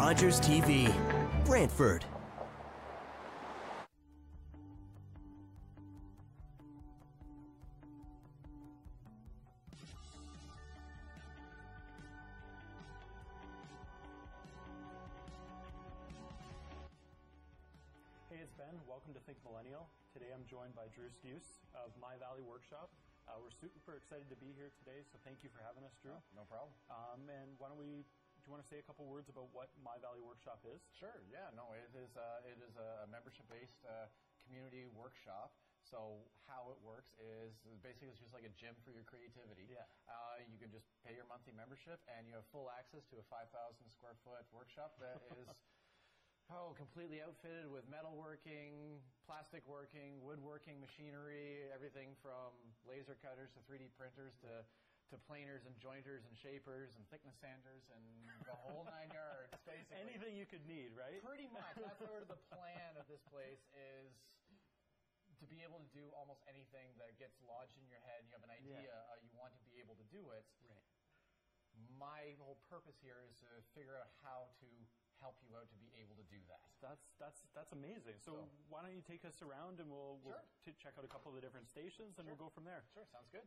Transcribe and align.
Rogers 0.00 0.40
TV, 0.40 0.88
Brantford. 1.44 2.08
Hey, 18.30 18.40
it's 18.40 18.56
Ben. 18.56 18.72
Welcome 18.88 19.12
to 19.12 19.20
Think 19.28 19.36
Millennial. 19.44 19.84
Today 20.14 20.32
I'm 20.32 20.40
joined 20.48 20.74
by 20.74 20.88
Drew 20.96 21.12
Stuse 21.12 21.60
of 21.76 21.92
My 22.00 22.16
Valley 22.16 22.40
Workshop. 22.40 22.88
Uh, 23.28 23.36
we're 23.36 23.52
super 23.52 24.00
excited 24.00 24.32
to 24.32 24.36
be 24.40 24.48
here 24.56 24.72
today, 24.80 25.04
so 25.12 25.20
thank 25.28 25.44
you 25.44 25.52
for 25.52 25.60
having 25.60 25.84
us, 25.84 25.92
Drew. 26.00 26.16
No 26.32 26.48
problem. 26.48 26.72
Um, 26.88 27.28
and 27.28 27.52
why 27.60 27.68
don't 27.68 27.76
we? 27.76 28.08
You 28.50 28.58
want 28.58 28.66
to 28.66 28.74
say 28.74 28.82
a 28.82 28.88
couple 28.90 29.06
words 29.06 29.30
about 29.30 29.46
what 29.54 29.70
My 29.78 29.94
Valley 30.02 30.18
Workshop 30.18 30.58
is? 30.66 30.82
Sure. 30.98 31.22
Yeah. 31.30 31.54
No. 31.54 31.70
It 31.70 31.86
is. 31.94 32.10
Uh, 32.18 32.42
it 32.42 32.58
is 32.58 32.74
a 32.74 33.06
membership-based 33.06 33.78
uh, 33.86 34.10
community 34.42 34.90
workshop. 34.90 35.54
So 35.86 36.26
how 36.50 36.74
it 36.74 36.82
works 36.82 37.14
is 37.22 37.54
basically 37.78 38.10
it's 38.10 38.18
just 38.18 38.34
like 38.34 38.42
a 38.42 38.50
gym 38.58 38.74
for 38.82 38.90
your 38.90 39.06
creativity. 39.06 39.70
Yeah. 39.70 39.86
Uh, 40.10 40.42
you 40.50 40.58
can 40.58 40.66
just 40.66 40.90
pay 41.06 41.14
your 41.14 41.30
monthly 41.30 41.54
membership, 41.54 42.02
and 42.10 42.26
you 42.26 42.34
have 42.34 42.42
full 42.50 42.66
access 42.74 43.06
to 43.14 43.22
a 43.22 43.26
5,000 43.30 43.54
square 43.86 44.18
foot 44.26 44.42
workshop 44.50 44.98
that 44.98 45.22
is. 45.38 45.46
Oh, 46.50 46.74
completely 46.74 47.22
outfitted 47.22 47.70
with 47.70 47.86
metalworking, 47.86 48.98
plastic 49.30 49.62
working, 49.70 50.18
woodworking 50.26 50.82
machinery, 50.82 51.70
everything 51.70 52.18
from 52.18 52.50
laser 52.82 53.14
cutters 53.22 53.54
to 53.54 53.62
3D 53.70 53.94
printers 53.94 54.34
to, 54.42 54.66
to 55.10 55.18
planers 55.26 55.66
and 55.66 55.74
jointers 55.82 56.22
and 56.26 56.34
shapers 56.38 56.94
and 56.94 57.02
thickness 57.10 57.34
sanders 57.42 57.82
and 57.90 58.02
the 58.46 58.54
whole 58.54 58.86
nine 58.86 59.10
yards, 59.20 59.50
basically. 59.66 59.98
Anything 60.06 60.38
you 60.38 60.46
could 60.46 60.62
need, 60.70 60.94
right? 60.94 61.18
Pretty 61.22 61.50
much. 61.50 61.74
That's 61.78 61.98
sort 61.98 62.22
of 62.22 62.30
the 62.30 62.38
plan 62.54 62.94
of 62.94 63.10
this 63.10 63.22
place 63.26 63.62
is 63.74 64.10
to 65.42 65.46
be 65.50 65.66
able 65.66 65.82
to 65.82 65.90
do 65.90 66.06
almost 66.14 66.44
anything 66.46 66.94
that 67.02 67.16
gets 67.18 67.34
lodged 67.42 67.74
in 67.80 67.86
your 67.90 67.98
head 68.06 68.22
and 68.22 68.28
you 68.30 68.34
have 68.38 68.46
an 68.46 68.54
idea, 68.54 68.86
Yeah. 68.86 68.92
uh, 69.10 69.18
you 69.24 69.30
want 69.34 69.50
to 69.56 69.60
be 69.66 69.80
able 69.82 69.96
to 69.98 70.06
do 70.14 70.30
it. 70.36 70.46
Right. 70.68 70.84
My 71.96 72.36
whole 72.42 72.60
purpose 72.70 72.98
here 73.02 73.18
is 73.26 73.34
to 73.42 73.48
figure 73.74 73.96
out 73.98 74.10
how 74.22 74.52
to 74.62 74.68
help 75.22 75.36
you 75.44 75.52
out 75.56 75.68
to 75.72 75.78
be 75.80 75.90
able 76.00 76.16
to 76.18 76.26
do 76.28 76.40
that. 76.48 76.64
That's 76.84 77.12
that's 77.20 77.44
that's 77.56 77.72
amazing. 77.72 78.20
So, 78.20 78.36
So- 78.44 78.48
why 78.68 78.84
don't 78.84 78.92
you 78.94 79.02
take 79.04 79.24
us 79.24 79.40
around 79.40 79.80
and 79.80 79.88
we'll, 79.88 80.20
we'll 80.22 80.36
Sure. 80.36 80.72
t- 80.72 80.78
check 80.80 80.94
out 81.00 81.04
a 81.04 81.12
couple 81.12 81.32
of 81.32 81.36
the 81.36 81.44
different 81.44 81.66
stations 81.68 82.18
and 82.20 82.28
we'll 82.28 82.40
go 82.40 82.48
from 82.52 82.64
there. 82.68 82.84
Sure, 82.92 83.04
sounds 83.08 83.28
good. 83.32 83.44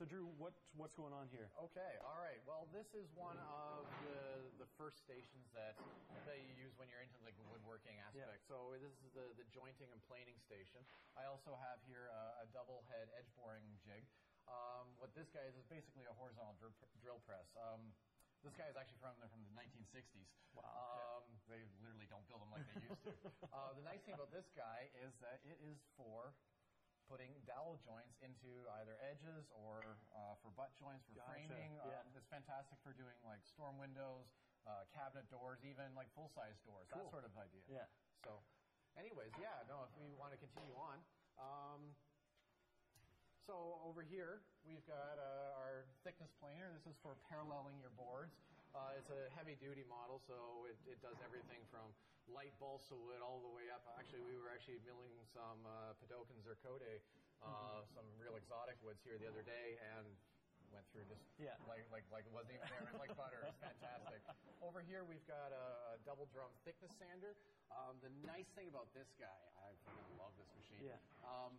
So, 0.00 0.08
Drew, 0.08 0.32
what 0.40 0.56
what's 0.80 0.96
going 0.96 1.12
on 1.12 1.28
here? 1.28 1.52
Okay, 1.60 2.00
all 2.00 2.16
right. 2.16 2.40
Well, 2.48 2.64
this 2.72 2.88
is 2.96 3.04
one 3.12 3.36
of 3.36 3.84
the, 4.00 4.48
the 4.56 4.64
first 4.80 4.96
stations 5.04 5.44
that, 5.52 5.76
that 6.24 6.40
you 6.40 6.56
use 6.56 6.72
when 6.80 6.88
you're 6.88 7.04
into 7.04 7.20
like 7.20 7.36
the 7.36 7.44
woodworking 7.52 8.00
aspect. 8.08 8.48
So 8.48 8.72
this 8.80 8.96
is 8.96 9.12
the, 9.12 9.28
the 9.36 9.44
jointing 9.52 9.92
and 9.92 10.00
planing 10.08 10.40
station. 10.40 10.80
I 11.20 11.28
also 11.28 11.52
have 11.52 11.84
here 11.84 12.08
a, 12.08 12.40
a 12.40 12.46
double 12.48 12.80
head 12.88 13.12
edge 13.12 13.28
boring 13.36 13.76
jig. 13.84 14.08
Um, 14.48 14.88
what 14.96 15.12
this 15.12 15.28
guy 15.36 15.44
is 15.44 15.52
is 15.60 15.68
basically 15.68 16.08
a 16.08 16.16
horizontal 16.16 16.56
drill, 16.56 16.72
drill 17.04 17.20
press. 17.28 17.52
Um, 17.60 17.92
this 18.40 18.56
guy 18.56 18.72
is 18.72 18.80
actually 18.80 19.04
from 19.04 19.20
the, 19.20 19.28
from 19.28 19.44
the 19.44 19.52
1960s. 19.52 20.32
Wow, 20.56 21.20
Um, 21.20 21.28
they 21.44 21.60
literally 21.84 22.08
don't 22.08 22.24
build 22.24 22.40
them 22.40 22.48
like 22.48 22.64
they 22.72 22.88
used 22.88 23.04
to. 23.04 23.12
uh, 23.52 23.76
the 23.76 23.84
nice 23.84 24.00
thing 24.08 24.16
about 24.16 24.32
this 24.32 24.48
guy 24.56 24.88
is 25.04 25.12
that 25.20 25.44
it 25.44 25.60
is 25.60 25.76
for 25.92 26.32
putting 27.10 27.34
dowel 27.42 27.74
joints 27.82 28.14
into 28.22 28.62
either 28.78 28.94
edges 29.02 29.50
or 29.50 29.98
uh, 30.14 30.38
for 30.38 30.54
butt 30.54 30.70
joints 30.78 31.02
for 31.10 31.18
Gotcha, 31.18 31.34
framing. 31.50 31.74
yeah. 31.82 31.98
Um, 32.06 32.14
it's 32.14 32.30
fantastic 32.30 32.78
for 32.86 32.94
doing 32.94 33.18
like 33.26 33.42
storm 33.42 33.74
windows, 33.82 34.30
uh, 34.62 34.86
cabinet 34.94 35.26
doors, 35.26 35.58
even 35.66 35.90
like 35.98 36.06
full 36.14 36.30
size 36.38 36.54
doors. 36.62 36.86
Cool. 36.94 37.10
That 37.10 37.10
sort 37.10 37.26
of 37.26 37.34
idea. 37.34 37.66
Yeah. 37.66 37.90
So, 38.22 38.38
anyways, 38.94 39.34
yeah. 39.42 39.66
No, 39.66 39.90
if 39.90 39.92
we 39.98 40.14
want 40.14 40.30
to 40.30 40.38
continue 40.38 40.78
on. 40.78 41.02
Um, 41.34 41.82
so 43.42 43.82
over 43.82 44.06
here, 44.06 44.46
we've 44.62 44.86
got 44.86 45.18
uh, 45.18 45.58
our 45.58 45.90
thickness 46.06 46.30
planer. 46.38 46.70
This 46.70 46.86
is 46.86 46.94
for 47.02 47.18
paralleling 47.26 47.82
your 47.82 47.90
boards. 47.98 48.38
Uh, 48.70 48.94
it's 48.94 49.10
a 49.10 49.26
heavy-duty 49.34 49.82
model, 49.90 50.22
so 50.30 50.62
it, 50.70 50.78
it 50.86 51.02
does 51.02 51.18
everything 51.26 51.58
from 51.74 51.90
light 52.34 52.54
balsa 52.62 52.94
wood 52.94 53.20
all 53.22 53.42
the 53.42 53.52
way 53.52 53.68
up. 53.70 53.82
Actually, 53.98 54.22
we 54.24 54.36
were 54.38 54.50
actually 54.50 54.78
milling 54.86 55.14
some 55.34 55.60
uh, 55.66 55.92
ziricote, 56.06 57.02
uh, 57.42 57.82
some 57.94 58.06
real 58.18 58.36
exotic 58.38 58.78
woods 58.82 59.02
here 59.02 59.18
the 59.18 59.28
other 59.28 59.42
day, 59.42 59.78
and 59.96 60.06
went 60.70 60.86
through 60.94 61.02
just 61.10 61.22
Yeah. 61.34 61.58
like 61.66 61.82
like 61.90 62.06
like 62.14 62.24
it 62.26 62.34
wasn't 62.34 62.54
even 62.54 62.68
there. 62.70 62.86
It 62.86 62.98
like 63.02 63.14
butter. 63.18 63.42
It's 63.42 63.58
fantastic. 63.58 64.22
Over 64.62 64.80
here, 64.84 65.02
we've 65.02 65.24
got 65.26 65.50
a, 65.50 65.98
a 65.98 66.02
double 66.06 66.30
drum 66.30 66.50
thickness 66.62 66.94
sander. 66.94 67.34
Um, 67.74 67.98
the 68.02 68.12
nice 68.26 68.46
thing 68.54 68.70
about 68.70 68.90
this 68.94 69.10
guy, 69.18 69.42
I 69.58 69.74
freaking 69.82 70.14
love 70.18 70.34
this 70.38 70.50
machine. 70.54 70.86
Yeah. 70.94 70.98
Um, 71.26 71.58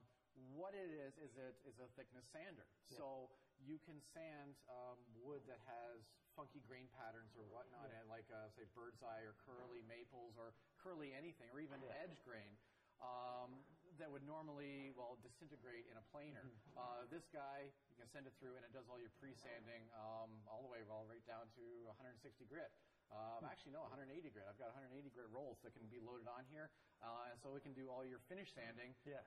what 0.55 0.71
it 0.71 0.87
is 0.87 1.19
is 1.19 1.35
it 1.35 1.55
is 1.67 1.75
a 1.83 1.87
thickness 1.99 2.23
sander. 2.31 2.63
So 2.87 3.27
you 3.65 3.77
can 3.81 4.01
sand 4.13 4.57
um, 4.69 4.97
wood 5.21 5.45
that 5.45 5.61
has 5.69 6.01
funky 6.33 6.63
grain 6.63 6.87
patterns 6.95 7.35
or 7.35 7.45
whatnot, 7.51 7.91
and 7.91 8.07
like 8.07 8.25
uh, 8.31 8.47
say 8.55 8.65
bird's 8.73 9.03
eye 9.03 9.21
or 9.27 9.35
curly 9.45 9.83
maples 9.85 10.33
or 10.39 10.55
curly 10.79 11.13
anything, 11.13 11.51
or 11.51 11.59
even 11.59 11.81
Yeah. 11.83 12.03
edge 12.03 12.17
grain. 12.23 12.57
Um, 13.01 13.65
that 13.97 14.09
would 14.13 14.21
normally, 14.23 14.93
well, 14.93 15.17
disintegrate 15.25 15.89
in 15.89 15.97
a 15.97 16.05
planer. 16.13 16.45
Mm-hmm. 16.45 16.77
Uh, 16.77 17.01
this 17.09 17.25
guy, 17.33 17.73
you 17.89 17.97
can 17.97 18.05
send 18.13 18.29
it 18.29 18.33
through, 18.37 18.55
and 18.57 18.63
it 18.65 18.69
does 18.71 18.85
all 18.89 19.01
your 19.01 19.09
pre-sanding 19.17 19.89
um, 19.97 20.29
all 20.45 20.61
the 20.61 20.69
way, 20.69 20.85
well, 20.85 21.05
right 21.09 21.25
down 21.25 21.49
to 21.57 21.65
160 21.97 22.45
grit. 22.45 22.69
Hmm. 23.09 23.41
Um, 23.41 23.49
actually, 23.49 23.73
no, 23.73 23.83
180 23.89 24.29
grit. 24.29 24.45
I've 24.47 24.57
got 24.61 24.71
180 24.77 25.09
grit 25.11 25.27
rolls 25.33 25.59
that 25.65 25.73
can 25.73 25.83
be 25.89 25.99
loaded 25.99 26.29
on 26.29 26.45
here, 26.53 26.69
uh, 27.01 27.33
and 27.33 27.41
so 27.41 27.51
we 27.51 27.59
can 27.59 27.73
do 27.73 27.89
all 27.89 28.05
your 28.05 28.21
finish 28.29 28.53
sanding 28.53 28.93
Yeah. 29.03 29.25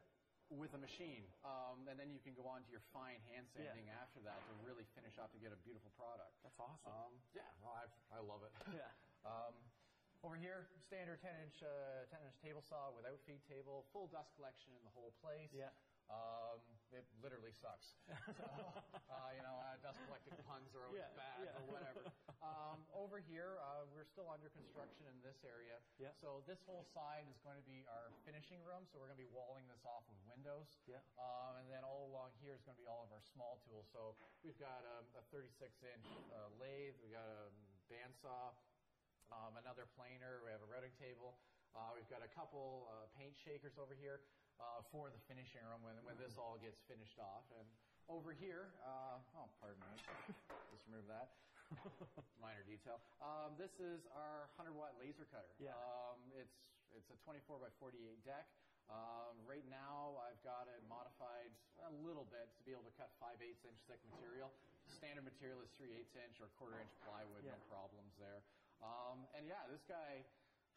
With 0.59 0.75
a 0.75 0.79
machine, 0.79 1.33
um, 1.45 1.89
and 1.89 1.99
then 1.99 2.11
you 2.11 2.21
can 2.21 2.35
go 2.35 2.47
on 2.47 2.63
to 2.65 2.71
your 2.71 2.81
fine 2.93 3.21
hand 3.23 3.47
Yeah. 3.55 3.73
sanding 3.73 3.89
after 3.91 4.21
that 4.23 4.47
to 4.47 4.53
really 4.67 4.85
finish 4.95 5.19
up 5.19 5.33
to 5.33 5.39
get 5.39 5.53
a 5.53 5.57
beautiful 5.57 5.91
product. 5.91 6.33
That's 6.43 6.59
awesome. 6.59 6.93
Um, 6.93 7.23
yeah, 7.35 7.43
well, 7.63 7.73
I, 7.75 8.17
I 8.17 8.21
love 8.21 8.43
it. 8.43 8.53
Yeah. 8.75 8.91
Um, 9.25 9.57
over 10.23 10.37
here, 10.37 10.69
standard 10.85 11.21
10 11.21 11.41
inch 11.41 11.63
uh, 11.63 12.05
10 12.13 12.21
inch 12.29 12.37
table 12.45 12.61
saw 12.61 12.93
without 12.93 13.17
feed 13.25 13.41
table, 13.49 13.89
full 13.93 14.07
dust 14.07 14.35
collection 14.37 14.77
in 14.77 14.85
the 14.85 14.91
whole 14.91 15.13
place. 15.13 15.49
Yeah. 15.53 15.73
Um, 16.13 16.74
it 16.95 17.07
literally 17.19 17.51
sucks. 17.51 17.99
so, 18.39 18.47
uh, 19.11 19.31
you 19.35 19.43
know, 19.43 19.59
uh, 19.59 19.75
dust 19.83 19.99
collecting 20.07 20.39
puns 20.47 20.71
are 20.79 20.87
always 20.87 21.03
Yeah, 21.03 21.19
bad 21.19 21.39
yeah. 21.43 21.59
or 21.59 21.65
whatever. 21.69 22.03
Um, 22.45 22.85
over 22.93 23.25
here, 23.25 23.57
uh, 23.57 23.89
we're 23.89 24.05
still 24.05 24.29
under 24.29 24.53
construction 24.53 25.09
in 25.09 25.17
this 25.25 25.41
area. 25.49 25.81
Yeah. 25.97 26.13
So 26.21 26.45
this 26.45 26.61
whole 26.69 26.85
side 26.93 27.25
is 27.33 27.41
going 27.41 27.57
to 27.57 27.65
be 27.65 27.89
our 27.89 28.13
finishing 28.29 28.61
room. 28.69 28.85
So 28.85 29.01
we're 29.01 29.09
going 29.09 29.17
to 29.17 29.25
be 29.25 29.33
walling 29.33 29.65
this 29.65 29.81
off 29.89 30.05
with 30.13 30.21
windows. 30.29 30.69
Yeah. 30.85 31.01
Um, 31.17 31.57
and 31.65 31.73
then 31.73 31.81
all 31.89 32.05
along 32.13 32.37
here 32.45 32.53
is 32.53 32.61
going 32.61 32.77
to 32.77 32.83
be 32.85 32.85
all 32.85 33.01
of 33.01 33.09
our 33.17 33.25
small 33.33 33.65
tools. 33.65 33.89
So 33.97 34.13
we've 34.45 34.61
got 34.61 34.85
um, 34.85 35.09
a 35.17 35.25
36 35.33 35.57
inch 35.89 36.05
uh, 36.37 36.53
lathe, 36.61 36.93
we've 37.01 37.17
got 37.17 37.25
a 37.25 37.49
bandsaw, 37.89 38.53
um, 39.33 39.57
another 39.57 39.89
planer, 39.97 40.45
we 40.45 40.53
have 40.53 40.61
a 40.61 40.69
routing 40.69 40.93
table. 41.01 41.41
Uh, 41.73 41.97
we've 41.97 42.07
got 42.13 42.21
a 42.21 42.29
couple 42.37 42.87
uh, 42.93 43.09
paint 43.17 43.33
shakers 43.41 43.81
over 43.81 43.97
here 43.97 44.21
uh, 44.61 44.81
for 44.91 45.11
the 45.11 45.21
finishing 45.31 45.63
room 45.67 45.83
when, 45.83 45.97
when 46.07 46.17
this 46.19 46.37
all 46.39 46.59
gets 46.61 46.79
finished 46.87 47.19
off. 47.19 47.45
And 47.59 47.67
over 48.11 48.33
here, 48.37 48.71
uh, 48.85 49.19
oh, 49.41 49.49
pardon 49.61 49.81
me, 49.81 49.97
just 50.73 50.85
remove 50.91 51.07
that. 51.09 51.35
Minor 52.45 52.63
detail. 52.69 53.01
Um, 53.25 53.57
this 53.57 53.73
is 53.81 54.05
our 54.13 54.47
100 54.61 54.77
watt 54.77 54.95
laser 55.01 55.25
cutter. 55.33 55.49
Yeah. 55.57 55.73
Um, 55.75 56.21
it's 56.37 56.55
it's 56.95 57.11
a 57.11 57.19
24 57.27 57.59
by 57.59 57.73
48 57.83 57.99
deck. 58.23 58.47
Um, 58.87 59.41
right 59.49 59.65
now, 59.73 60.21
I've 60.29 60.39
got 60.45 60.69
it 60.69 60.85
modified 60.87 61.49
a 61.89 61.91
little 62.05 62.29
bit 62.29 62.53
to 62.55 62.61
be 62.69 62.71
able 62.77 62.85
to 62.85 62.95
cut 63.01 63.11
5 63.19 63.41
8 63.41 63.49
inch 63.65 63.81
thick 63.89 63.99
material. 64.13 64.53
Standard 65.01 65.25
material 65.25 65.65
is 65.65 65.73
3 65.81 65.89
8 65.91 66.29
inch 66.29 66.37
or 66.45 66.53
quarter 66.61 66.77
inch 66.79 66.93
plywood, 67.09 67.43
Yeah. 67.43 67.57
no 67.57 67.65
problems 67.73 68.13
there. 68.21 68.45
Um, 68.85 69.25
and 69.35 69.49
yeah, 69.49 69.65
this 69.73 69.83
guy 69.89 70.23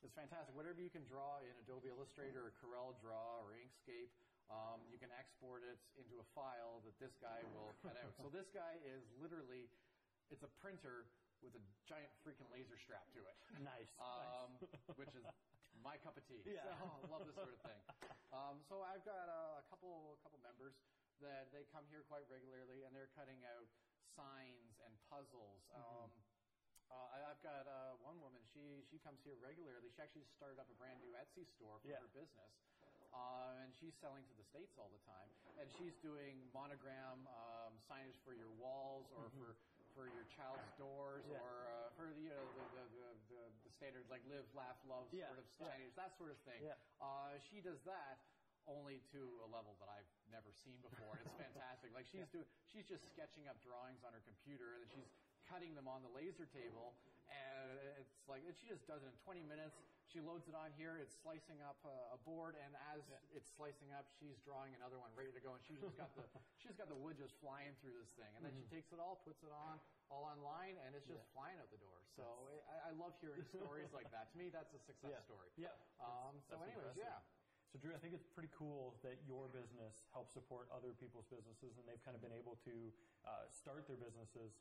is 0.06 0.14
fantastic. 0.14 0.54
Whatever 0.54 0.82
you 0.82 0.94
can 0.94 1.06
draw 1.06 1.42
in 1.42 1.54
Adobe 1.66 1.90
Illustrator 1.90 2.50
or 2.50 2.54
Corel 2.62 2.94
Draw 3.02 3.42
or 3.42 3.58
Inkscape, 3.58 4.12
um, 4.48 4.80
you 4.88 4.96
can 5.02 5.12
export 5.12 5.66
it 5.66 5.80
into 6.00 6.22
a 6.22 6.28
file 6.32 6.80
that 6.88 6.96
this 7.02 7.12
guy 7.20 7.44
will 7.52 7.76
cut 7.84 7.98
out. 8.00 8.14
So 8.22 8.32
this 8.32 8.48
guy 8.54 8.80
is 8.86 9.04
literally, 9.20 9.68
it's 10.32 10.44
a 10.46 10.52
printer 10.62 11.10
with 11.44 11.54
a 11.54 11.64
giant 11.86 12.10
freaking 12.24 12.48
laser 12.50 12.78
strap 12.80 13.06
to 13.14 13.22
it. 13.26 13.38
Nice. 13.62 13.90
Um, 14.00 14.56
which 15.02 15.14
is 15.18 15.26
my 15.82 15.98
cup 16.02 16.16
of 16.16 16.24
tea. 16.30 16.42
Yeah. 16.46 16.64
So 16.64 16.88
I 16.88 17.10
love 17.10 17.26
this 17.26 17.36
sort 17.36 17.54
of 17.54 17.62
thing. 17.66 17.82
Um, 18.32 18.62
so 18.70 18.86
I've 18.86 19.04
got 19.04 19.28
uh, 19.28 19.62
a 19.62 19.66
couple 19.68 20.18
a 20.18 20.22
couple 20.24 20.40
members 20.46 20.78
that 21.22 21.50
they 21.50 21.66
come 21.74 21.84
here 21.90 22.06
quite 22.06 22.26
regularly, 22.30 22.86
and 22.86 22.94
they're 22.94 23.10
cutting 23.18 23.42
out 23.50 23.66
signs 24.14 24.78
and 24.86 24.94
puzzles. 25.10 25.66
Mm-hmm. 25.74 26.06
Um, 26.06 26.12
uh, 26.90 27.16
I- 27.16 27.26
I've 27.32 27.42
got 27.44 27.68
uh, 27.68 27.96
one 28.04 28.20
woman. 28.22 28.42
She 28.54 28.84
she 28.90 28.98
comes 29.00 29.20
here 29.24 29.36
regularly. 29.44 29.92
She 29.92 30.02
actually 30.02 30.26
started 30.40 30.60
up 30.60 30.70
a 30.72 30.78
brand 30.80 31.00
new 31.04 31.12
Etsy 31.16 31.46
store 31.60 31.80
for 31.84 31.88
Yeah. 31.88 32.00
her 32.00 32.08
business, 32.16 32.52
uh, 33.14 33.60
and 33.64 33.74
she's 33.76 33.94
selling 34.00 34.24
to 34.28 34.36
the 34.40 34.44
states 34.48 34.78
all 34.80 34.90
the 34.90 35.04
time. 35.04 35.30
And 35.60 35.68
she's 35.78 35.96
doing 36.00 36.50
monogram 36.54 37.28
um, 37.28 37.74
signage 37.90 38.18
for 38.24 38.34
your 38.34 38.52
walls 38.62 39.06
or 39.16 39.30
for 39.36 39.56
for 39.98 40.06
your 40.14 40.26
child's 40.38 40.70
doors 40.78 41.26
Mm-hmm. 41.26 41.34
Yeah. 41.34 41.42
or 41.42 41.66
uh, 41.66 41.90
for 41.98 42.06
you 42.14 42.30
know, 42.30 42.46
the, 42.54 42.64
the, 42.78 42.84
the, 42.94 43.10
the, 43.34 43.44
the 43.66 43.72
standard 43.82 44.06
like 44.14 44.22
live, 44.30 44.46
laugh, 44.54 44.78
love 44.86 45.10
Yeah, 45.12 45.26
sort 45.34 45.40
of 45.42 45.48
yeah. 45.58 45.66
signage, 45.74 45.96
that 45.98 46.14
sort 46.22 46.30
of 46.32 46.38
thing. 46.46 46.62
Yeah. 46.62 46.78
Uh, 47.02 47.40
she 47.50 47.62
does 47.62 47.82
that 47.90 48.22
only 48.68 49.00
to 49.16 49.42
a 49.42 49.48
level 49.48 49.74
that 49.82 49.90
I've 49.90 50.12
never 50.30 50.52
seen 50.54 50.78
before. 50.86 51.18
It's 51.18 51.34
fantastic. 51.50 51.94
Like 51.98 52.06
she's 52.06 52.28
doing, 52.30 52.46
she's 52.70 52.86
just 52.86 53.02
sketching 53.16 53.48
up 53.50 53.58
drawings 53.66 54.04
on 54.04 54.14
her 54.14 54.22
computer, 54.22 54.76
and 54.76 54.92
then 54.92 55.02
she's 55.02 55.10
cutting 55.48 55.74
them 55.74 55.88
on 55.88 56.04
the 56.04 56.12
laser 56.12 56.46
table, 56.52 56.94
and 57.32 57.80
it's 58.00 58.24
like 58.28 58.44
and 58.44 58.54
she 58.56 58.68
just 58.68 58.84
does 58.88 59.04
it 59.04 59.10
in 59.10 59.18
20 59.24 59.44
minutes. 59.48 59.80
She 60.08 60.24
loads 60.24 60.48
it 60.48 60.56
on 60.56 60.72
here. 60.80 60.96
It's 60.96 61.12
slicing 61.20 61.60
up 61.60 61.76
a, 61.84 62.16
a 62.16 62.20
board, 62.24 62.56
and 62.56 62.72
as 62.96 63.04
it's 63.36 63.52
slicing 63.60 63.92
up, 63.92 64.08
she's 64.16 64.40
drawing 64.40 64.72
another 64.80 64.96
one 64.96 65.12
ready 65.20 65.36
to 65.36 65.44
go, 65.44 65.52
and 65.52 65.60
she's 65.68 65.84
just 65.84 66.00
got 66.00 66.16
the 66.16 66.24
she's 66.64 66.76
got 66.80 66.88
the 66.88 66.96
wood 66.96 67.20
just 67.20 67.36
flying 67.44 67.76
through 67.84 67.96
this 68.00 68.12
thing, 68.16 68.32
and 68.40 68.44
then 68.44 68.56
Mm-hmm. 68.56 68.72
she 68.72 68.76
takes 68.80 68.96
it 68.96 69.00
all, 69.04 69.20
puts 69.28 69.44
it 69.44 69.52
on 69.52 69.76
all 70.08 70.24
online, 70.24 70.80
and 70.88 70.96
it's 70.96 71.04
just 71.08 71.28
flying 71.36 71.60
out 71.60 71.68
the 71.68 71.80
door. 71.84 72.00
So 72.16 72.24
I, 72.72 72.90
I 72.90 72.92
love 72.96 73.12
hearing 73.20 73.44
stories 73.60 73.92
like 73.92 74.08
that. 74.16 74.32
To 74.32 74.36
me, 74.40 74.48
that's 74.48 74.72
a 74.72 74.80
success 74.80 75.12
Yeah. 75.20 75.28
story. 75.28 75.52
Yeah. 75.60 75.76
Um, 76.00 76.40
so, 76.48 76.56
anyways, 76.64 76.96
impressive. 76.96 77.04
yeah. 77.04 77.20
So, 77.68 77.76
Drew, 77.84 77.92
I 77.92 78.00
think 78.00 78.16
it's 78.16 78.24
pretty 78.32 78.48
cool 78.56 78.96
that 79.04 79.20
your 79.28 79.52
business 79.52 80.08
helps 80.16 80.32
support 80.32 80.72
other 80.72 80.96
people's 80.96 81.28
businesses, 81.28 81.76
and 81.76 81.84
they've 81.84 82.00
kind 82.08 82.16
of 82.16 82.24
been 82.24 82.32
able 82.32 82.56
to 82.64 82.96
uh, 83.28 83.44
start 83.52 83.84
their 83.92 84.00
businesses 84.00 84.56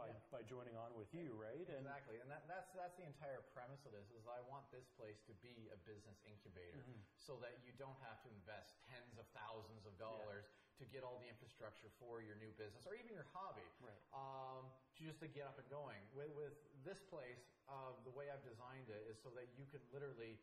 by, 0.00 0.08
Yeah. 0.08 0.32
by 0.32 0.42
joining 0.48 0.72
on 0.80 0.96
with 0.96 1.12
you, 1.12 1.36
right? 1.36 1.60
And 1.68 1.84
Exactly, 1.84 2.16
and 2.24 2.28
that, 2.32 2.48
that's 2.48 2.72
that's 2.72 2.96
the 2.96 3.04
entire 3.04 3.44
premise 3.52 3.84
of 3.84 3.92
this. 3.92 4.08
Is 4.16 4.24
I 4.24 4.40
want 4.48 4.64
this 4.72 4.88
place 4.96 5.20
to 5.28 5.36
be 5.44 5.68
a 5.68 5.76
business 5.84 6.16
incubator, 6.24 6.80
Mm-hmm. 6.80 7.04
so 7.20 7.36
that 7.44 7.60
you 7.60 7.76
don't 7.76 7.98
have 8.00 8.16
to 8.24 8.28
invest 8.32 8.80
tens 8.88 9.20
of 9.20 9.28
thousands 9.36 9.84
of 9.84 9.92
dollars 10.00 10.48
to 10.80 10.88
get 10.88 11.04
all 11.04 11.20
the 11.20 11.28
infrastructure 11.28 11.92
for 12.00 12.24
your 12.24 12.40
new 12.40 12.48
business 12.56 12.88
or 12.88 12.96
even 12.96 13.12
your 13.12 13.28
hobby. 13.36 13.66
Right. 13.84 14.00
Um, 14.16 14.72
to 14.96 15.04
just 15.04 15.20
to 15.20 15.28
get 15.28 15.44
up 15.44 15.60
and 15.60 15.68
going. 15.68 16.00
With, 16.16 16.32
with 16.32 16.56
this 16.80 17.04
place, 17.12 17.44
uh, 17.68 17.92
the 18.08 18.14
way 18.16 18.32
I've 18.32 18.40
designed 18.44 18.88
it 18.88 19.04
is 19.12 19.20
so 19.20 19.28
that 19.36 19.52
you 19.60 19.68
can 19.68 19.84
literally 19.92 20.40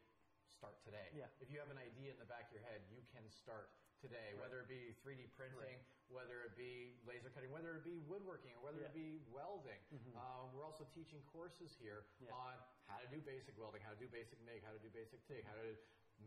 start 0.54 0.78
today. 0.86 1.10
Yeah. 1.18 1.26
If 1.42 1.50
you 1.50 1.58
have 1.58 1.74
an 1.74 1.82
idea 1.82 2.14
in 2.14 2.20
the 2.22 2.30
back 2.30 2.50
of 2.50 2.54
your 2.54 2.66
head, 2.70 2.86
you 2.94 3.02
can 3.10 3.26
start 3.34 3.74
today, 4.02 4.34
whether 4.38 4.62
it 4.62 4.70
be 4.70 4.94
3D 5.02 5.34
printing, 5.34 5.82
whether 6.08 6.46
it 6.46 6.54
be 6.56 6.96
laser 7.04 7.34
cutting, 7.34 7.50
whether 7.52 7.76
it 7.76 7.84
be 7.84 7.98
woodworking, 8.06 8.54
or 8.58 8.62
whether 8.70 8.80
it 8.86 8.94
be 8.94 9.20
welding. 9.34 9.80
Uh, 10.14 10.48
we're 10.54 10.64
also 10.64 10.86
teaching 10.94 11.20
courses 11.34 11.74
here 11.82 12.06
Yeah. 12.22 12.32
on 12.34 12.56
how 12.88 13.02
to 13.02 13.08
do 13.10 13.20
basic 13.22 13.58
welding, 13.58 13.82
how 13.82 13.92
to 13.92 14.00
do 14.00 14.08
basic 14.08 14.40
MIG, 14.46 14.64
how 14.64 14.72
to 14.72 14.80
do 14.80 14.90
basic 14.94 15.20
TIG, 15.28 15.44
how 15.44 15.58
to 15.58 15.76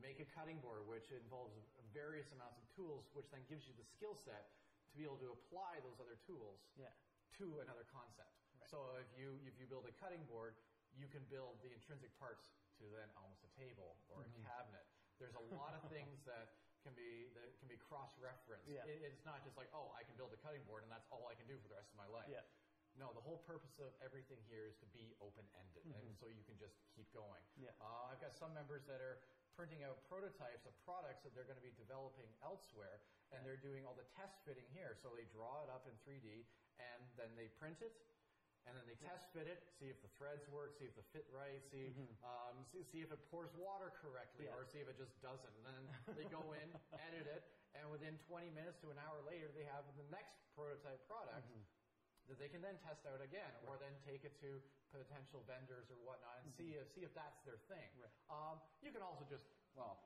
make 0.03 0.21
a 0.21 0.27
cutting 0.37 0.61
board, 0.61 0.87
which 0.87 1.11
involves 1.11 1.55
various 1.95 2.31
amounts 2.33 2.59
of 2.59 2.67
tools, 2.75 3.09
which 3.15 3.31
then 3.31 3.43
gives 3.49 3.67
you 3.67 3.75
the 3.79 3.87
skill 3.87 4.15
set 4.15 4.51
to 4.91 4.95
be 4.99 5.05
able 5.07 5.19
to 5.23 5.31
apply 5.33 5.79
those 5.87 5.99
other 6.03 6.19
tools 6.27 6.61
yeah. 6.77 6.91
to 7.39 7.63
another 7.63 7.87
concept. 7.91 8.35
So 8.69 8.95
if 9.03 9.09
you 9.19 9.41
if 9.49 9.59
you 9.59 9.67
build 9.67 9.89
a 9.89 9.95
cutting 9.99 10.23
board, 10.31 10.55
you 10.95 11.09
can 11.09 11.25
build 11.27 11.59
the 11.65 11.73
intrinsic 11.73 12.13
parts 12.21 12.53
to 12.79 12.87
then 12.93 13.09
almost 13.19 13.43
a 13.43 13.51
table 13.59 13.97
or 14.13 14.23
Mm-hmm. 14.23 14.43
a 14.43 14.47
cabinet. 14.47 14.85
There's 15.19 15.35
a 15.35 15.43
lot 15.57 15.75
of 15.75 15.83
things 15.91 16.23
that 16.31 16.60
can 16.83 16.97
be 16.97 17.29
that 17.37 17.47
can 17.61 17.69
be 17.69 17.79
cross-referenced. 17.79 18.69
Yeah. 18.69 18.89
It, 18.89 19.05
it's 19.05 19.25
not 19.25 19.45
just 19.45 19.57
like 19.61 19.69
oh 19.77 19.93
I 19.97 20.03
can 20.05 20.17
build 20.17 20.33
a 20.33 20.41
cutting 20.41 20.65
board 20.65 20.83
and 20.85 20.91
that's 20.91 21.07
all 21.13 21.29
I 21.29 21.37
can 21.37 21.47
do 21.47 21.57
for 21.61 21.69
the 21.69 21.77
rest 21.77 21.93
of 21.93 21.99
my 22.01 22.09
life. 22.09 22.29
Yeah. 22.29 22.45
No, 22.99 23.15
the 23.15 23.23
whole 23.23 23.39
purpose 23.47 23.79
of 23.79 23.95
everything 24.03 24.43
here 24.51 24.67
is 24.67 24.75
to 24.83 24.89
be 24.91 25.15
open-ended, 25.23 25.87
and 25.95 26.11
so 26.19 26.27
you 26.27 26.43
can 26.43 26.59
just 26.59 26.75
keep 26.91 27.07
going. 27.15 27.39
Mm-hmm. 27.55 27.71
Yeah. 27.71 27.79
Uh, 27.79 28.11
I've 28.11 28.19
got 28.19 28.35
some 28.35 28.51
members 28.51 28.83
that 28.91 28.99
are 28.99 29.23
printing 29.55 29.87
out 29.87 30.03
prototypes 30.11 30.67
of 30.67 30.75
products 30.83 31.23
that 31.23 31.31
they're 31.31 31.47
going 31.47 31.61
to 31.61 31.63
be 31.63 31.75
developing 31.79 32.27
elsewhere, 32.43 32.99
and 33.31 33.47
they're 33.47 33.63
doing 33.63 33.87
all 33.87 33.95
the 33.95 34.09
test 34.19 34.43
fitting 34.43 34.67
here. 34.75 34.99
So 34.99 35.15
they 35.15 35.29
draw 35.31 35.63
it 35.63 35.71
up 35.71 35.87
in 35.87 35.95
3D, 36.03 36.43
and 36.83 37.03
then 37.15 37.31
they 37.39 37.47
print 37.63 37.79
it, 37.79 37.95
and 38.67 38.77
then 38.77 38.85
they 38.87 38.95
test 38.95 39.33
fit 39.33 39.47
it, 39.49 39.59
see 39.81 39.89
if 39.89 39.99
the 40.03 40.09
threads 40.21 40.45
work, 40.49 40.77
see 40.79 40.85
if 40.85 40.95
the 40.95 41.03
fit 41.13 41.27
right, 41.33 41.63
see 41.73 41.91
um, 42.23 42.65
see, 42.73 42.83
see 42.93 43.01
if 43.01 43.11
it 43.11 43.21
pours 43.31 43.51
water 43.55 43.91
correctly, 43.91 44.45
Mm-hmm. 44.47 44.55
Yeah. 44.55 44.61
or 44.61 44.65
see 44.69 44.81
if 44.81 44.89
it 44.89 44.97
just 45.01 45.15
doesn't. 45.21 45.55
And 45.57 45.65
then 45.65 45.85
they 46.17 46.25
go 46.29 46.53
in, 46.53 46.69
edit 47.09 47.27
it, 47.27 47.43
and 47.75 47.91
within 47.91 48.19
20 48.29 48.51
minutes 48.51 48.79
to 48.81 48.91
an 48.91 48.99
hour 48.99 49.23
later, 49.23 49.49
they 49.53 49.65
have 49.65 49.85
the 49.97 50.05
next 50.13 50.37
prototype 50.55 51.07
product 51.07 51.47
Mm-hmm. 51.49 51.63
that 52.29 52.39
they 52.39 52.49
can 52.49 52.61
then 52.63 52.79
test 52.79 53.07
out 53.07 53.21
again, 53.21 53.51
or 53.67 53.79
then 53.79 53.97
take 54.05 54.25
it 54.25 54.37
to 54.41 54.61
potential 54.93 55.41
vendors 55.47 55.87
or 55.91 55.97
whatnot 56.03 56.43
and 56.43 56.53
see 56.53 56.75
if 56.75 56.87
see 56.95 57.03
if 57.03 57.15
that's 57.15 57.39
their 57.47 57.59
thing. 57.71 57.89
Mm-hmm. 57.97 58.03
Right. 58.03 58.13
Um, 58.29 58.61
you 58.83 58.91
can 58.93 59.03
also 59.03 59.25
just 59.25 59.47
well 59.75 59.97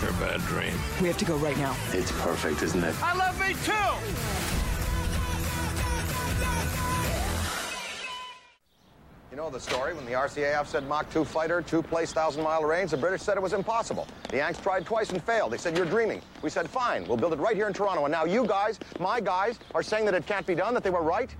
You're 0.02 0.12
a 0.12 0.14
bad 0.14 0.40
dream. 0.48 0.74
We 1.02 1.08
have 1.10 1.18
to 1.18 1.26
go 1.26 1.36
right 1.38 1.58
now. 1.58 1.76
It's 1.92 2.12
perfect, 2.22 2.64
isn't 2.64 2.84
it? 2.84 2.96
I 3.04 3.16
love 3.18 3.38
me 3.40 3.54
too! 3.66 4.61
You 9.32 9.38
know 9.38 9.50
the 9.50 9.62
story. 9.62 9.94
When 9.94 10.06
the 10.06 10.12
RCAF 10.12 10.68
said 10.68 10.86
Mach 10.90 11.10
2 11.10 11.24
fighter, 11.24 11.62
two 11.62 11.82
place 11.82 12.14
1,000 12.14 12.44
mile 12.44 12.66
range, 12.66 12.92
the 12.92 12.98
British 12.98 13.22
said 13.22 13.38
it 13.38 13.42
was 13.42 13.54
impossible. 13.54 14.06
The 14.30 14.36
Yanks 14.38 14.60
tried 14.60 14.86
twice 14.86 15.12
and 15.12 15.24
failed. 15.24 15.54
They 15.54 15.58
said, 15.58 15.78
You're 15.78 15.86
dreaming. 15.86 16.22
We 16.42 16.50
said, 16.50 16.70
Fine, 16.70 17.08
we'll 17.08 17.16
build 17.16 17.32
it 17.32 17.40
right 17.40 17.56
here 17.56 17.68
in 17.68 17.72
Toronto. 17.72 18.04
And 18.04 18.12
now 18.12 18.26
you 18.26 18.46
guys, 18.46 18.78
my 19.00 19.22
guys, 19.22 19.58
are 19.74 19.84
saying 19.84 20.04
that 20.04 20.16
it 20.16 20.26
can't 20.26 20.46
be 20.46 20.54
done, 20.54 20.74
that 20.74 20.84
they 20.84 20.90
were 20.90 21.02
right? 21.02 21.34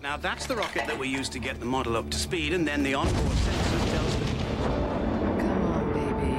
Now 0.00 0.16
that's 0.16 0.46
the 0.46 0.54
rocket 0.54 0.86
that 0.86 0.96
we 0.96 1.08
use 1.08 1.28
to 1.30 1.40
get 1.40 1.58
the 1.58 1.66
model 1.66 1.96
up 1.96 2.08
to 2.10 2.16
speed, 2.16 2.52
and 2.52 2.64
then 2.64 2.84
the 2.84 2.94
onboard 2.94 3.36
sensor 3.38 3.78
tells 3.90 4.16
the 4.16 4.26
Come 5.40 5.62
on, 5.72 5.92
baby. 5.92 6.36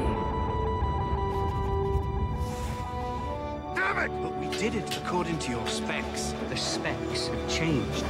Damn 3.75 3.99
it! 3.99 4.11
But 4.23 4.37
we 4.37 4.47
did 4.57 4.75
it 4.75 4.97
according 4.97 5.39
to 5.39 5.51
your 5.51 5.67
specs. 5.67 6.33
The 6.47 6.55
specs 6.55 7.27
have 7.27 7.49
changed. 7.49 8.05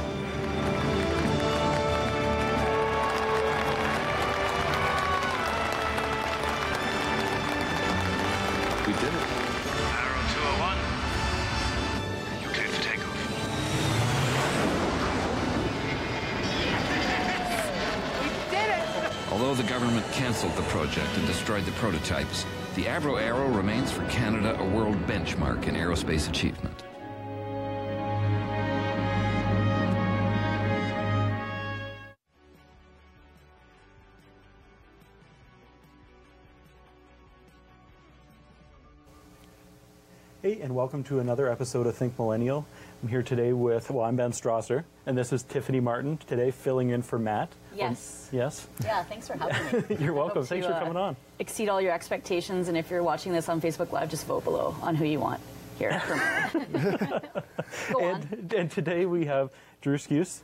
Did 9.00 9.12
it. 9.12 9.14
Arrow 9.14 10.24
201. 10.32 10.78
You're 12.40 12.52
cleared 12.52 12.70
for 12.70 12.82
takeoff. 12.82 13.16
Although 19.32 19.54
the 19.54 19.64
government 19.64 20.06
cancelled 20.12 20.54
the 20.54 20.62
project 20.62 21.08
and 21.16 21.26
destroyed 21.26 21.64
the 21.66 21.72
prototypes, 21.72 22.46
the 22.74 22.84
Avro 22.84 23.20
Arrow 23.20 23.48
remains 23.48 23.92
for 23.92 24.06
Canada 24.08 24.56
a 24.58 24.64
world 24.64 24.96
benchmark 25.06 25.66
in 25.66 25.74
aerospace 25.74 26.28
achievement. 26.28 26.75
And 40.62 40.74
welcome 40.74 41.04
to 41.04 41.20
another 41.20 41.50
episode 41.50 41.86
of 41.86 41.96
Think 41.96 42.18
Millennial. 42.18 42.66
I'm 43.02 43.08
here 43.08 43.22
today 43.22 43.52
with, 43.52 43.90
well, 43.90 44.04
I'm 44.04 44.16
Ben 44.16 44.32
Strasser, 44.32 44.84
and 45.04 45.16
this 45.16 45.32
is 45.32 45.42
Tiffany 45.42 45.80
Martin 45.80 46.18
today 46.26 46.50
filling 46.50 46.90
in 46.90 47.02
for 47.02 47.18
Matt. 47.18 47.50
Yes. 47.74 48.28
Yes? 48.32 48.66
Yeah, 48.82 49.02
thanks 49.04 49.28
for 49.28 49.36
having 49.36 49.84
me. 49.88 49.96
You're 50.04 50.14
welcome. 50.14 50.44
Thanks 50.44 50.66
to, 50.66 50.72
for 50.72 50.78
uh, 50.78 50.80
coming 50.80 50.96
on. 50.96 51.16
Exceed 51.38 51.68
all 51.68 51.80
your 51.80 51.92
expectations, 51.92 52.68
and 52.68 52.76
if 52.76 52.90
you're 52.90 53.02
watching 53.02 53.32
this 53.32 53.48
on 53.48 53.60
Facebook 53.60 53.92
Live, 53.92 54.08
just 54.10 54.26
vote 54.26 54.44
below 54.44 54.74
on 54.80 54.94
who 54.94 55.04
you 55.04 55.20
want 55.20 55.40
here. 55.78 56.02
Go 57.92 58.04
on. 58.04 58.28
And, 58.32 58.52
and 58.52 58.70
today 58.70 59.04
we 59.04 59.26
have 59.26 59.50
Drew 59.82 59.98
Skuse 59.98 60.40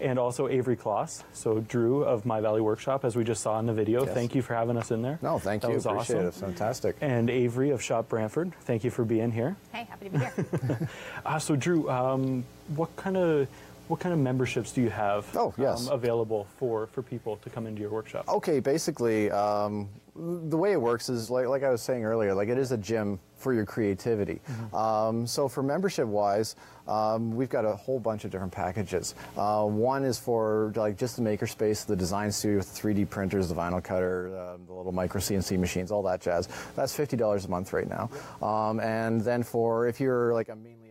and 0.00 0.18
also 0.18 0.48
Avery 0.48 0.76
Kloss. 0.76 1.22
So 1.32 1.60
Drew 1.60 2.02
of 2.04 2.26
My 2.26 2.40
Valley 2.40 2.60
Workshop, 2.60 3.04
as 3.04 3.16
we 3.16 3.24
just 3.24 3.42
saw 3.42 3.58
in 3.58 3.66
the 3.66 3.72
video. 3.72 4.04
Yes. 4.04 4.14
Thank 4.14 4.34
you 4.34 4.42
for 4.42 4.54
having 4.54 4.76
us 4.76 4.90
in 4.90 5.02
there. 5.02 5.18
No, 5.22 5.38
thank 5.38 5.62
you. 5.62 5.68
that 5.68 5.72
you. 5.72 5.76
Was 5.76 5.86
Appreciate 5.86 6.16
awesome. 6.26 6.28
it. 6.28 6.34
Fantastic. 6.34 6.96
And 7.00 7.30
Avery 7.30 7.70
of 7.70 7.82
Shop 7.82 8.08
Brantford, 8.08 8.52
thank 8.62 8.84
you 8.84 8.90
for 8.90 9.04
being 9.04 9.30
here. 9.30 9.56
Hey, 9.72 9.84
happy 9.84 10.08
to 10.08 10.10
be 10.10 10.18
here. 10.18 10.88
Uh, 11.24 11.38
so 11.38 11.56
Drew, 11.56 11.88
um, 11.90 12.44
what 12.76 12.94
kind 12.96 13.16
of 13.16 13.48
what 13.88 14.00
kind 14.00 14.12
of 14.12 14.18
memberships 14.18 14.72
do 14.72 14.80
you 14.82 14.90
have 14.90 15.24
Oh, 15.36 15.54
yes. 15.56 15.86
um, 15.88 15.94
available 15.94 16.46
for, 16.56 16.88
for 16.88 17.02
people 17.02 17.36
to 17.38 17.50
come 17.50 17.66
into 17.66 17.80
your 17.80 17.90
workshop? 17.90 18.28
Okay, 18.28 18.58
basically, 18.60 19.30
um, 19.30 19.88
the 20.18 20.56
way 20.56 20.72
it 20.72 20.80
works 20.80 21.08
is 21.08 21.30
like, 21.30 21.46
like 21.46 21.62
I 21.62 21.70
was 21.70 21.82
saying 21.82 22.04
earlier, 22.04 22.34
like 22.34 22.48
it 22.48 22.58
is 22.58 22.72
a 22.72 22.76
gym 22.76 23.18
for 23.36 23.52
your 23.52 23.66
creativity. 23.66 24.40
Um, 24.72 25.26
so 25.26 25.46
for 25.48 25.62
membership 25.62 26.06
wise, 26.06 26.56
um, 26.88 27.34
we've 27.36 27.50
got 27.50 27.64
a 27.64 27.74
whole 27.76 28.00
bunch 28.00 28.24
of 28.24 28.30
different 28.30 28.52
packages. 28.52 29.14
Uh, 29.36 29.64
one 29.64 30.04
is 30.04 30.18
for 30.18 30.72
like 30.76 30.96
just 30.96 31.16
the 31.16 31.22
makerspace, 31.22 31.84
the 31.84 31.96
design 31.96 32.32
studio 32.32 32.58
with 32.58 32.74
the 32.74 32.80
3D 32.80 33.10
printers, 33.10 33.48
the 33.48 33.54
vinyl 33.54 33.82
cutter, 33.82 34.28
uh, 34.36 34.56
the 34.66 34.72
little 34.72 34.92
micro 34.92 35.20
CNC 35.20 35.58
machines, 35.58 35.90
all 35.90 36.02
that 36.02 36.20
jazz. 36.20 36.48
That's 36.76 36.94
fifty 36.94 37.16
dollars 37.16 37.44
a 37.44 37.48
month 37.48 37.72
right 37.72 37.88
now. 37.88 38.08
Um, 38.40 38.80
and 38.80 39.20
then 39.20 39.42
for 39.42 39.86
if 39.86 40.00
you're 40.00 40.32
like 40.32 40.48
a 40.48 40.56
mainly 40.56 40.85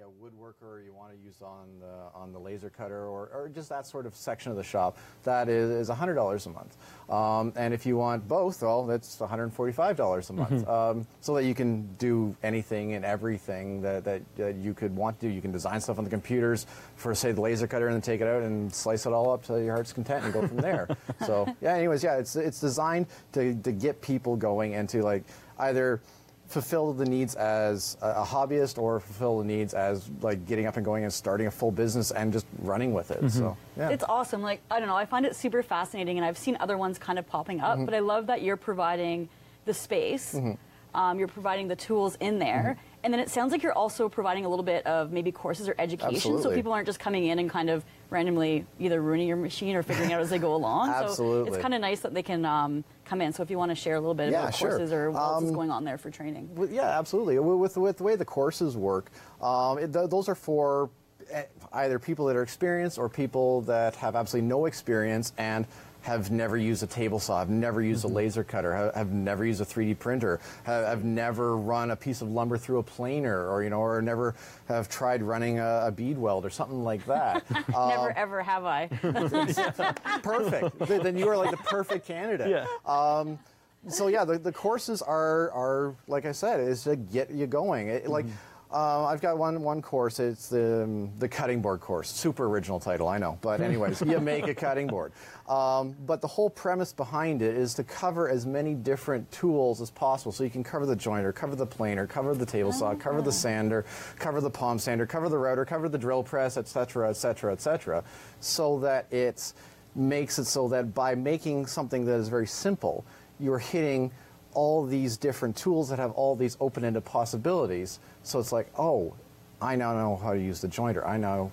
you 0.82 0.94
want 0.94 1.12
to 1.12 1.18
use 1.24 1.42
on 1.42 1.68
the 1.80 2.18
on 2.18 2.32
the 2.32 2.40
laser 2.40 2.70
cutter 2.70 3.06
or, 3.06 3.30
or 3.34 3.50
just 3.54 3.70
that 3.70 3.86
sort 3.86 4.06
of 4.06 4.16
section 4.16 4.52
of 4.52 4.58
the 4.58 4.64
shop, 4.64 4.98
that 5.24 5.50
is, 5.50 5.70
is 5.70 5.90
hundred 5.90 6.16
dollars 6.16 6.46
a 6.46 6.50
month. 6.50 6.76
Um, 7.10 7.54
and 7.56 7.74
if 7.74 7.86
you 7.86 7.98
want 7.98 8.28
both, 8.28 8.62
well, 8.62 8.86
that's 8.86 9.20
one 9.20 9.30
hundred 9.30 9.46
and 9.46 9.54
forty-five 9.54 9.96
dollars 9.98 10.30
a 10.30 10.34
month. 10.34 10.68
Um, 10.68 11.08
so 11.22 11.36
that 11.36 11.44
you 11.44 11.54
can 11.54 11.88
do 11.98 12.36
anything 12.44 12.94
and 12.94 13.06
everything 13.06 13.82
that, 13.82 14.04
that, 14.04 14.22
that 14.36 14.56
you 14.56 14.74
could 14.74 14.96
want 14.96 15.20
to 15.20 15.28
do. 15.28 15.34
You 15.34 15.42
can 15.42 15.52
design 15.52 15.80
stuff 15.80 15.98
on 15.98 16.04
the 16.04 16.10
computers 16.10 16.66
for 16.96 17.14
say 17.16 17.32
the 17.32 17.42
laser 17.42 17.68
cutter 17.68 17.88
and 17.88 17.96
then 17.96 18.02
take 18.02 18.22
it 18.22 18.28
out 18.28 18.44
and 18.44 18.74
slice 18.74 19.06
it 19.06 19.14
all 19.14 19.32
up 19.32 19.44
to 19.46 19.62
your 19.64 19.74
heart's 19.74 19.94
content 19.94 20.26
and 20.26 20.34
go 20.34 20.48
from 20.48 20.58
there. 20.58 20.88
so 21.26 21.48
yeah, 21.62 21.76
anyways, 21.76 22.04
yeah, 22.04 22.18
it's 22.18 22.36
it's 22.36 22.60
designed 22.60 23.08
to 23.34 23.56
to 23.56 23.72
get 23.72 24.02
people 24.02 24.36
going 24.36 24.76
and 24.76 24.90
to 24.90 25.04
like 25.04 25.24
either 25.60 26.02
fulfill 26.48 26.94
the 26.94 27.06
needs 27.06 27.36
as 27.36 27.98
a, 28.02 28.10
a 28.22 28.24
hobbyist 28.26 28.78
or 28.78 29.00
fulfill 29.00 29.40
the 29.40 29.46
needs 29.46 29.74
as 29.74 30.10
like 30.22 30.46
getting 30.46 30.68
up 30.68 30.76
and 30.78 30.86
going 30.86 31.04
and 31.04 31.12
starting 31.12 31.48
a 31.48 31.52
full 31.52 31.72
business 31.72 32.12
and 32.12 32.32
just 32.32 32.46
running 32.60 32.94
with 32.94 33.12
it. 33.12 33.30
So 33.32 33.58
yeah. 33.76 33.90
It's 33.90 34.04
awesome. 34.08 34.42
Like, 34.42 34.62
I 34.70 34.80
don't 34.80 34.88
know, 34.88 34.96
I 34.96 35.06
find 35.06 35.26
it 35.26 35.36
super 35.36 35.64
fascinating, 35.64 36.18
and 36.18 36.26
I've 36.26 36.38
seen 36.38 36.56
other 36.60 36.78
ones 36.78 36.98
kind 37.00 37.18
of 37.20 37.28
popping 37.28 37.62
up, 37.62 37.80
Mhm. 37.80 37.86
but 37.86 37.94
I 37.96 38.00
love 38.00 38.28
that 38.28 38.42
you're 38.42 38.58
providing 38.58 39.28
the 39.66 39.74
space, 39.74 40.36
Mhm. 40.36 40.58
um, 40.94 41.18
you're 41.20 41.28
providing 41.28 41.68
the 41.68 41.76
tools 41.76 42.16
in 42.20 42.38
there, 42.40 42.78
and 43.06 43.14
then 43.14 43.20
it 43.22 43.30
sounds 43.30 43.52
like 43.52 43.62
you're 43.62 43.72
also 43.72 44.10
providing 44.10 44.46
a 44.46 44.50
little 44.50 44.66
bit 44.66 44.84
of 44.88 45.12
maybe 45.12 45.32
courses 45.32 45.70
or 45.70 45.76
education, 45.78 46.42
so 46.42 46.52
people 46.52 46.74
aren't 46.74 46.88
just 46.88 47.00
coming 47.00 47.26
in 47.26 47.38
and 47.38 47.48
kind 47.52 47.70
of 47.70 47.86
randomly 48.10 48.66
either 48.80 49.00
ruining 49.00 49.28
your 49.28 49.38
machine 49.38 49.76
or 49.76 49.84
figuring 49.84 50.12
out 50.12 50.22
as 50.22 50.32
they 50.32 50.40
go 50.40 50.56
along. 50.56 50.88
So 50.92 51.04
Absolutely. 51.12 51.52
it's 51.54 51.62
kind 51.62 51.76
of 51.76 51.82
nice 51.82 52.00
that 52.00 52.16
they 52.16 52.24
can 52.24 52.44
um, 52.46 52.84
come 53.06 53.22
in. 53.22 53.32
So 53.32 53.44
if 53.44 53.52
you 53.52 53.60
want 53.60 53.70
to 53.70 53.76
share 53.76 53.94
a 53.94 54.00
little 54.00 54.16
bit 54.16 54.32
Yeah, 54.32 54.42
about 54.42 54.56
sure. 54.56 54.70
courses 54.72 54.92
or 54.92 55.12
what's 55.12 55.44
Um, 55.44 55.54
going 55.54 55.70
on 55.70 55.84
there 55.84 56.00
for 56.00 56.10
training. 56.10 56.50
Yeah, 56.72 56.98
absolutely. 56.98 57.38
With, 57.38 57.60
with, 57.60 57.78
with 57.78 57.98
the 57.98 58.04
way 58.04 58.16
the 58.16 58.26
courses 58.26 58.76
work, 58.76 59.12
um, 59.40 59.78
it, 59.78 59.94
th- 59.94 60.10
those 60.10 60.28
are 60.28 60.34
for 60.34 60.90
eh, 61.30 61.44
either 61.74 62.00
people 62.00 62.26
that 62.26 62.36
are 62.36 62.42
experienced 62.44 62.98
or 62.98 63.08
people 63.08 63.62
that 63.62 63.96
have 63.98 64.16
absolutely 64.16 64.48
no 64.50 64.66
experience 64.66 65.32
and 65.38 65.68
have 66.06 66.30
never 66.30 66.56
used 66.56 66.84
a 66.84 66.88
table 66.88 67.20
saw, 67.20 67.40
have 67.40 67.50
never 67.50 67.82
used 67.82 68.06
a 68.06 68.08
laser 68.08 68.44
cutter, 68.44 68.76
have, 68.76 68.94
have 68.94 69.12
never 69.12 69.44
used 69.44 69.60
a 69.60 69.66
3D 69.66 69.98
printer, 69.98 70.40
have, 70.64 70.86
have 70.86 71.04
never 71.04 71.58
run 71.58 71.90
a 71.90 71.96
piece 71.96 72.22
of 72.22 72.30
lumber 72.30 72.58
through 72.58 72.78
a 72.78 72.84
planer, 72.84 73.50
or 73.50 73.64
you 73.64 73.72
know, 73.72 73.80
or 73.80 74.02
never 74.04 74.36
have 74.68 74.88
tried 74.88 75.24
running 75.24 75.58
a, 75.60 75.86
a 75.88 75.92
bead 75.92 76.18
weld 76.18 76.46
or 76.46 76.52
something 76.52 76.84
like 76.84 77.04
that. 77.08 77.44
Never 77.70 78.10
Um, 78.10 78.14
ever 78.16 78.44
have 78.44 78.66
I. 78.66 78.88
perfect. 80.24 80.78
Then 80.80 81.18
you 81.18 81.28
are 81.28 81.38
like 81.38 81.52
the 81.52 81.58
perfect 81.58 82.06
candidate. 82.08 82.50
Yeah. 82.50 82.66
Um, 82.86 83.40
so 83.88 84.08
yeah, 84.08 84.26
the, 84.26 84.38
the 84.38 84.52
courses 84.52 85.02
are 85.02 85.52
are 85.52 85.96
like 86.08 86.26
I 86.26 86.32
said, 86.32 86.60
is 86.60 86.84
to 86.84 86.96
get 86.96 87.32
you 87.32 87.48
going. 87.48 87.88
It, 87.88 88.08
like. 88.08 88.26
Uh, 88.76 89.06
I've 89.06 89.22
got 89.22 89.38
one 89.38 89.62
one 89.62 89.82
course. 89.82 90.20
It's 90.20 90.50
the 90.50 90.84
um, 90.84 91.10
the 91.18 91.30
cutting 91.30 91.62
board 91.62 91.80
course. 91.80 92.10
Super 92.10 92.46
original 92.46 92.78
title, 92.78 93.08
I 93.08 93.18
know. 93.18 93.38
But 93.40 93.62
anyways, 93.70 94.02
you 94.02 94.20
make 94.20 94.48
a 94.48 94.54
cutting 94.54 94.88
board. 94.88 95.14
Um, 95.48 95.96
but 96.06 96.20
the 96.20 96.28
whole 96.28 96.50
premise 96.50 96.92
behind 96.92 97.42
it 97.42 97.56
is 97.56 97.74
to 97.76 97.86
cover 97.86 98.28
as 98.28 98.46
many 98.46 98.74
different 98.74 99.32
tools 99.32 99.80
as 99.80 99.90
possible. 99.92 100.34
So 100.34 100.44
you 100.44 100.50
can 100.50 100.62
cover 100.62 100.86
the 100.86 100.96
jointer, 100.96 101.34
cover 101.34 101.56
the 101.56 101.66
planer, 101.66 102.06
cover 102.06 102.36
the 102.36 102.46
table 102.46 102.74
saw, 102.74 102.94
cover 102.96 103.22
the 103.22 103.32
sander, 103.32 103.86
cover 104.20 104.42
the 104.42 104.50
palm 104.50 104.78
sander, 104.78 105.06
cover 105.06 105.30
the 105.30 105.38
router, 105.38 105.64
cover 105.64 105.88
the 105.88 105.98
drill 105.98 106.24
press, 106.24 106.58
etc., 106.58 107.10
etc., 107.10 107.54
etc. 107.54 108.04
So 108.42 108.80
that 108.80 109.08
it 109.10 109.54
makes 109.96 110.38
it 110.38 110.46
so 110.46 110.68
that 110.68 110.94
by 110.94 111.16
making 111.16 111.68
something 111.68 112.04
that 112.04 112.16
is 112.16 112.28
very 112.28 112.48
simple, 112.48 113.06
you're 113.40 113.60
hitting 113.60 114.12
all 114.56 114.86
these 114.86 115.18
different 115.18 115.56
tools 115.56 115.90
that 115.90 116.00
have 116.00 116.12
all 116.12 116.36
these 116.36 116.58
open-ended 116.60 117.06
possibilities. 117.06 118.00
So 118.26 118.40
it's 118.40 118.52
like, 118.52 118.68
oh, 118.78 119.14
I 119.62 119.76
now 119.76 119.94
know 119.94 120.16
how 120.16 120.34
to 120.34 120.40
use 120.40 120.60
the 120.60 120.68
jointer. 120.68 121.08
I 121.08 121.18
now 121.18 121.52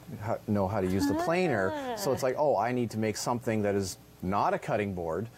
know 0.48 0.66
how 0.66 0.80
to 0.80 0.86
use 0.86 1.06
the 1.06 1.14
planer. 1.14 1.94
So 1.96 2.12
it's 2.12 2.22
like, 2.22 2.36
oh, 2.38 2.56
I 2.56 2.72
need 2.72 2.90
to 2.90 2.98
make 2.98 3.16
something 3.16 3.62
that 3.62 3.74
is 3.74 3.98
not 4.22 4.54
a 4.54 4.58
cutting 4.58 4.94
board. 4.94 5.28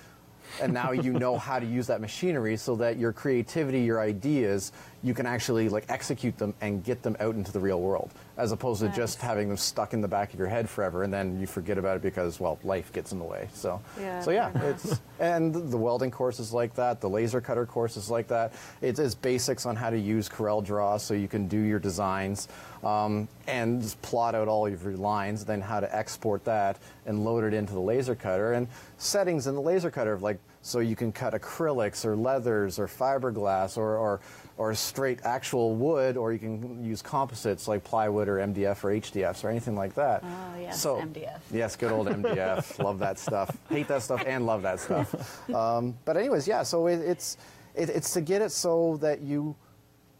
And 0.60 0.72
now 0.72 0.92
you 0.92 1.12
know 1.24 1.36
how 1.36 1.58
to 1.58 1.66
use 1.66 1.86
that 1.88 2.00
machinery 2.00 2.56
so 2.56 2.76
that 2.76 2.98
your 2.98 3.12
creativity, 3.12 3.80
your 3.80 4.00
ideas, 4.00 4.72
you 5.02 5.12
can 5.12 5.26
actually 5.26 5.68
like 5.68 5.84
execute 5.88 6.38
them 6.38 6.54
and 6.60 6.84
get 6.84 7.02
them 7.02 7.16
out 7.18 7.34
into 7.34 7.50
the 7.52 7.60
real 7.60 7.80
world, 7.80 8.12
as 8.36 8.50
opposed 8.50 8.80
to 8.80 8.88
just 8.88 9.20
having 9.20 9.48
them 9.48 9.56
stuck 9.56 9.92
in 9.92 10.00
the 10.00 10.08
back 10.08 10.32
of 10.32 10.38
your 10.38 10.48
head 10.48 10.68
forever, 10.68 11.04
and 11.04 11.12
then 11.12 11.38
you 11.40 11.46
forget 11.46 11.78
about 11.78 11.96
it 11.96 12.02
because 12.02 12.40
well, 12.40 12.58
life 12.64 12.92
gets 12.92 13.12
in 13.12 13.18
the 13.18 13.24
way. 13.24 13.48
So, 13.54 13.80
Yeah, 13.98 14.20
so 14.20 14.30
yeah, 14.32 14.50
it's 14.68 15.00
and 15.20 15.54
the 15.54 15.76
welding 15.76 16.10
course 16.10 16.40
is 16.40 16.52
like 16.52 16.74
that. 16.74 17.00
The 17.00 17.08
laser 17.08 17.40
cutter 17.40 17.64
course 17.64 17.96
is 17.96 18.10
like 18.10 18.26
that. 18.28 18.52
It's, 18.82 18.98
it's 18.98 19.14
basics 19.14 19.66
on 19.66 19.76
how 19.76 19.90
to 19.90 19.98
use 19.98 20.28
Corel 20.28 20.64
Draw 20.64 20.96
so 20.96 21.14
you 21.14 21.28
can 21.28 21.46
do 21.46 21.58
your 21.58 21.78
designs 21.78 22.48
um, 22.82 23.28
and 23.46 23.80
just 23.80 24.00
plot 24.02 24.34
out 24.34 24.48
all 24.48 24.66
of 24.66 24.82
your 24.82 24.96
lines. 24.96 25.44
Then 25.44 25.60
how 25.60 25.78
to 25.80 25.96
export 25.96 26.44
that 26.44 26.78
and 27.06 27.24
load 27.24 27.44
it 27.44 27.54
into 27.54 27.72
the 27.72 27.80
laser 27.80 28.16
cutter 28.16 28.54
and 28.54 28.66
settings 28.98 29.46
in 29.46 29.54
the 29.54 29.60
laser 29.60 29.90
cutter, 29.90 30.18
like 30.18 30.38
so 30.62 30.80
you 30.80 30.96
can 30.96 31.12
cut 31.12 31.34
acrylics 31.34 32.04
or 32.04 32.16
leathers 32.16 32.78
or 32.78 32.88
fiberglass 32.88 33.76
or 33.76 33.96
or 33.96 34.20
or 34.56 34.72
straight 34.74 35.20
actual 35.24 35.74
wood, 35.74 36.16
or 36.16 36.32
you 36.32 36.38
can 36.38 36.84
use 36.84 37.02
composites 37.02 37.66
like 37.66 37.82
plywood 37.82 38.28
or 38.28 38.36
MDF 38.36 38.84
or 38.84 38.90
HDFs 38.90 39.42
or 39.44 39.50
anything 39.50 39.74
like 39.74 39.94
that. 39.94 40.22
Oh, 40.24 40.60
yes, 40.60 40.80
so, 40.80 40.96
MDF. 40.96 41.40
Yes, 41.52 41.74
good 41.74 41.90
old 41.90 42.06
MDF. 42.06 42.78
love 42.84 43.00
that 43.00 43.18
stuff. 43.18 43.56
Hate 43.68 43.88
that 43.88 44.02
stuff 44.02 44.22
and 44.26 44.46
love 44.46 44.62
that 44.62 44.80
stuff. 44.80 45.40
Um, 45.54 45.96
but 46.04 46.16
anyways, 46.16 46.48
yeah. 46.48 46.62
So 46.62 46.86
it, 46.86 46.96
it's 47.00 47.36
it, 47.74 47.88
it's 47.88 48.12
to 48.14 48.20
get 48.20 48.42
it 48.42 48.50
so 48.50 48.96
that 49.00 49.20
you 49.20 49.54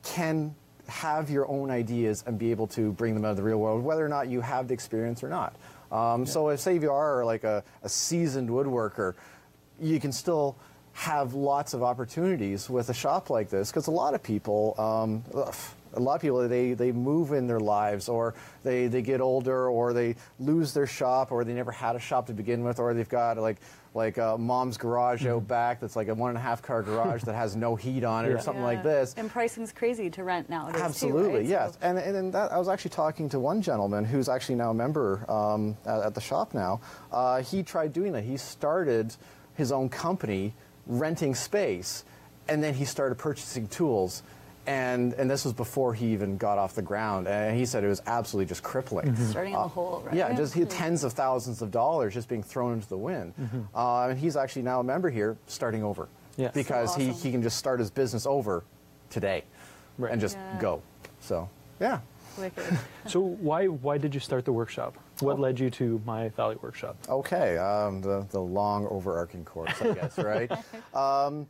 can 0.02 0.54
have 0.86 1.30
your 1.30 1.48
own 1.48 1.70
ideas 1.70 2.22
and 2.26 2.38
be 2.38 2.50
able 2.50 2.66
to 2.68 2.92
bring 2.92 3.14
them 3.14 3.24
out 3.24 3.32
of 3.32 3.36
the 3.36 3.42
real 3.42 3.58
world, 3.58 3.82
whether 3.82 4.04
or 4.04 4.08
not 4.08 4.28
you 4.28 4.40
have 4.40 4.68
the 4.68 4.74
experience 4.74 5.22
or 5.22 5.28
not. 5.28 5.56
Um, 5.90 6.26
So 6.26 6.48
if 6.48 6.60
say 6.60 6.78
you 6.78 6.90
are 6.90 7.24
like 7.24 7.44
a, 7.44 7.64
a 7.82 7.88
seasoned 7.88 8.50
woodworker, 8.50 9.14
you 9.80 9.98
can 9.98 10.12
still 10.12 10.56
have 10.94 11.34
lots 11.34 11.74
of 11.74 11.82
opportunities 11.82 12.70
with 12.70 12.88
a 12.88 12.94
shop 12.94 13.28
like 13.30 13.50
this 13.50 13.70
because 13.70 13.86
a 13.88 13.90
lot 13.92 14.14
of 14.14 14.22
people. 14.22 14.74
Um, 14.78 15.24
ugh, 15.34 15.54
a 15.96 16.00
lot 16.00 16.16
of 16.16 16.20
people 16.22 16.48
they, 16.48 16.72
they 16.74 16.90
move 16.90 17.30
in 17.32 17.46
their 17.46 17.60
lives 17.60 18.08
or 18.08 18.34
they, 18.64 18.88
they 18.88 19.00
get 19.00 19.20
older 19.20 19.68
or 19.68 19.92
they 19.92 20.16
lose 20.40 20.74
their 20.74 20.88
shop 20.88 21.30
or 21.30 21.44
they 21.44 21.52
never 21.54 21.70
had 21.70 21.94
a 21.94 22.00
shop 22.00 22.26
to 22.26 22.32
begin 22.32 22.64
with 22.64 22.80
or 22.80 22.92
they've 22.94 23.08
got 23.08 23.38
like 23.38 23.58
like 23.94 24.18
a 24.18 24.36
mom's 24.36 24.76
garage 24.76 25.24
out 25.24 25.46
back 25.46 25.78
that's 25.78 25.94
like 25.94 26.08
a 26.08 26.14
one 26.14 26.30
and 26.30 26.36
a 26.38 26.40
half 26.40 26.60
car 26.62 26.82
garage 26.82 27.22
that 27.22 27.36
has 27.36 27.54
no 27.54 27.76
heat 27.76 28.02
on 28.02 28.24
it 28.24 28.32
or 28.32 28.40
something 28.40 28.64
like 28.64 28.82
this 28.82 29.14
And 29.16 29.30
pricing's 29.30 29.70
crazy 29.70 30.10
to 30.10 30.24
rent 30.24 30.50
nowadays. 30.50 30.80
too, 30.80 30.82
Absolutely, 30.84 31.38
right? 31.42 31.46
yes. 31.46 31.78
And, 31.80 31.96
and, 31.96 32.16
and 32.16 32.32
that, 32.32 32.50
I 32.50 32.58
was 32.58 32.66
actually 32.68 32.90
talking 32.90 33.28
to 33.28 33.38
one 33.38 33.62
gentleman 33.62 34.04
who's 34.04 34.28
actually 34.28 34.56
now 34.56 34.70
a 34.70 34.74
member 34.74 35.24
um, 35.30 35.76
at, 35.86 36.06
at 36.06 36.14
the 36.16 36.20
shop 36.20 36.54
now. 36.54 36.80
Uh, 37.12 37.40
he 37.40 37.62
tried 37.62 37.92
doing 37.92 38.10
that. 38.14 38.24
He 38.24 38.36
started 38.36 39.14
his 39.54 39.70
own 39.70 39.88
company 39.88 40.54
renting 40.86 41.34
space, 41.34 42.04
and 42.48 42.62
then 42.62 42.74
he 42.74 42.84
started 42.84 43.16
purchasing 43.16 43.66
tools. 43.68 44.22
And, 44.66 45.12
and 45.14 45.30
this 45.30 45.44
was 45.44 45.52
before 45.52 45.92
he 45.92 46.06
even 46.14 46.38
got 46.38 46.56
off 46.56 46.74
the 46.74 46.80
ground. 46.80 47.28
And 47.28 47.54
he 47.54 47.66
said 47.66 47.84
it 47.84 47.88
was 47.88 48.00
absolutely 48.06 48.48
just 48.48 48.62
crippling. 48.62 49.08
Mm-hmm. 49.08 49.30
Starting 49.30 49.52
in 49.52 49.58
the 49.58 49.64
uh, 49.64 49.68
hole, 49.68 50.02
right? 50.06 50.14
Yeah, 50.14 50.32
just 50.32 50.54
he, 50.54 50.60
mm-hmm. 50.62 50.70
tens 50.70 51.04
of 51.04 51.12
thousands 51.12 51.60
of 51.60 51.70
dollars 51.70 52.14
just 52.14 52.30
being 52.30 52.42
thrown 52.42 52.72
into 52.72 52.88
the 52.88 52.96
wind. 52.96 53.34
Mm-hmm. 53.38 53.76
Uh, 53.76 54.08
and 54.08 54.18
he's 54.18 54.36
actually 54.36 54.62
now 54.62 54.80
a 54.80 54.84
member 54.84 55.10
here, 55.10 55.36
starting 55.48 55.84
over. 55.84 56.08
Yes. 56.38 56.54
Because 56.54 56.94
So 56.94 57.00
he, 57.00 57.10
awesome. 57.10 57.22
he 57.22 57.30
can 57.30 57.42
just 57.42 57.58
start 57.58 57.78
his 57.78 57.90
business 57.90 58.24
over 58.26 58.64
today 59.10 59.44
and 60.08 60.18
just 60.18 60.36
Yeah. 60.36 60.58
go. 60.60 60.82
So, 61.20 61.48
yeah. 61.78 62.00
Wicked. 62.38 62.64
So 63.06 63.20
why 63.20 63.66
why 63.68 63.98
did 63.98 64.14
you 64.14 64.20
start 64.20 64.46
the 64.46 64.52
workshop? 64.52 64.96
What 65.20 65.38
led 65.38 65.60
you 65.60 65.70
to 65.70 66.00
my 66.04 66.28
Valley 66.30 66.56
Workshop? 66.60 66.96
Okay, 67.08 67.56
um, 67.58 68.00
the, 68.00 68.26
the 68.30 68.40
long 68.40 68.86
overarching 68.88 69.44
course, 69.44 69.80
I 69.80 69.92
guess, 69.92 70.18
right? 70.18 70.50
Um, 70.94 71.46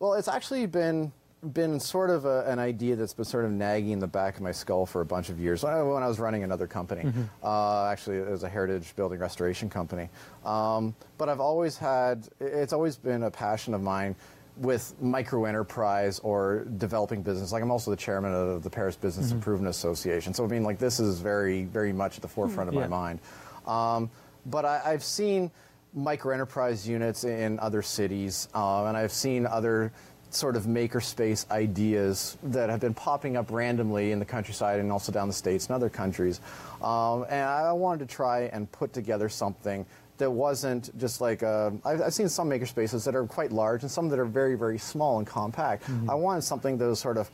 well, 0.00 0.14
it's 0.14 0.28
actually 0.28 0.66
been 0.66 1.12
been 1.52 1.78
sort 1.78 2.10
of 2.10 2.24
a, 2.24 2.44
an 2.50 2.58
idea 2.58 2.96
that's 2.96 3.14
been 3.14 3.24
sort 3.24 3.44
of 3.44 3.52
nagging 3.52 3.90
in 3.90 4.00
the 4.00 4.06
back 4.08 4.34
of 4.36 4.42
my 4.42 4.50
skull 4.50 4.84
for 4.84 5.02
a 5.02 5.04
bunch 5.06 5.28
of 5.28 5.38
years 5.38 5.62
when 5.62 5.72
I, 5.72 5.82
when 5.82 6.02
I 6.02 6.08
was 6.08 6.18
running 6.18 6.42
another 6.42 6.66
company. 6.66 7.02
Mhm. 7.02 7.28
Uh, 7.44 7.86
actually, 7.86 8.16
it 8.16 8.28
was 8.28 8.42
a 8.42 8.48
heritage 8.48 8.94
building 8.96 9.20
restoration 9.20 9.70
company. 9.70 10.08
Um, 10.44 10.96
but 11.16 11.28
I've 11.28 11.38
always 11.40 11.78
had, 11.78 12.28
it's 12.40 12.72
always 12.72 12.96
been 12.96 13.22
a 13.22 13.30
passion 13.30 13.72
of 13.72 13.82
mine 13.82 14.16
with 14.58 14.94
micro 15.00 15.44
enterprise 15.44 16.18
or 16.20 16.64
developing 16.78 17.22
business. 17.22 17.52
Like 17.52 17.62
I'm 17.62 17.70
also 17.70 17.90
the 17.90 17.96
chairman 17.96 18.32
of 18.34 18.62
the 18.62 18.70
Paris 18.70 18.96
Business 18.96 19.28
Mhm. 19.28 19.34
Improvement 19.34 19.70
Association. 19.70 20.34
So 20.34 20.44
I 20.44 20.48
mean, 20.48 20.64
like 20.64 20.78
this 20.78 20.98
is 21.00 21.20
very, 21.20 21.64
very 21.64 21.92
much 21.92 22.16
at 22.16 22.22
the 22.22 22.28
forefront 22.28 22.68
of 22.68 22.74
Yeah. 22.74 22.86
my 22.86 22.88
mind. 22.88 23.20
Um, 23.66 24.10
but 24.46 24.64
I, 24.64 24.80
I've 24.84 25.04
seen 25.04 25.50
micro 25.94 26.32
enterprise 26.34 26.86
units 26.88 27.24
in 27.24 27.58
other 27.60 27.82
cities, 27.82 28.48
uh, 28.54 28.84
and 28.86 28.96
I've 28.96 29.12
seen 29.12 29.46
other 29.46 29.92
sort 30.30 30.56
of 30.56 30.64
makerspace 30.64 31.50
ideas 31.50 32.36
that 32.42 32.68
have 32.68 32.80
been 32.80 32.92
popping 32.92 33.36
up 33.36 33.50
randomly 33.50 34.12
in 34.12 34.18
the 34.18 34.24
countryside 34.26 34.78
and 34.78 34.92
also 34.92 35.10
down 35.10 35.26
the 35.26 35.32
states 35.34 35.66
and 35.68 35.74
other 35.74 35.88
countries. 35.88 36.40
Um, 36.82 37.24
and 37.30 37.48
I 37.48 37.72
wanted 37.72 38.06
to 38.06 38.14
try 38.14 38.42
and 38.52 38.70
put 38.70 38.92
together 38.92 39.30
something 39.30 39.86
that 40.18 40.30
wasn't 40.30 40.96
just 40.98 41.20
like 41.20 41.42
a, 41.42 41.72
I've, 41.84 42.02
I've 42.02 42.14
seen 42.14 42.28
some 42.28 42.50
makerspaces 42.50 43.04
that 43.04 43.14
are 43.14 43.24
quite 43.24 43.52
large 43.52 43.82
and 43.82 43.90
some 43.90 44.08
that 44.10 44.18
are 44.18 44.24
very, 44.24 44.54
very 44.56 44.78
small 44.78 45.18
and 45.18 45.26
compact. 45.26 45.84
Mhm. 45.84 46.10
I 46.10 46.14
wanted 46.14 46.42
something 46.42 46.76
that 46.78 46.86
was 46.86 46.98
sort 47.00 47.16
of 47.16 47.30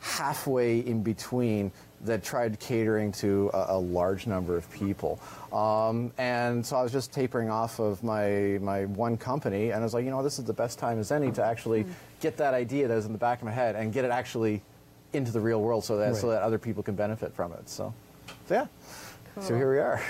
halfway 0.00 0.80
in 0.80 1.02
between 1.02 1.72
that 2.02 2.22
tried 2.22 2.60
catering 2.60 3.10
to 3.10 3.50
a, 3.54 3.66
a 3.70 3.78
large 3.78 4.26
number 4.26 4.56
of 4.56 4.70
people. 4.70 5.18
Um, 5.52 6.12
and 6.18 6.64
so 6.64 6.76
I 6.76 6.82
was 6.82 6.92
just 6.92 7.10
tapering 7.12 7.50
off 7.50 7.80
of 7.80 8.04
my, 8.04 8.58
my 8.60 8.84
one 8.84 9.16
company, 9.16 9.70
and 9.70 9.80
I 9.80 9.82
was 9.82 9.94
like, 9.94 10.04
you 10.04 10.10
know, 10.10 10.22
this 10.22 10.38
is 10.38 10.44
the 10.44 10.52
best 10.52 10.78
time 10.78 10.98
as 11.00 11.10
any 11.10 11.32
to 11.32 11.42
actually 11.42 11.86
get 12.20 12.36
that 12.36 12.52
idea 12.52 12.86
that 12.86 12.94
was 12.94 13.06
in 13.06 13.12
the 13.12 13.18
back 13.18 13.38
of 13.38 13.46
my 13.46 13.50
head 13.52 13.74
and 13.76 13.92
get 13.92 14.04
it 14.04 14.10
actually 14.10 14.62
into 15.14 15.32
the 15.32 15.40
real 15.40 15.62
world 15.62 15.84
so 15.84 15.96
that, 15.96 16.14
so 16.16 16.28
that 16.30 16.42
other 16.42 16.58
people 16.58 16.82
can 16.82 16.94
benefit 16.94 17.32
from 17.34 17.52
it. 17.52 17.66
So, 17.68 17.94
so 18.46 18.54
yeah. 18.54 18.66
So 19.40 19.54
here 19.54 19.70
we 19.72 19.78
are. 19.78 20.00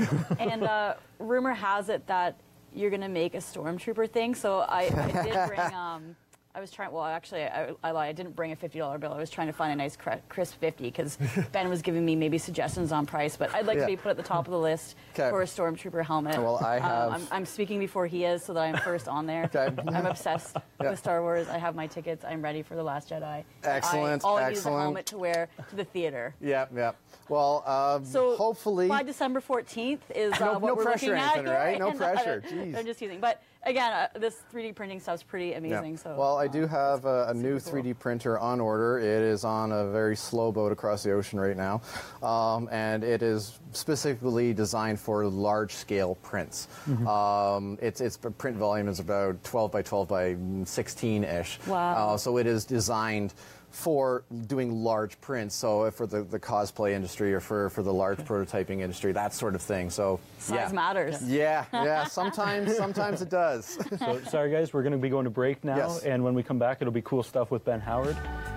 and 0.40 0.62
uh, 0.64 0.94
rumor 1.18 1.54
has 1.54 1.88
it 1.88 2.06
that 2.06 2.38
you're 2.74 2.90
going 2.90 3.02
to 3.02 3.08
make 3.08 3.34
a 3.34 3.38
stormtrooper 3.38 4.10
thing. 4.10 4.34
So 4.34 4.60
I, 4.60 4.82
I 4.82 5.22
did 5.24 5.48
bring. 5.48 5.74
Um, 5.74 6.16
I 6.56 6.60
was 6.60 6.70
trying. 6.70 6.90
Well, 6.90 7.04
actually, 7.04 7.42
I, 7.44 7.72
I 7.84 7.90
lied. 7.90 8.08
I 8.08 8.12
didn't 8.12 8.34
bring 8.34 8.50
a 8.50 8.56
fifty 8.56 8.78
dollar 8.78 8.96
bill. 8.96 9.12
I 9.12 9.18
was 9.18 9.28
trying 9.28 9.48
to 9.48 9.52
find 9.52 9.74
a 9.74 9.76
nice 9.76 9.98
crisp 10.30 10.58
fifty 10.58 10.84
because 10.84 11.18
Ben 11.52 11.68
was 11.68 11.82
giving 11.82 12.02
me 12.02 12.16
maybe 12.16 12.38
suggestions 12.38 12.92
on 12.92 13.04
price. 13.04 13.36
But 13.36 13.54
I'd 13.54 13.66
like 13.66 13.76
Yeah. 13.76 13.82
to 13.82 13.86
be 13.88 13.96
put 13.96 14.08
at 14.12 14.16
the 14.16 14.22
top 14.22 14.46
of 14.46 14.52
the 14.52 14.58
list 14.58 14.96
'Kay. 15.14 15.28
for 15.28 15.42
a 15.42 15.44
stormtrooper 15.44 16.02
helmet. 16.02 16.38
Well, 16.38 16.56
I 16.64 16.76
Um, 16.78 16.82
have- 16.82 17.12
I'm, 17.12 17.28
I'm 17.30 17.44
speaking 17.44 17.78
before 17.78 18.06
he 18.06 18.24
is, 18.24 18.42
so 18.42 18.54
that 18.54 18.60
I'm 18.60 18.76
first 18.78 19.06
on 19.06 19.26
there. 19.26 19.50
I'm 19.54 20.06
obsessed 20.06 20.56
Yeah. 20.80 20.90
with 20.90 20.98
Star 20.98 21.20
Wars. 21.20 21.46
I 21.50 21.58
have 21.58 21.74
my 21.74 21.86
tickets. 21.86 22.24
I'm 22.24 22.40
ready 22.40 22.62
for 22.62 22.74
the 22.74 22.82
Last 22.82 23.10
Jedi. 23.10 23.44
Excellent, 23.62 24.24
I, 24.24 24.28
all 24.28 24.38
I 24.38 24.48
need 24.48 24.56
is 24.56 24.64
a 24.64 24.70
helmet 24.70 25.04
to 25.06 25.18
wear 25.18 25.48
to 25.68 25.76
the 25.76 25.84
theater. 25.84 26.34
yeah, 26.40 26.64
yeah. 26.74 26.92
Well, 27.28 27.64
um, 27.66 28.04
So 28.04 28.34
hopefully. 28.36 28.86
by 28.88 29.02
December 29.02 29.40
14th 29.40 29.98
is 30.14 30.32
uh, 30.34 30.38
No- 30.44 30.52
what 30.58 30.68
no 30.68 30.74
we're 30.74 30.84
pressure 30.84 31.06
looking 31.16 31.22
at 31.22 31.44
right? 31.44 31.78
No 31.78 31.92
pressure. 31.92 32.42
Jeez. 32.48 32.76
I'm 32.78 32.86
just 32.86 32.98
teasing, 32.98 33.20
but 33.20 33.42
again, 33.66 33.92
uh, 33.92 34.18
this 34.18 34.42
3D 34.52 34.74
printing 34.74 35.00
stuff's 35.00 35.22
pretty 35.22 35.48
Yeah. 35.48 35.58
amazing. 35.58 35.96
So 35.98 36.14
well, 36.16 36.38
I 36.38 36.46
do 36.46 36.62
um, 36.62 36.68
have 36.70 37.04
a, 37.04 37.26
a 37.28 37.34
new 37.34 37.56
3D 37.58 37.98
printer 37.98 38.38
on 38.38 38.60
order. 38.60 38.98
It 38.98 39.22
is 39.22 39.44
on 39.44 39.72
a 39.72 39.90
very 39.90 40.16
slow 40.16 40.50
boat 40.52 40.72
across 40.72 41.02
the 41.02 41.12
ocean 41.12 41.38
right 41.38 41.56
now, 41.56 41.82
um, 42.22 42.68
and 42.72 43.04
it 43.04 43.22
is 43.22 43.58
specifically 43.72 44.54
designed 44.54 44.98
for 45.00 45.26
large-scale 45.26 46.14
prints. 46.22 46.68
Mhm. 46.88 47.06
Um, 47.06 47.78
its 47.82 48.00
its 48.00 48.16
print 48.16 48.56
volume 48.56 48.88
is 48.88 49.00
about 49.00 49.42
12 49.44 49.72
by 49.72 49.82
12 49.82 50.08
by 50.08 50.34
16-ish. 50.64 51.58
Wow. 51.66 52.14
Uh, 52.14 52.16
so 52.16 52.38
it 52.38 52.46
is 52.46 52.64
designed 52.64 53.34
for 53.70 54.24
doing 54.46 54.82
large 54.82 55.20
prints, 55.20 55.54
so 55.54 55.90
for 55.90 56.06
the, 56.06 56.22
the 56.22 56.38
cosplay 56.38 56.92
industry 56.92 57.34
or 57.34 57.40
for, 57.40 57.68
for 57.70 57.82
the 57.82 57.92
large 57.92 58.18
prototyping 58.18 58.80
industry, 58.80 59.12
that 59.12 59.34
sort 59.34 59.54
of 59.54 59.60
thing. 59.62 59.90
So 59.90 60.18
Size 60.38 60.56
yeah. 60.56 60.72
matters. 60.72 61.22
Yeah, 61.22 61.64
yeah. 61.72 62.04
Sometimes, 62.04 62.74
sometimes 62.76 63.22
it 63.22 63.30
does. 63.30 63.78
So, 63.98 64.20
sorry, 64.28 64.50
guys, 64.50 64.72
we're 64.72 64.82
going 64.82 64.92
to 64.92 64.98
be 64.98 65.08
going 65.08 65.24
to 65.24 65.30
break 65.30 65.64
now, 65.64 65.76
Yes. 65.76 66.02
and 66.04 66.22
when 66.22 66.34
we 66.34 66.42
come 66.42 66.58
back, 66.58 66.78
it'll 66.80 66.92
be 66.92 67.02
cool 67.02 67.22
stuff 67.22 67.50
with 67.50 67.64
Ben 67.64 67.80
Howard, 67.80 68.16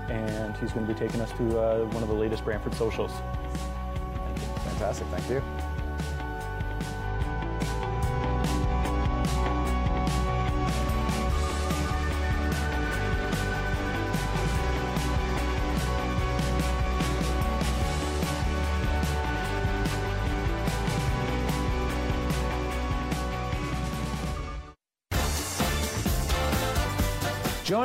and 0.09 0.55
he's 0.57 0.71
going 0.73 0.85
to 0.85 0.93
be 0.93 0.99
taking 0.99 1.21
us 1.21 1.31
to 1.33 1.59
uh, 1.59 1.85
one 1.87 2.03
of 2.03 2.09
the 2.09 2.15
latest 2.15 2.43
Brantford 2.43 2.73
socials. 2.75 3.11
Fantastic. 4.65 5.07
Thank 5.07 5.29
you. 5.29 5.41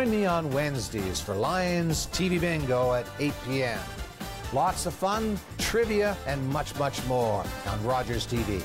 Join 0.04 0.10
me 0.10 0.26
on 0.26 0.50
Wednesdays 0.50 1.18
for 1.18 1.34
Lions 1.34 2.08
TV 2.08 2.38
Bingo 2.38 2.92
at 2.92 3.06
8 3.18 3.32
p.m. 3.46 3.80
Lots 4.52 4.84
of 4.84 4.92
fun, 4.92 5.38
trivia, 5.56 6.14
and 6.26 6.46
much, 6.50 6.78
much 6.78 7.02
more 7.06 7.42
on 7.66 7.82
Rogers 7.86 8.26
TV. 8.26 8.62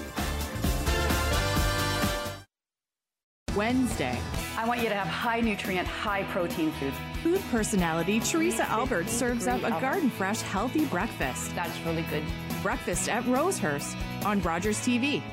Wednesday. 3.56 4.20
I 4.58 4.68
want 4.68 4.82
you 4.82 4.90
to 4.90 4.96
have 4.96 5.08
high 5.08 5.40
nutrient, 5.40 5.88
high 5.88 6.24
protein 6.24 6.74
food. 6.74 6.94
Food 7.24 7.42
personality 7.52 8.20
Theresa 8.20 8.68
Albert 8.70 9.08
serves 9.08 9.48
up 9.48 9.64
a 9.64 9.70
garden 9.70 10.10
fresh, 10.10 10.42
healthy 10.42 10.84
breakfast. 10.88 11.56
That's 11.56 11.80
really 11.86 12.06
good. 12.10 12.24
Breakfast 12.62 13.08
at 13.08 13.24
Rosehurst 13.24 13.96
on 14.26 14.42
Rogers 14.42 14.80
TV. 14.80 15.24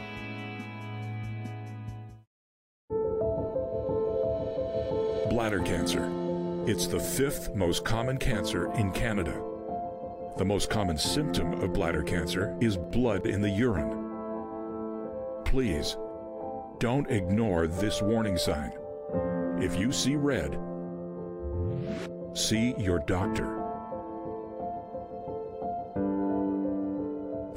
Bladder 5.37 5.61
cancer. 5.61 6.11
It's 6.66 6.87
the 6.87 6.99
fifth 6.99 7.55
most 7.55 7.85
common 7.85 8.16
cancer 8.16 8.72
in 8.72 8.90
Canada. 8.90 9.38
The 10.38 10.46
most 10.46 10.70
common 10.70 10.96
symptom 10.96 11.53
of 11.61 11.75
bladder 11.75 12.03
cancer 12.03 12.57
is 12.59 12.79
blood 12.79 13.27
in 13.27 13.42
the 13.42 13.51
urine. 13.51 15.42
Please, 15.44 15.99
don't 16.79 17.11
ignore 17.11 17.66
this 17.66 18.01
warning 18.01 18.38
sign. 18.38 18.72
If 19.61 19.79
you 19.79 19.92
see 19.92 20.16
red, 20.16 20.59
see 22.33 22.75
your 22.79 23.01
doctor. 23.01 23.62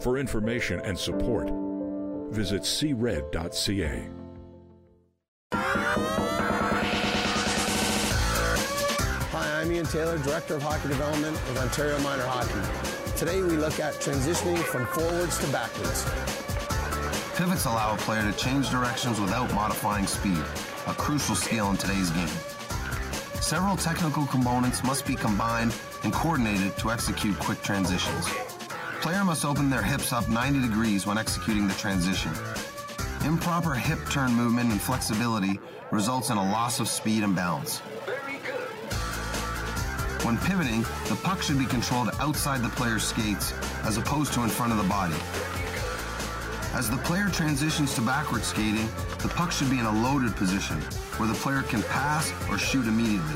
For 0.01 0.17
information 0.17 0.81
and 0.81 0.99
support, 0.99 1.49
visit 2.29 2.63
cred.ca. 2.63 4.18
Ian 9.79 9.87
Taylor, 9.87 10.17
Director 10.17 10.55
of 10.55 10.61
Hockey 10.61 10.89
Development 10.89 11.31
with 11.47 11.57
Ontario 11.57 11.97
Minor 11.99 12.25
Hockey. 12.25 13.15
Today 13.17 13.41
we 13.41 13.55
look 13.55 13.79
at 13.79 13.93
transitioning 13.93 14.57
from 14.57 14.85
forwards 14.87 15.37
to 15.39 15.47
backwards. 15.53 16.03
Pivots 17.37 17.63
allow 17.63 17.93
a 17.93 17.97
player 17.99 18.29
to 18.29 18.37
change 18.37 18.69
directions 18.69 19.21
without 19.21 19.53
modifying 19.53 20.05
speed, 20.05 20.43
a 20.87 20.93
crucial 20.93 21.33
skill 21.33 21.71
in 21.71 21.77
today's 21.77 22.09
game. 22.09 22.27
Several 23.39 23.77
technical 23.77 24.25
components 24.25 24.83
must 24.83 25.07
be 25.07 25.15
combined 25.15 25.73
and 26.03 26.11
coordinated 26.11 26.75
to 26.79 26.91
execute 26.91 27.39
quick 27.39 27.61
transitions. 27.61 28.27
Player 28.99 29.23
must 29.23 29.45
open 29.45 29.69
their 29.69 29.81
hips 29.81 30.11
up 30.11 30.27
90 30.27 30.59
degrees 30.59 31.07
when 31.07 31.17
executing 31.17 31.69
the 31.69 31.73
transition. 31.75 32.33
Improper 33.23 33.75
hip 33.75 33.99
turn 34.11 34.33
movement 34.33 34.73
and 34.73 34.81
flexibility 34.81 35.57
results 35.89 36.31
in 36.31 36.37
a 36.37 36.51
loss 36.51 36.81
of 36.81 36.89
speed 36.89 37.23
and 37.23 37.33
balance. 37.33 37.81
When 40.23 40.37
pivoting, 40.37 40.81
the 41.07 41.17
puck 41.23 41.41
should 41.41 41.57
be 41.57 41.65
controlled 41.65 42.09
outside 42.19 42.61
the 42.61 42.69
player's 42.69 43.03
skates 43.03 43.53
as 43.83 43.97
opposed 43.97 44.33
to 44.33 44.43
in 44.43 44.49
front 44.49 44.73
of 44.73 44.77
the 44.77 44.83
body. 44.83 45.15
As 46.73 46.89
the 46.89 46.97
player 46.97 47.29
transitions 47.29 47.95
to 47.95 48.01
backward 48.01 48.43
skating, 48.43 48.89
the 49.19 49.29
puck 49.29 49.51
should 49.51 49.69
be 49.69 49.79
in 49.79 49.85
a 49.85 50.03
loaded 50.03 50.35
position 50.35 50.77
where 51.17 51.27
the 51.27 51.35
player 51.35 51.63
can 51.63 51.81
pass 51.83 52.31
or 52.49 52.57
shoot 52.57 52.85
immediately. 52.85 53.35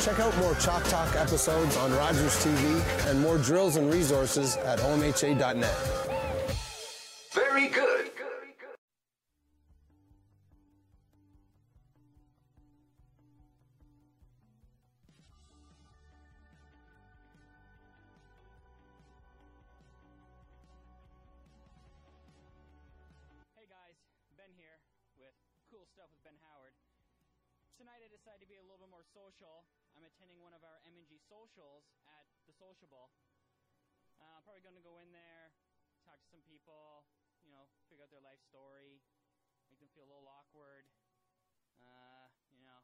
Check 0.00 0.18
out 0.18 0.36
more 0.38 0.54
Chalk 0.54 0.82
Talk 0.84 1.14
episodes 1.14 1.76
on 1.76 1.92
Rogers 1.92 2.34
TV 2.44 3.08
and 3.10 3.20
more 3.20 3.38
drills 3.38 3.76
and 3.76 3.92
resources 3.92 4.56
at 4.56 4.78
omha.net. 4.80 5.76
Very 7.32 7.68
good. 7.68 7.89
be 28.50 28.58
a 28.58 28.66
little 28.66 28.82
bit 28.82 28.90
more 28.90 29.06
social, 29.14 29.62
I'm 29.94 30.02
attending 30.02 30.42
one 30.42 30.50
of 30.50 30.66
our 30.66 30.82
M&G 30.82 31.22
socials 31.30 31.86
at 32.10 32.26
the 32.50 32.54
Social 32.58 32.90
Bowl. 32.90 33.14
Uh, 34.18 34.26
I'm 34.26 34.42
probably 34.42 34.66
going 34.66 34.74
to 34.74 34.82
go 34.82 34.98
in 34.98 35.14
there, 35.14 35.54
talk 36.02 36.18
to 36.18 36.26
some 36.34 36.42
people, 36.42 37.06
you 37.46 37.54
know, 37.54 37.70
figure 37.86 38.02
out 38.02 38.10
their 38.10 38.26
life 38.26 38.42
story, 38.42 38.98
make 39.70 39.78
them 39.78 39.86
feel 39.94 40.02
a 40.02 40.10
little 40.10 40.26
awkward, 40.26 40.82
uh, 41.78 42.26
you 42.50 42.66
know, 42.66 42.82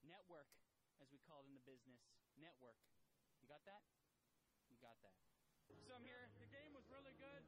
network, 0.00 0.48
as 0.96 1.12
we 1.12 1.20
call 1.28 1.44
it 1.44 1.52
in 1.52 1.52
the 1.52 1.66
business, 1.68 2.00
network. 2.40 2.80
You 3.44 3.52
got 3.52 3.60
that? 3.68 3.84
You 4.72 4.80
got 4.80 4.96
that. 5.04 5.20
So 5.92 5.92
I'm 5.92 6.08
here. 6.08 6.32
The 6.40 6.48
game 6.48 6.72
was 6.72 6.88
really 6.88 7.12
good. 7.20 7.44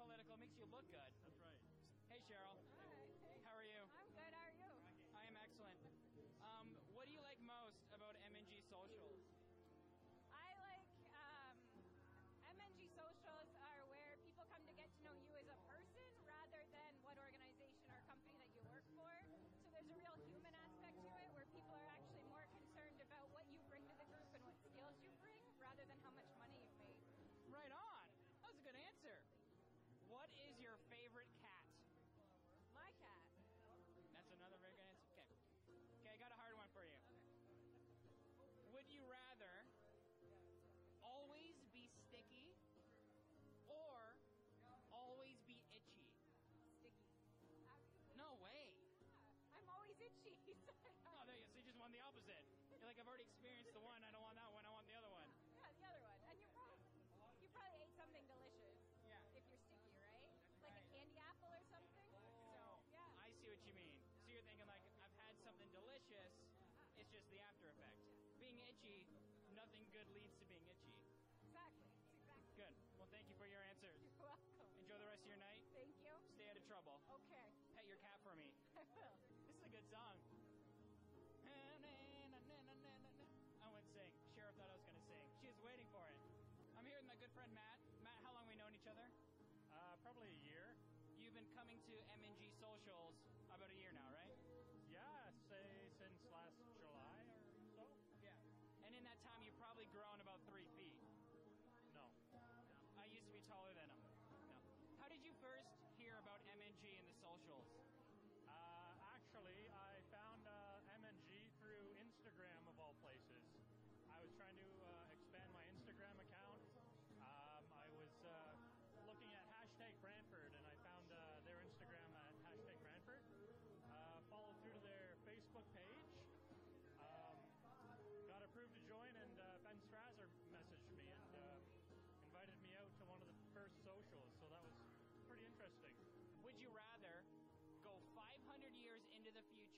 political. 0.00 0.34
It 0.34 0.40
makes 0.40 0.56
you 0.56 0.66
look 0.72 0.86
good. 0.88 1.10
That's 1.28 1.40
right. 1.44 1.60
Hey, 2.08 2.20
Cheryl. 2.24 2.56
friend 87.40 87.56
Matt. 87.56 87.80
Matt, 88.04 88.20
how 88.20 88.36
long 88.36 88.44
we 88.44 88.56
known 88.60 88.76
each 88.76 88.84
other? 88.84 89.08
Uh, 89.72 89.96
probably 90.04 90.28
a 90.28 90.40
year. 90.44 90.76
You've 91.16 91.32
been 91.32 91.48
coming 91.56 91.80
to 91.88 91.94
MNG 92.20 92.52
socials 92.60 93.16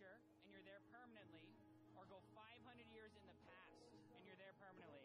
future 0.02 0.18
and 0.42 0.50
you're 0.50 0.66
there 0.66 0.82
permanently, 0.90 1.46
or 1.94 2.02
go 2.10 2.18
500 2.34 2.58
years 2.90 3.14
in 3.14 3.22
the 3.22 3.38
past 3.46 3.78
and 4.18 4.26
you're 4.26 4.38
there 4.38 4.54
permanently. 4.58 5.01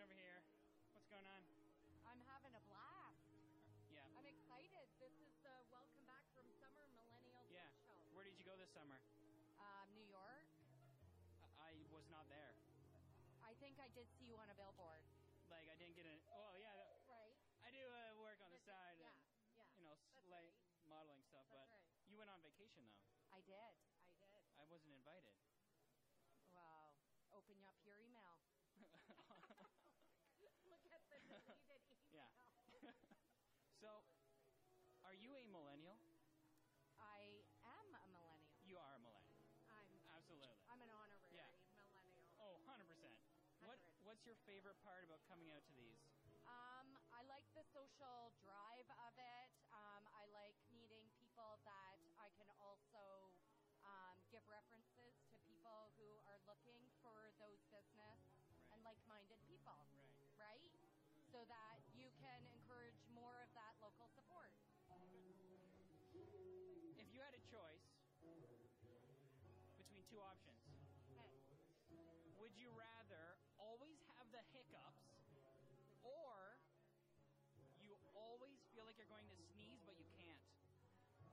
doing 0.00 0.08
over 0.08 0.16
here? 0.16 0.40
What's 0.96 1.12
going 1.12 1.28
on? 1.28 1.44
I'm 2.08 2.24
having 2.24 2.56
a 2.56 2.62
blast. 2.72 3.20
Yeah. 3.92 4.00
I'm 4.16 4.24
excited. 4.24 4.88
This 4.96 5.12
is 5.20 5.28
the 5.44 5.52
Welcome 5.68 6.00
Back 6.08 6.24
from 6.32 6.48
Summer 6.56 6.88
Millennial 6.96 7.44
yeah. 7.52 7.68
Show. 7.84 7.92
Where 8.16 8.24
did 8.24 8.32
you 8.40 8.48
go 8.48 8.56
this 8.56 8.72
summer? 8.72 8.96
Um, 9.60 9.92
New 9.92 10.08
York. 10.08 10.48
I, 11.60 11.76
was 11.92 12.08
not 12.08 12.24
there. 12.32 12.56
I 13.44 13.52
think 13.60 13.76
I 13.76 13.92
did 13.92 14.08
see 14.16 14.24
you 14.24 14.40
on 14.40 14.48
a 14.48 14.56
billboard. 14.56 15.04
Like 15.52 15.68
I 15.68 15.76
didn't 15.76 16.00
get 16.00 16.08
a. 16.08 16.16
Well, 16.32 16.56
yeah. 16.56 16.72
Right. 17.04 17.36
I 17.60 17.68
do 17.68 17.84
uh, 17.84 18.16
work 18.24 18.40
on 18.40 18.56
the 18.56 18.62
side. 18.64 18.96
Yeah. 18.96 19.12
And, 19.12 19.28
yeah. 19.60 19.68
You 19.76 19.84
know, 19.84 20.00
That's 20.16 20.32
right. 20.32 20.48
modeling 20.88 21.20
stuff, 21.28 21.44
That's 21.52 21.68
but 21.68 21.76
right. 21.76 22.08
you 22.08 22.16
went 22.16 22.32
on 22.32 22.40
vacation 22.40 22.88
though. 22.88 23.04
I 23.36 23.44
did. 23.44 23.76
I 24.16 24.32
did. 24.32 24.48
I 24.56 24.64
wasn't 24.64 24.96
invited. 24.96 25.36
what's 44.20 44.36
your 44.36 44.44
favorite 44.44 44.76
part 44.84 45.00
about 45.08 45.16
coming 45.32 45.48
out 45.48 45.64
to 45.64 45.72
these? 45.80 45.96
Um, 46.44 46.92
I 47.08 47.24
like 47.24 47.48
the 47.56 47.64
social 47.72 48.36
drive 48.44 48.84
of 49.08 49.16
it. 49.16 49.48
Um, 49.72 50.04
I 50.12 50.28
like 50.28 50.52
meeting 50.76 51.08
people 51.16 51.56
that 51.64 51.96
I 52.20 52.28
can 52.36 52.52
also 52.60 53.32
um, 53.80 54.20
give 54.28 54.44
references 54.44 55.16
to 55.32 55.40
people 55.48 55.88
who 55.96 56.20
are 56.28 56.36
looking 56.44 56.84
for 57.00 57.32
those 57.40 57.64
business 57.72 58.20
right. 58.44 58.76
and 58.76 58.84
like-minded 58.84 59.40
people. 59.48 59.88
Right. 60.36 60.68
Right. 60.68 60.68
So 61.32 61.40
that 61.48 61.80
you 61.96 62.12
can 62.20 62.44
encourage 62.52 63.00
more 63.16 63.40
of 63.40 63.48
that 63.56 63.72
local 63.80 64.12
support. 64.12 64.52
If 67.00 67.08
you 67.08 67.24
had 67.24 67.32
a 67.32 67.40
choice 67.48 67.88
between 69.80 70.04
two 70.12 70.20
options, 70.20 70.60
okay. 71.08 71.40
would 72.36 72.52
you 72.60 72.68
rather 72.76 73.40
hiccups, 74.70 75.02
or 76.06 76.54
you 77.82 77.98
always 78.14 78.54
feel 78.70 78.86
like 78.86 78.94
you're 78.94 79.10
going 79.10 79.26
to 79.26 79.38
sneeze 79.50 79.82
but 79.82 79.98
you 79.98 80.06
can't. 80.14 80.38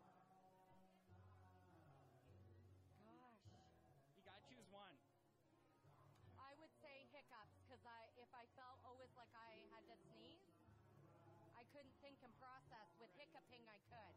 Gosh. 0.09 0.73
You 4.17 4.25
gotta 4.25 4.41
choose 4.49 4.65
one. 4.73 4.97
I 6.41 6.57
would 6.57 6.73
say 6.81 7.05
hiccups 7.13 7.61
because 7.61 7.85
I, 7.85 8.09
if 8.17 8.31
I 8.33 8.49
felt 8.57 8.81
always 8.81 9.13
like 9.13 9.29
I 9.37 9.61
had 9.69 9.85
to 9.85 9.97
sneeze, 10.09 10.49
I 11.53 11.61
couldn't 11.69 11.93
think 12.01 12.17
and 12.25 12.33
process. 12.41 12.89
With 12.97 13.13
hiccuping, 13.13 13.61
I 13.69 13.77
could. 13.85 14.15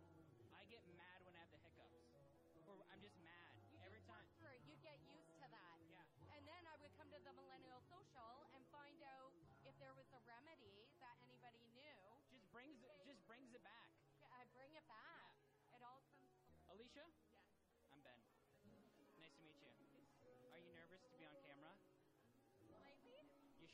I 0.56 0.64
get 0.72 0.80
mad 0.96 1.20
when 1.28 1.36
I 1.36 1.44
have 1.44 1.52
the 1.52 1.60
hiccups, 1.60 2.08
or 2.64 2.80
I'm 2.88 3.04
just 3.04 3.20
mad. 3.20 3.49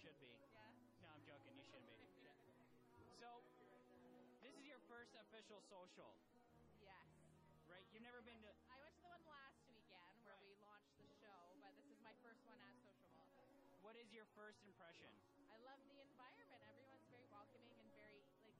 Should 0.06 0.22
be. 0.22 0.30
Yeah. 0.54 0.70
No, 1.02 1.10
I'm 1.10 1.24
joking. 1.26 1.58
You 1.58 1.66
shouldn't 1.66 1.90
be. 1.90 2.06
So, 3.18 3.42
this 4.38 4.54
is 4.54 4.62
your 4.70 4.78
first 4.86 5.10
official 5.18 5.58
social, 5.66 6.14
Yes. 6.78 7.10
right? 7.66 7.82
You've 7.90 8.06
never 8.06 8.22
been 8.22 8.38
to. 8.46 8.54
I 8.70 8.78
went 8.78 8.94
to 8.94 9.02
the 9.02 9.10
one 9.10 9.26
last 9.26 9.58
weekend 9.66 10.22
where 10.22 10.38
we 10.38 10.54
launched 10.62 10.94
the 11.02 11.10
show, 11.18 11.58
but 11.58 11.74
this 11.74 11.90
is 11.90 11.98
my 12.06 12.14
first 12.22 12.38
one 12.46 12.54
at 12.62 12.78
Sociable. 12.86 13.26
What 13.82 13.98
is 13.98 14.06
your 14.14 14.30
first 14.38 14.62
impression? 14.62 15.10
I 15.50 15.58
love 15.66 15.82
the 15.90 15.98
environment. 15.98 16.62
Everyone's 16.62 17.10
very 17.10 17.26
welcoming 17.26 17.74
and 17.82 17.90
very 17.90 18.22
like 18.46 18.54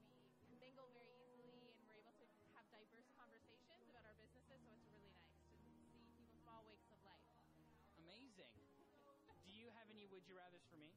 we 0.51 0.59
mingle 0.59 0.91
very 0.91 1.15
easily, 1.31 1.71
and 1.79 1.87
we're 1.87 1.95
able 2.03 2.11
to 2.11 2.27
have 2.59 2.67
diverse 2.75 3.07
conversations 3.15 3.87
about 3.87 4.03
our 4.03 4.19
businesses. 4.19 4.59
So 4.67 4.67
it's 4.75 4.91
really 4.91 5.15
nice 5.15 5.23
to 5.31 5.63
see 5.63 5.95
people's 6.11 6.35
small 6.43 6.67
wakes 6.67 6.91
of 6.91 6.99
life. 7.07 7.23
Amazing. 8.03 8.51
Do 9.47 9.55
you 9.55 9.71
have 9.71 9.87
any 9.87 10.03
would 10.11 10.27
you 10.27 10.35
rather's 10.35 10.67
for 10.67 10.75
me? 10.75 10.91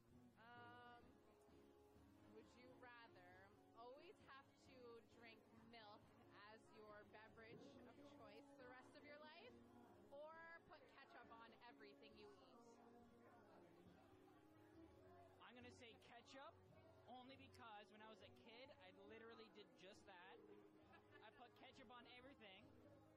On 22.01 22.09
everything, 22.17 22.61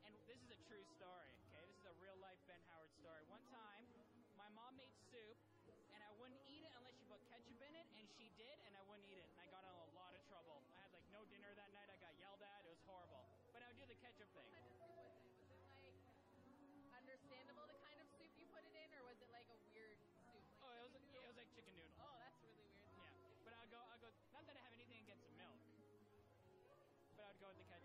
and 0.05 0.13
this 0.29 0.37
is 0.45 0.51
a 0.53 0.61
true 0.69 0.85
story. 0.93 1.33
Okay, 1.49 1.65
this 1.65 1.73
is 1.81 1.89
a 1.89 1.97
real 1.97 2.21
life 2.21 2.37
Ben 2.45 2.61
Howard 2.69 2.93
story. 3.01 3.25
One 3.33 3.41
time, 3.49 3.89
my 4.37 4.45
mom 4.53 4.77
made 4.77 4.93
soup, 5.09 5.41
and 5.97 6.05
I 6.05 6.13
wouldn't 6.21 6.45
eat 6.45 6.61
it 6.69 6.73
unless 6.77 6.93
she 7.01 7.09
put 7.09 7.17
ketchup 7.33 7.57
in 7.65 7.73
it, 7.73 7.89
and 7.97 8.05
she 8.13 8.29
did, 8.37 8.61
and 8.69 8.77
I 8.77 8.85
wouldn't 8.85 9.09
eat 9.09 9.17
it, 9.17 9.25
and 9.33 9.41
I 9.41 9.49
got 9.49 9.65
in 9.65 9.73
a 9.73 9.89
lot 9.97 10.13
of 10.13 10.21
trouble. 10.29 10.61
I 10.77 10.85
had 10.85 10.93
like 10.93 11.09
no 11.09 11.25
dinner 11.33 11.49
that 11.57 11.73
night. 11.73 11.89
I 11.89 11.97
got 11.97 12.13
yelled 12.21 12.45
at. 12.45 12.61
It 12.69 12.77
was 12.77 12.83
horrible. 12.85 13.25
But 13.57 13.65
I 13.65 13.73
would 13.73 13.81
do 13.81 13.89
the 13.89 13.97
ketchup 13.97 14.29
thing. 14.37 14.45
What 14.45 14.53
kind 14.53 14.69
of 14.69 14.73
soup 14.77 14.93
was 14.93 14.93
it? 15.01 15.17
Was 15.41 15.49
it 15.49 15.65
like 15.65 15.97
understandable 16.93 17.65
the 17.65 17.79
kind 17.81 17.97
of 18.05 18.07
soup 18.21 18.37
you 18.37 18.45
put 18.53 18.69
it 18.69 18.77
in, 18.77 18.93
or 19.01 19.09
was 19.09 19.17
it 19.25 19.33
like 19.33 19.49
a 19.49 19.57
weird 19.65 19.97
soup? 20.13 20.29
Like 20.29 20.45
Oh, 20.61 20.77
it 20.77 20.83
was 20.85 20.93
yeah, 21.09 21.25
it 21.25 21.31
was 21.33 21.41
like 21.41 21.49
chicken 21.57 21.73
noodle. 21.73 21.97
Oh, 22.05 22.13
that's 22.21 22.37
really 22.45 22.61
weird. 22.61 22.77
Yeah, 22.93 23.09
but 23.49 23.57
I'll 23.57 23.71
go. 23.73 23.81
I'll 23.89 24.03
go. 24.05 24.13
Not 24.37 24.45
that 24.45 24.61
I 24.61 24.63
have 24.69 24.77
anything 24.77 25.01
against 25.09 25.25
milk, 25.41 25.57
but 27.17 27.25
I'd 27.31 27.41
go 27.41 27.49
with 27.49 27.57
the 27.57 27.65
ketchup. 27.65 27.84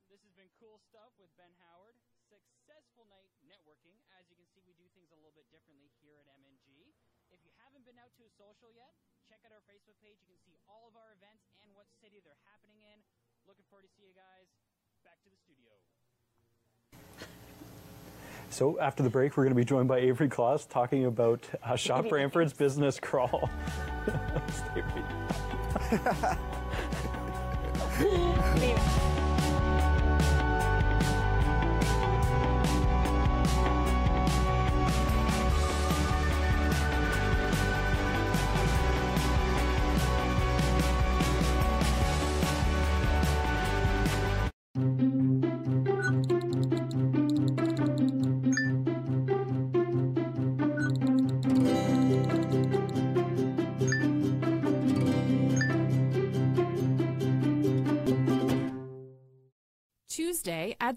Well, 0.00 0.10
this 0.10 0.22
has 0.26 0.34
been 0.34 0.50
cool 0.58 0.80
stuff 0.90 1.14
with 1.20 1.30
Ben 1.38 1.52
Howard. 1.62 1.96
Successful 2.26 3.06
night 3.06 3.30
networking. 3.46 3.94
As 4.16 4.26
you 4.26 4.34
can 4.34 4.48
see, 4.50 4.64
we 4.64 4.74
do 4.74 4.88
things 4.96 5.12
a 5.14 5.18
little 5.18 5.34
bit 5.36 5.46
differently 5.52 5.92
here 6.02 6.18
at 6.18 6.26
MNG. 6.40 6.94
If 7.30 7.40
you 7.46 7.52
haven't 7.62 7.84
been 7.86 7.98
out 8.00 8.10
to 8.18 8.26
a 8.26 8.32
social 8.34 8.70
yet, 8.74 8.94
check 9.28 9.40
out 9.46 9.52
our 9.54 9.62
Facebook 9.66 9.98
page. 10.02 10.18
You 10.24 10.30
can 10.30 10.40
see 10.42 10.56
all 10.66 10.88
of 10.88 10.94
our 10.98 11.14
events 11.14 11.46
and 11.62 11.70
what 11.76 11.86
city 12.02 12.18
they're 12.24 12.40
happening 12.48 12.82
in. 12.82 12.98
Looking 13.46 13.64
forward 13.70 13.86
to 13.86 13.92
see 13.94 14.06
you 14.06 14.14
guys. 14.16 14.48
Back 15.06 15.20
to 15.22 15.30
the 15.30 15.38
studio. 15.38 15.74
So 18.54 18.78
after 18.78 19.02
the 19.02 19.10
break, 19.10 19.36
we're 19.36 19.44
going 19.44 19.54
to 19.54 19.58
be 19.58 19.64
joined 19.64 19.88
by 19.88 19.98
Avery 19.98 20.28
Claus 20.28 20.64
talking 20.64 21.06
about 21.06 21.44
uh, 21.62 21.76
Shop 21.76 22.08
Brantford's 22.08 22.52
business 22.52 23.00
crawl. 23.00 23.50
Stay 24.52 24.84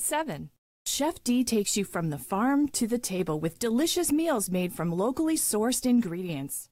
7. 0.07 0.51
Chef 0.85 1.21
D 1.21 1.43
takes 1.43 1.75
you 1.75 1.83
from 1.83 2.11
the 2.11 2.17
farm 2.17 2.69
to 2.69 2.87
the 2.87 2.97
table 2.97 3.41
with 3.41 3.59
delicious 3.59 4.09
meals 4.09 4.49
made 4.49 4.71
from 4.71 4.89
locally 4.89 5.35
sourced 5.35 5.85
ingredients. 5.85 6.69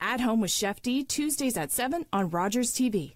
At 0.00 0.20
Home 0.20 0.40
with 0.40 0.50
Chef 0.50 0.82
D, 0.82 1.04
Tuesdays 1.04 1.56
at 1.56 1.70
7 1.70 2.04
on 2.12 2.30
Rogers 2.30 2.72
TV. 2.72 3.14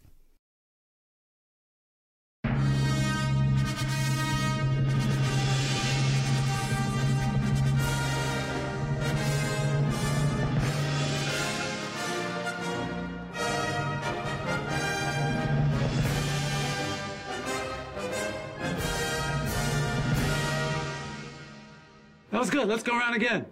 That 22.31 22.38
was 22.38 22.51
good. 22.51 22.69
Let's 22.69 22.83
go 22.83 22.97
around 22.97 23.14
again. 23.14 23.47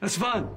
That's 0.00 0.16
fun. 0.16 0.48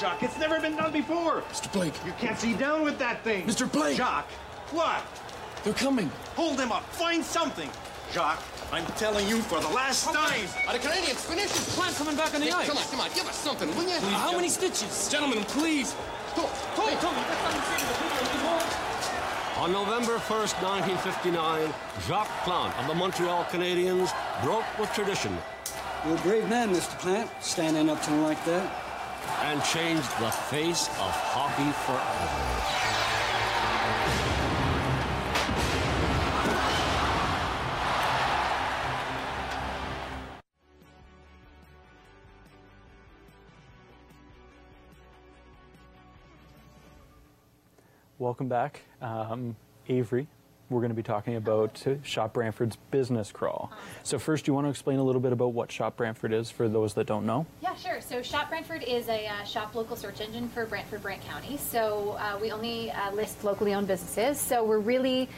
Jacques. 0.00 0.22
It's 0.22 0.38
never 0.38 0.60
been 0.60 0.76
done 0.76 0.92
before. 0.92 1.42
Mr. 1.52 1.72
Blake. 1.72 1.94
You 2.04 2.12
can't 2.18 2.38
see 2.38 2.54
down 2.54 2.82
with 2.82 2.98
that 2.98 3.24
thing. 3.24 3.46
Mr. 3.46 3.70
Blake. 3.70 3.96
Jacques. 3.96 4.30
What? 4.72 5.02
They're 5.64 5.72
coming. 5.72 6.10
Hold 6.34 6.58
them 6.58 6.70
up. 6.70 6.84
Find 6.92 7.24
something. 7.24 7.70
Jacques, 8.12 8.42
I'm 8.72 8.86
telling 8.98 9.26
you 9.26 9.40
for 9.40 9.60
the 9.60 9.68
last 9.68 10.04
time. 10.04 10.46
Are 10.68 10.74
the 10.74 10.78
Canadians 10.78 11.24
finished? 11.24 11.54
This 11.54 11.74
plant 11.76 11.96
coming 11.96 12.16
back 12.16 12.34
on 12.34 12.40
the 12.40 12.52
ice. 12.52 12.68
Come 12.68 12.76
on, 12.76 12.84
come 12.84 13.00
on. 13.00 13.10
Give 13.14 13.26
us 13.26 13.36
something, 13.36 13.68
will 13.74 13.82
you? 13.82 13.98
How 14.16 14.32
many 14.32 14.48
stitches? 14.48 15.08
Gentlemen, 15.10 15.42
please. 15.44 15.94
Go, 16.36 16.42
go. 16.76 16.86
Hey, 16.86 16.96
Tony, 17.00 17.18
that's 17.26 17.40
something 17.40 17.60
to 17.60 17.66
say 17.66 17.78
to 17.80 17.86
the 17.86 18.28
people 18.30 18.52
in 18.52 18.58
the 18.60 19.60
On 19.60 19.72
November 19.72 20.18
1st, 20.18 20.62
1959, 20.62 21.74
Jacques 22.06 22.44
Plante 22.44 22.78
of 22.78 22.86
the 22.86 22.94
Montreal 22.94 23.44
Canadiens 23.44 24.12
broke 24.44 24.66
with 24.78 24.92
tradition 24.92 25.36
You're 26.04 26.16
a 26.16 26.20
brave 26.20 26.48
man, 26.48 26.70
Mr. 26.70 26.96
Plante, 26.98 27.30
standing 27.40 27.88
up 27.88 28.00
to 28.02 28.10
him 28.10 28.22
like 28.22 28.42
that. 28.44 28.85
And 29.46 29.62
changed 29.62 30.10
the 30.18 30.30
face 30.50 30.88
of 30.88 31.12
hockey 31.32 31.70
forever. 31.86 32.42
Welcome 48.18 48.48
back, 48.48 48.82
um, 49.00 49.54
Avery. 49.88 50.26
We're 50.68 50.80
going 50.80 50.90
to 50.90 50.96
be 50.96 51.02
talking 51.02 51.36
about 51.36 51.84
Shop 52.02 52.32
Brantford's 52.32 52.76
business 52.90 53.30
crawl. 53.30 53.70
So 54.02 54.18
first, 54.18 54.46
you 54.46 54.54
want 54.54 54.66
to 54.66 54.70
explain 54.70 54.98
a 54.98 55.04
little 55.04 55.20
bit 55.20 55.32
about 55.32 55.52
what 55.52 55.70
Shop 55.70 55.96
Brantford 55.96 56.32
is 56.32 56.50
for 56.50 56.68
those 56.68 56.94
that 56.94 57.06
don't 57.06 57.26
know? 57.26 57.46
Yeah, 57.62 57.74
sure. 57.76 58.00
So 58.00 58.22
Shop 58.22 58.48
Brantford 58.48 58.82
is 58.82 59.08
a 59.08 59.26
uh, 59.26 59.44
shop 59.44 59.74
local 59.74 59.96
search 59.96 60.20
engine 60.20 60.48
for 60.48 60.66
Brantford, 60.66 61.02
Brant 61.02 61.22
County. 61.24 61.56
So 61.56 62.16
uh, 62.18 62.38
we 62.40 62.50
only 62.50 62.90
uh, 62.90 63.12
list 63.12 63.44
locally 63.44 63.74
owned 63.74 63.86
businesses. 63.86 64.40
So 64.40 64.64
we're 64.64 64.78
really 64.78 65.28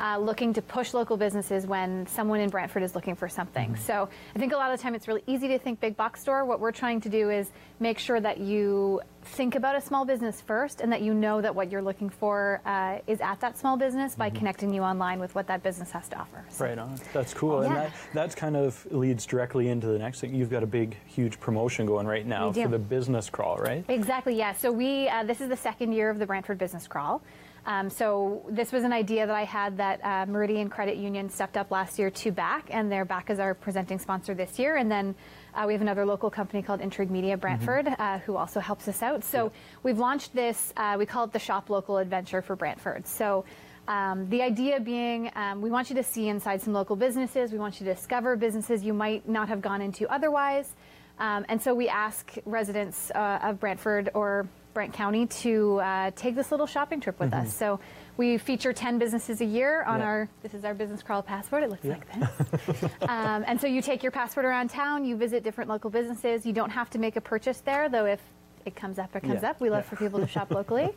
uh, 0.00 0.18
looking 0.18 0.52
to 0.54 0.62
push 0.62 0.94
local 0.94 1.16
businesses 1.16 1.66
when 1.66 2.06
someone 2.06 2.40
in 2.40 2.48
Brantford 2.50 2.82
is 2.82 2.94
looking 2.94 3.14
for 3.16 3.28
something. 3.28 3.76
So 3.76 4.08
I 4.34 4.38
think 4.38 4.52
a 4.52 4.56
lot 4.56 4.70
of 4.72 4.78
the 4.78 4.82
time 4.82 4.94
it's 4.94 5.08
really 5.08 5.24
easy 5.26 5.48
to 5.48 5.58
think 5.58 5.80
big 5.80 5.96
box 5.96 6.20
store. 6.20 6.44
What 6.44 6.60
we're 6.60 6.72
trying 6.72 7.00
to 7.02 7.08
do 7.08 7.30
is 7.30 7.50
make 7.80 7.98
sure 7.98 8.20
that 8.20 8.38
you 8.38 9.00
think 9.22 9.54
about 9.56 9.76
a 9.76 9.80
small 9.80 10.04
business 10.04 10.40
first 10.40 10.80
and 10.80 10.90
that 10.92 11.02
you 11.02 11.12
know 11.12 11.40
that 11.40 11.54
what 11.54 11.70
you're 11.70 11.82
looking 11.82 12.08
for 12.08 12.60
uh, 12.64 12.98
is 13.06 13.20
at 13.20 13.40
that 13.40 13.58
small 13.58 13.76
business 13.76 14.14
by 14.14 14.30
connecting 14.30 14.72
you 14.72 14.82
online 14.82 15.18
with 15.20 15.34
what 15.34 15.46
that 15.48 15.62
business 15.62 15.90
has 15.90 16.08
to 16.08 16.16
offer. 16.18 16.44
So- 16.48 16.64
Right 16.64 16.78
on. 16.78 16.98
That's 17.12 17.34
cool. 17.34 17.60
And 17.62 17.74
Yeah. 17.74 17.80
that 17.84 17.92
that's 18.14 18.34
kind 18.34 18.56
of 18.56 18.86
leads 18.90 19.26
directly 19.26 19.68
into 19.68 19.86
the 19.88 19.98
next 19.98 20.20
thing. 20.20 20.34
You've 20.34 20.50
got 20.50 20.62
a 20.62 20.66
big, 20.66 20.96
huge 21.06 21.38
promotion 21.40 21.86
going 21.86 22.06
right 22.06 22.26
now 22.26 22.52
for 22.52 22.68
the 22.68 22.78
business 22.78 23.28
crawl, 23.30 23.58
right? 23.58 23.84
Exactly, 23.88 24.34
yeah. 24.36 24.52
So 24.52 24.70
we 24.72 25.08
uh, 25.08 25.24
this 25.24 25.40
is 25.40 25.48
the 25.48 25.56
second 25.56 25.92
year 25.92 26.08
of 26.10 26.18
the 26.18 26.26
Brantford 26.26 26.58
Business 26.58 26.86
Crawl. 26.86 27.20
Um, 27.68 27.90
so 27.90 28.46
this 28.48 28.72
was 28.72 28.82
an 28.82 28.94
idea 28.94 29.26
that 29.26 29.36
I 29.36 29.44
had 29.44 29.76
that 29.76 30.02
uh, 30.02 30.24
Meridian 30.24 30.70
Credit 30.70 30.96
Union 30.96 31.28
stepped 31.28 31.58
up 31.58 31.70
last 31.70 31.98
year 31.98 32.10
to 32.10 32.32
back, 32.32 32.64
and 32.70 32.90
they're 32.90 33.04
back 33.04 33.28
as 33.28 33.38
our 33.38 33.52
presenting 33.52 33.98
sponsor 33.98 34.32
this 34.32 34.58
year. 34.58 34.76
And 34.76 34.90
then 34.90 35.14
uh, 35.54 35.64
we 35.66 35.74
have 35.74 35.82
another 35.82 36.06
local 36.06 36.30
company 36.30 36.62
called 36.62 36.80
Intrigue 36.80 37.10
Media 37.10 37.36
Brantford, 37.36 37.86
uh, 37.86 38.20
who 38.20 38.38
also 38.38 38.58
helps 38.58 38.88
us 38.88 39.02
out. 39.02 39.22
So 39.22 39.52
we've 39.82 39.98
launched 39.98 40.34
this. 40.34 40.72
Uh, 40.78 40.96
we 40.98 41.04
call 41.04 41.24
it 41.24 41.32
the 41.34 41.38
Shop 41.38 41.68
Local 41.68 41.98
Adventure 41.98 42.42
for 42.42 42.56
Brantford. 42.56 43.06
So. 43.06 43.44
Um, 43.86 44.28
the 44.28 44.42
idea 44.42 44.80
being, 44.80 45.30
um, 45.34 45.62
we 45.62 45.70
want 45.70 45.88
you 45.88 45.96
to 45.96 46.02
see 46.02 46.28
inside 46.28 46.60
some 46.60 46.74
local 46.74 46.94
businesses. 46.94 47.52
We 47.52 47.58
want 47.58 47.80
you 47.80 47.86
to 47.86 47.94
discover 47.94 48.36
businesses 48.36 48.84
you 48.84 48.92
might 48.92 49.26
not 49.26 49.48
have 49.48 49.62
gone 49.62 49.80
into 49.80 50.06
otherwise. 50.12 50.74
Um, 51.18 51.46
and 51.48 51.60
so 51.60 51.74
we 51.74 51.88
ask 51.88 52.34
residents 52.44 53.10
uh, 53.14 53.38
of 53.42 53.58
Brantford 53.58 54.10
or 54.12 54.46
Brant 54.78 54.92
County 54.94 55.26
to 55.26 55.80
uh, 55.80 56.10
take 56.14 56.36
this 56.36 56.52
little 56.52 56.64
shopping 56.68 57.00
trip 57.00 57.18
with 57.18 57.32
Mhm. 57.32 57.42
us. 57.46 57.52
So 57.52 57.80
we 58.16 58.38
feature 58.38 58.72
10 58.72 58.96
businesses 59.00 59.40
a 59.40 59.44
year 59.44 59.82
on 59.82 59.98
Yeah. 59.98 60.06
our, 60.06 60.28
this 60.44 60.54
is 60.54 60.64
our 60.64 60.72
business 60.72 61.02
crawl 61.02 61.20
passport. 61.20 61.64
It 61.64 61.70
looks 61.70 61.84
like 61.84 62.06
this. 62.12 62.84
um, 63.08 63.42
and 63.48 63.60
so 63.60 63.66
you 63.66 63.82
take 63.82 64.04
your 64.04 64.12
passport 64.12 64.46
around 64.46 64.70
town, 64.70 65.04
you 65.04 65.16
visit 65.16 65.42
different 65.42 65.68
local 65.68 65.90
businesses. 65.90 66.46
You 66.46 66.52
don't 66.52 66.70
have 66.70 66.90
to 66.90 67.00
make 67.00 67.16
a 67.16 67.20
purchase 67.20 67.58
there, 67.62 67.88
though 67.88 68.04
if 68.06 68.20
it 68.66 68.76
comes 68.76 69.00
up, 69.00 69.16
it 69.16 69.22
comes 69.22 69.42
Yeah. 69.42 69.50
up. 69.50 69.60
We 69.60 69.68
love 69.68 69.82
Yeah. 69.82 69.90
for 69.90 69.96
people 69.96 70.20
to 70.20 70.26
shop 70.36 70.52
locally. 70.52 70.90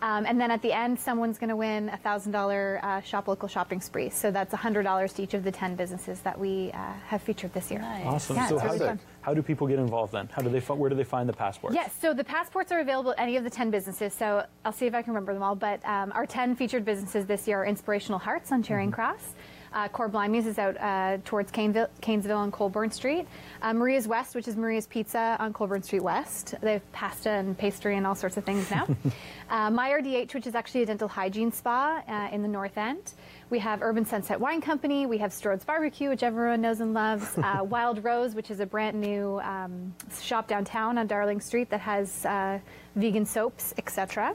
Um, 0.00 0.24
and 0.26 0.40
then 0.40 0.50
at 0.50 0.62
the 0.62 0.72
end, 0.72 0.98
someone's 0.98 1.38
going 1.38 1.48
to 1.50 1.56
win 1.56 1.90
a 1.90 1.96
$1,000 1.98 2.80
uh, 2.82 3.00
shop 3.02 3.28
local 3.28 3.48
shopping 3.48 3.80
spree. 3.82 4.08
So 4.08 4.30
that's 4.30 4.54
$100 4.54 5.12
to 5.16 5.22
each 5.22 5.34
of 5.34 5.44
the 5.44 5.50
10 5.52 5.74
businesses 5.74 6.20
that 6.20 6.38
we 6.38 6.70
uh, 6.72 6.76
have 7.08 7.20
featured 7.20 7.52
this 7.52 7.70
year. 7.70 7.82
Awesome. 8.06 8.36
Yeah, 8.36 8.46
so 8.48 8.54
it's 8.54 8.62
how 8.62 8.66
really 8.68 8.78
do, 8.78 8.84
fun. 8.86 9.00
How 9.26 9.34
do 9.34 9.42
people 9.42 9.66
get 9.66 9.80
involved 9.80 10.12
then? 10.12 10.28
How 10.30 10.40
do 10.40 10.48
they 10.48 10.60
where 10.60 10.88
do 10.88 10.94
they 10.94 11.02
find 11.02 11.28
the 11.28 11.32
passports? 11.32 11.74
Yes, 11.74 11.92
so 12.00 12.14
the 12.14 12.22
passports 12.22 12.70
are 12.70 12.78
available 12.78 13.10
at 13.10 13.18
any 13.18 13.36
of 13.36 13.42
the 13.42 13.50
10 13.50 13.72
businesses. 13.72 14.14
So 14.14 14.46
I'll 14.64 14.70
see 14.70 14.86
if 14.86 14.94
I 14.94 15.02
can 15.02 15.12
remember 15.12 15.34
them 15.34 15.42
all. 15.42 15.56
But 15.56 15.84
um, 15.84 16.12
our 16.14 16.26
10 16.26 16.54
featured 16.54 16.84
businesses 16.84 17.26
this 17.26 17.48
year 17.48 17.62
are 17.62 17.66
Inspirational 17.66 18.20
Hearts 18.20 18.52
on 18.52 18.62
Charing 18.62 18.92
Cross. 18.92 19.34
Uh, 19.72 19.88
Core 19.88 20.08
Blimey's 20.08 20.46
is 20.46 20.60
out 20.60 20.80
uh, 20.80 21.18
towards 21.24 21.50
Caneville, 21.50 21.88
Cainsville 22.00 22.44
and 22.44 22.52
Colborne 22.52 22.92
Street. 22.92 23.26
Uh, 23.62 23.74
Maria's 23.74 24.06
West, 24.06 24.36
which 24.36 24.46
is 24.46 24.56
Maria's 24.56 24.86
Pizza 24.86 25.36
on 25.40 25.52
Colborne 25.52 25.82
Street 25.82 26.04
West. 26.04 26.54
They 26.62 26.74
have 26.74 26.92
pasta 26.92 27.30
and 27.30 27.58
pastry 27.58 27.96
and 27.96 28.06
all 28.06 28.14
sorts 28.14 28.36
of 28.36 28.44
things 28.44 28.70
now. 28.70 28.86
uh, 29.50 29.70
My 29.70 29.90
RDH, 29.90 30.34
which 30.34 30.46
is 30.46 30.54
actually 30.54 30.82
a 30.82 30.86
dental 30.86 31.08
hygiene 31.08 31.50
spa 31.50 32.00
uh, 32.08 32.28
in 32.32 32.42
the 32.42 32.48
North 32.48 32.78
End. 32.78 33.12
We 33.48 33.60
have 33.60 33.80
Urban 33.80 34.04
Sunset 34.04 34.40
Wine 34.40 34.60
Company. 34.60 35.06
We 35.06 35.18
have 35.18 35.32
Strode's 35.32 35.64
Barbecue, 35.64 36.08
which 36.08 36.24
everyone 36.24 36.60
knows 36.60 36.80
and 36.80 36.92
loves. 36.92 37.26
Uh, 37.46 37.62
Wild 37.62 38.02
Rose, 38.02 38.34
which 38.34 38.50
is 38.50 38.58
a 38.58 38.66
brand 38.66 39.00
new 39.00 39.38
um, 39.40 39.94
shop 40.20 40.48
downtown 40.48 40.98
on 40.98 41.06
Darling 41.06 41.40
Street 41.40 41.70
that 41.70 41.78
has 41.78 42.26
uh, 42.26 42.58
vegan 42.96 43.24
soaps, 43.24 43.72
etc. 43.78 44.34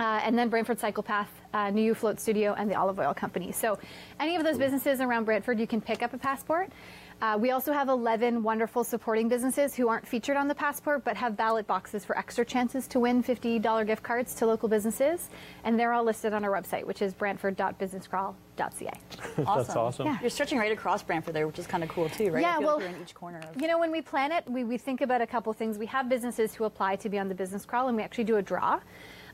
Uh, 0.00 0.20
and 0.24 0.36
then 0.36 0.48
Brantford 0.48 0.80
Cycle 0.80 1.04
Path, 1.04 1.30
uh, 1.52 1.70
New 1.70 1.82
You 1.82 1.94
Float 1.94 2.18
Studio, 2.18 2.54
and 2.58 2.68
the 2.68 2.74
Olive 2.74 2.98
Oil 2.98 3.14
Company. 3.14 3.52
So, 3.52 3.78
any 4.18 4.34
of 4.34 4.42
those 4.42 4.58
businesses 4.58 5.00
around 5.00 5.24
Brantford, 5.24 5.60
you 5.60 5.68
can 5.68 5.80
pick 5.80 6.02
up 6.02 6.12
a 6.12 6.18
passport. 6.18 6.70
Uh, 7.24 7.38
we 7.38 7.52
also 7.52 7.72
have 7.72 7.88
11 7.88 8.42
wonderful 8.42 8.84
supporting 8.84 9.30
businesses 9.30 9.74
who 9.74 9.88
aren't 9.88 10.06
featured 10.06 10.36
on 10.36 10.46
the 10.46 10.54
passport 10.54 11.02
but 11.04 11.16
have 11.16 11.38
ballot 11.38 11.66
boxes 11.66 12.04
for 12.04 12.18
extra 12.18 12.44
chances 12.44 12.86
to 12.86 13.00
win 13.00 13.22
$50 13.22 13.86
gift 13.86 14.02
cards 14.02 14.34
to 14.34 14.44
local 14.44 14.68
businesses. 14.68 15.30
And 15.64 15.80
they're 15.80 15.94
all 15.94 16.04
listed 16.04 16.34
on 16.34 16.44
our 16.44 16.50
website, 16.50 16.84
which 16.84 17.00
is 17.00 17.14
brantford.businesscrawl.ca. 18.56 19.00
That's 19.56 19.76
awesome. 19.76 20.06
Yeah. 20.06 20.18
You're 20.20 20.30
stretching 20.30 20.58
right 20.58 20.72
across 20.72 21.02
Brantford 21.02 21.34
there, 21.34 21.46
which 21.46 21.58
is 21.58 21.66
kind 21.66 21.82
of 21.82 21.88
cool 21.88 22.08
too, 22.08 22.30
right? 22.30 22.42
Yeah, 22.42 22.58
well, 22.58 22.76
like 22.76 22.88
you're 22.88 22.96
in 22.96 23.02
each 23.02 23.14
corner 23.14 23.38
of. 23.40 23.60
You 23.60 23.68
know, 23.68 23.78
when 23.78 23.90
we 23.90 24.02
plan 24.02 24.32
it, 24.32 24.44
we, 24.48 24.64
we 24.64 24.78
think 24.78 25.00
about 25.00 25.20
a 25.20 25.26
couple 25.26 25.52
things. 25.52 25.78
We 25.78 25.86
have 25.86 26.08
businesses 26.08 26.54
who 26.54 26.64
apply 26.64 26.96
to 26.96 27.08
be 27.08 27.18
on 27.18 27.28
the 27.28 27.34
business 27.34 27.64
crawl, 27.64 27.88
and 27.88 27.96
we 27.96 28.02
actually 28.02 28.24
do 28.24 28.36
a 28.36 28.42
draw. 28.42 28.80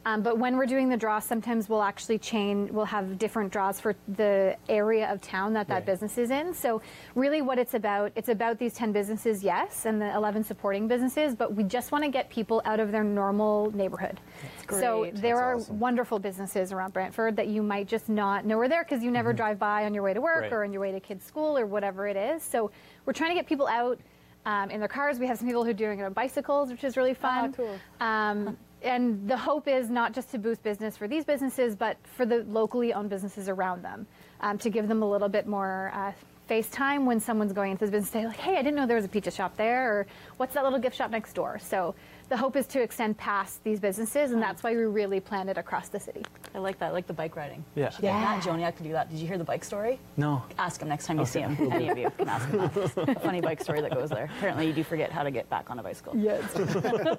Um, 0.07 0.23
but 0.23 0.39
when 0.39 0.57
we're 0.57 0.65
doing 0.65 0.89
the 0.89 0.97
draw, 0.97 1.19
sometimes 1.19 1.69
we'll 1.69 1.83
actually 1.83 2.17
chain, 2.19 2.71
we'll 2.73 2.87
have 2.87 3.19
different 3.19 3.53
draws 3.53 3.79
for 3.81 3.95
the 4.09 4.57
area 4.67 5.13
of 5.13 5.21
town 5.21 5.53
that 5.53 5.69
that 5.69 5.75
Right. 5.75 5.85
business 5.85 6.17
is 6.17 6.31
in. 6.31 6.55
So, 6.55 6.81
really, 7.15 7.43
what 7.43 7.59
it's 7.59 7.75
about, 7.75 8.11
it's 8.17 8.31
about 8.31 8.59
these 8.59 8.73
10 8.73 8.93
businesses, 8.93 9.45
yes, 9.45 9.85
and 9.85 10.01
the 10.01 10.15
11 10.15 10.43
supporting 10.45 10.89
businesses, 10.89 11.35
but 11.35 11.55
we 11.55 11.65
just 11.65 11.93
want 11.93 12.03
to 12.05 12.11
get 12.11 12.31
people 12.31 12.63
out 12.65 12.81
of 12.81 12.93
their 12.93 13.05
normal 13.05 13.71
neighborhood. 13.77 14.21
So, 14.69 15.11
there 15.15 15.37
That's 15.55 15.69
are 15.71 15.73
wonderful 15.75 16.19
businesses 16.19 16.73
around 16.73 16.93
Brantford 16.93 17.37
that 17.37 17.49
you 17.49 17.63
might 17.63 17.89
just 17.89 18.09
not 18.09 18.45
know 18.45 18.59
are 18.59 18.69
there 18.69 18.85
because 18.85 19.03
you 19.03 19.11
never 19.11 19.33
drive 19.33 19.59
by 19.59 19.85
on 19.85 19.95
your 19.95 20.03
way 20.03 20.15
to 20.15 20.21
work 20.21 20.43
Right. 20.43 20.53
or 20.53 20.65
on 20.65 20.73
your 20.73 20.83
way 20.83 20.93
to 20.93 21.01
kids' 21.01 21.25
school 21.25 21.57
or 21.59 21.67
whatever 21.67 22.07
it 22.09 22.17
is. 22.17 22.43
So, 22.43 22.71
we're 23.07 23.13
trying 23.13 23.31
to 23.31 23.35
get 23.35 23.47
people 23.47 23.67
out 23.67 23.99
um, 24.47 24.71
in 24.71 24.81
their 24.81 24.89
cars. 24.89 25.19
We 25.19 25.27
have 25.27 25.39
some 25.39 25.47
people 25.47 25.65
who 25.65 25.71
are 25.71 25.75
doing 25.75 25.99
it 25.99 26.03
on 26.05 26.13
bicycles, 26.13 26.71
which 26.71 26.85
is 26.85 26.97
really 26.97 27.15
fun. 27.15 27.53
cool. 27.53 27.79
Um, 28.01 28.57
and 28.83 29.29
the 29.29 29.37
hope 29.37 29.69
is 29.69 29.91
not 29.91 30.15
just 30.15 30.31
to 30.31 30.39
boost 30.39 30.63
business 30.63 30.97
for 30.97 31.07
these 31.07 31.25
businesses, 31.25 31.77
but 31.77 31.97
for 32.17 32.25
the 32.25 32.45
locally 32.45 32.95
owned 32.95 33.11
businesses 33.11 33.49
around 33.51 33.83
them, 33.83 34.07
um, 34.41 34.57
to 34.59 34.71
give 34.71 34.89
them 34.89 35.03
a 35.03 35.11
little 35.11 35.29
bit 35.29 35.47
more 35.47 35.91
uh, 35.95 36.13
face 36.47 36.71
time 36.71 37.05
when 37.05 37.21
someone's 37.21 37.53
going 37.53 37.73
into 37.73 37.85
the 37.85 37.93
business. 37.93 38.11
Say 38.11 38.27
like, 38.27 38.39
"Hey, 38.39 38.55
I 38.57 38.63
didn't 38.63 38.75
know 38.77 38.87
there 38.87 38.97
was 38.97 39.05
a 39.05 39.09
pizza 39.09 39.31
shop 39.31 39.57
there," 39.59 39.93
or 39.93 40.07
"What's 40.39 40.55
that 40.55 40.65
little 40.65 40.79
gift 40.79 40.97
shop 40.97 41.11
next 41.11 41.35
door?" 41.35 41.59
So 41.59 41.95
the 42.31 42.37
hope 42.37 42.55
is 42.57 42.67
to 42.69 42.81
extend 42.81 43.19
past 43.19 43.63
these 43.65 43.81
businesses, 43.81 44.31
and 44.31 44.41
that's 44.41 44.63
why 44.63 44.71
we 44.71 44.85
really 44.85 45.19
plan 45.19 45.49
it 45.49 45.59
across 45.59 45.89
the 45.89 45.99
city. 45.99 46.23
I 46.55 46.59
like 46.59 46.79
that. 46.79 46.87
I 46.87 46.91
like 46.93 47.09
the 47.09 47.13
bike 47.13 47.35
riding. 47.35 47.65
Yeah. 47.75 47.87
You 47.87 47.91
should 47.91 48.01
get 48.03 48.13
Matt 48.15 48.43
Joniak 48.43 48.77
to 48.77 48.83
do 48.85 48.93
that. 48.93 49.11
Did 49.11 49.19
you 49.19 49.27
hear 49.27 49.37
the 49.37 49.45
bike 49.45 49.65
story? 49.65 49.99
No. 50.17 50.43
Ask 50.57 50.81
him 50.81 50.89
next 50.89 51.07
time 51.07 51.19
you 51.19 51.27
see 51.27 51.41
him. 51.41 51.57
Any 51.73 51.89
of 51.89 51.99
you 51.99 52.09
can 52.17 52.29
ask 52.29 52.49
him 52.49 52.61
that. 52.61 53.17
a 53.17 53.21
funny 53.21 53.41
bike 53.41 53.61
story 53.61 53.81
that 53.81 53.93
goes 53.93 54.11
there. 54.11 54.31
Apparently, 54.39 54.69
you 54.69 54.73
do 54.73 54.85
forget 54.85 55.11
how 55.11 55.25
to 55.25 55.33
get 55.33 55.51
back 55.51 55.71
on 55.71 55.79
a 55.81 55.83
bicycle. 55.83 56.17
Yeah. 56.17 56.41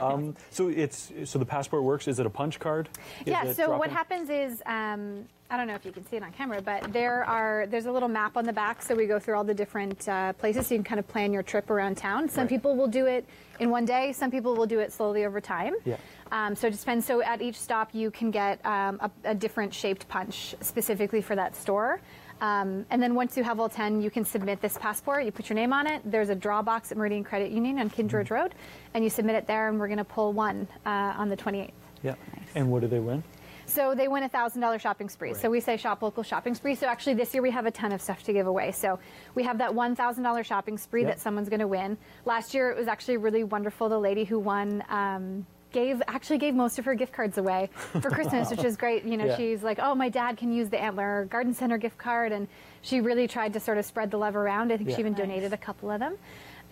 Um, 0.00 0.36
so 0.50 0.68
it's 0.68 1.12
so 1.24 1.38
the 1.38 1.46
passport 1.46 1.82
works. 1.82 2.06
Is 2.06 2.20
it 2.20 2.26
a 2.26 2.30
punch 2.30 2.58
card? 2.58 2.88
Is 3.20 3.28
yeah. 3.28 3.44
it 3.44 3.56
So 3.56 3.76
what 3.76 3.90
happens 3.90 4.28
is, 4.30 4.62
um, 4.66 5.26
I 5.48 5.56
don't 5.56 5.68
know 5.68 5.74
if 5.74 5.84
you 5.84 5.92
can 5.92 6.04
see 6.06 6.16
it 6.16 6.24
on 6.24 6.32
camera, 6.32 6.60
but 6.60 6.92
there 6.92 7.24
are 7.24 7.66
there's 7.68 7.86
a 7.86 7.92
little 7.92 8.08
map 8.08 8.36
on 8.36 8.44
the 8.44 8.52
back, 8.52 8.82
so 8.82 8.96
we 8.96 9.06
go 9.06 9.20
through 9.20 9.36
all 9.36 9.44
the 9.44 9.54
different 9.54 10.08
uh, 10.08 10.32
places, 10.32 10.66
so 10.66 10.74
you 10.74 10.78
can 10.78 10.84
kind 10.84 10.98
of 10.98 11.06
plan 11.06 11.32
your 11.32 11.44
trip 11.44 11.70
around 11.70 11.96
town. 11.96 12.28
Some 12.28 12.42
Right. 12.42 12.48
people 12.50 12.74
will 12.74 12.88
do 12.88 13.06
it 13.06 13.24
in 13.60 13.70
one 13.70 13.84
day. 13.84 14.12
Some 14.12 14.30
people 14.32 14.56
will 14.56 14.66
do 14.66 14.80
it 14.80 14.92
slowly 14.92 15.24
over 15.24 15.40
time. 15.40 15.74
Yeah. 15.84 15.96
Um, 16.32 16.56
so 16.56 16.66
it 16.66 16.72
depends. 16.76 17.06
So 17.06 17.22
at 17.22 17.40
each 17.40 17.58
stop, 17.60 17.94
you 17.94 18.10
can 18.10 18.32
get 18.32 18.64
um, 18.66 18.98
a, 19.00 19.10
a 19.30 19.34
different 19.36 19.72
shaped 19.72 20.08
punch 20.08 20.56
specifically 20.60 21.22
for 21.22 21.36
that 21.36 21.54
store. 21.54 22.00
Um, 22.40 22.84
and 22.90 23.00
then 23.00 23.14
once 23.14 23.36
you 23.36 23.44
have 23.44 23.60
all 23.60 23.68
10, 23.68 24.02
you 24.02 24.10
can 24.10 24.24
submit 24.24 24.60
this 24.60 24.76
passport. 24.78 25.24
You 25.24 25.30
put 25.30 25.48
your 25.48 25.54
name 25.54 25.72
on 25.72 25.86
it. 25.86 26.02
There's 26.04 26.28
a 26.28 26.34
draw 26.34 26.60
box 26.60 26.90
at 26.90 26.98
Meridian 26.98 27.22
Credit 27.24 27.50
Union 27.52 27.78
on 27.78 27.88
Kindred 27.88 28.30
Road, 28.32 28.52
and 28.94 29.02
you 29.04 29.08
submit 29.10 29.36
it 29.36 29.46
there, 29.46 29.68
and 29.68 29.78
we're 29.78 29.86
going 29.88 29.96
to 29.98 30.04
pull 30.04 30.32
one 30.32 30.66
uh, 30.84 31.14
on 31.16 31.28
the 31.28 31.36
28th. 31.36 31.70
Yeah. 32.02 32.14
And 32.54 32.70
what 32.70 32.82
do 32.82 32.88
they 32.88 32.98
win? 33.00 33.22
So 33.66 33.94
they 33.94 34.08
win 34.08 34.22
a 34.22 34.28
thousand 34.28 34.60
dollar 34.60 34.78
shopping 34.78 35.08
spree. 35.08 35.34
So 35.34 35.50
we 35.50 35.60
say 35.60 35.76
shop 35.76 36.02
local 36.02 36.22
shopping 36.22 36.54
spree. 36.54 36.74
So 36.76 36.86
actually 36.86 37.14
this 37.14 37.34
year 37.34 37.42
we 37.42 37.50
have 37.50 37.66
a 37.66 37.70
ton 37.70 37.92
of 37.92 38.00
stuff 38.00 38.22
to 38.24 38.32
give 38.32 38.46
away. 38.46 38.72
So 38.72 38.98
we 39.34 39.42
have 39.42 39.58
that 39.58 39.74
one 39.74 39.94
thousand 39.96 40.22
dollar 40.22 40.44
shopping 40.44 40.78
spree 40.78 41.02
Yep. 41.02 41.10
that 41.16 41.20
someone's 41.20 41.48
going 41.48 41.60
to 41.60 41.66
win. 41.66 41.98
Last 42.24 42.54
year 42.54 42.70
it 42.70 42.76
was 42.76 42.88
actually 42.88 43.16
really 43.18 43.44
wonderful. 43.44 43.88
The 43.88 43.98
lady 43.98 44.24
who 44.24 44.38
won. 44.38 44.82
Um, 44.88 45.46
Gave 45.72 46.00
actually 46.08 46.38
gave 46.38 46.54
most 46.54 46.78
of 46.78 46.84
her 46.86 46.94
gift 46.94 47.12
cards 47.12 47.36
away 47.36 47.68
for 48.00 48.08
Christmas, 48.08 48.48
which 48.50 48.64
is 48.64 48.76
great. 48.82 49.04
You 49.04 49.16
know, 49.18 49.26
Yeah. 49.26 49.36
she's 49.36 49.62
like, 49.62 49.78
"Oh, 49.82 49.94
my 49.94 50.08
dad 50.08 50.38
can 50.38 50.50
use 50.52 50.70
the 50.70 50.80
Antler 50.80 51.26
Garden 51.28 51.52
Center 51.52 51.76
gift 51.76 51.98
card," 51.98 52.32
and 52.32 52.46
she 52.80 53.00
really 53.02 53.26
tried 53.28 53.52
to 53.54 53.60
sort 53.60 53.76
of 53.76 53.84
spread 53.84 54.10
the 54.10 54.16
love 54.16 54.36
around. 54.36 54.72
I 54.72 54.78
think 54.78 54.88
Yeah. 54.88 54.94
she 54.96 55.00
even 55.00 55.12
donated 55.12 55.52
a 55.52 55.56
couple 55.58 55.90
of 55.90 55.98
them. 55.98 56.16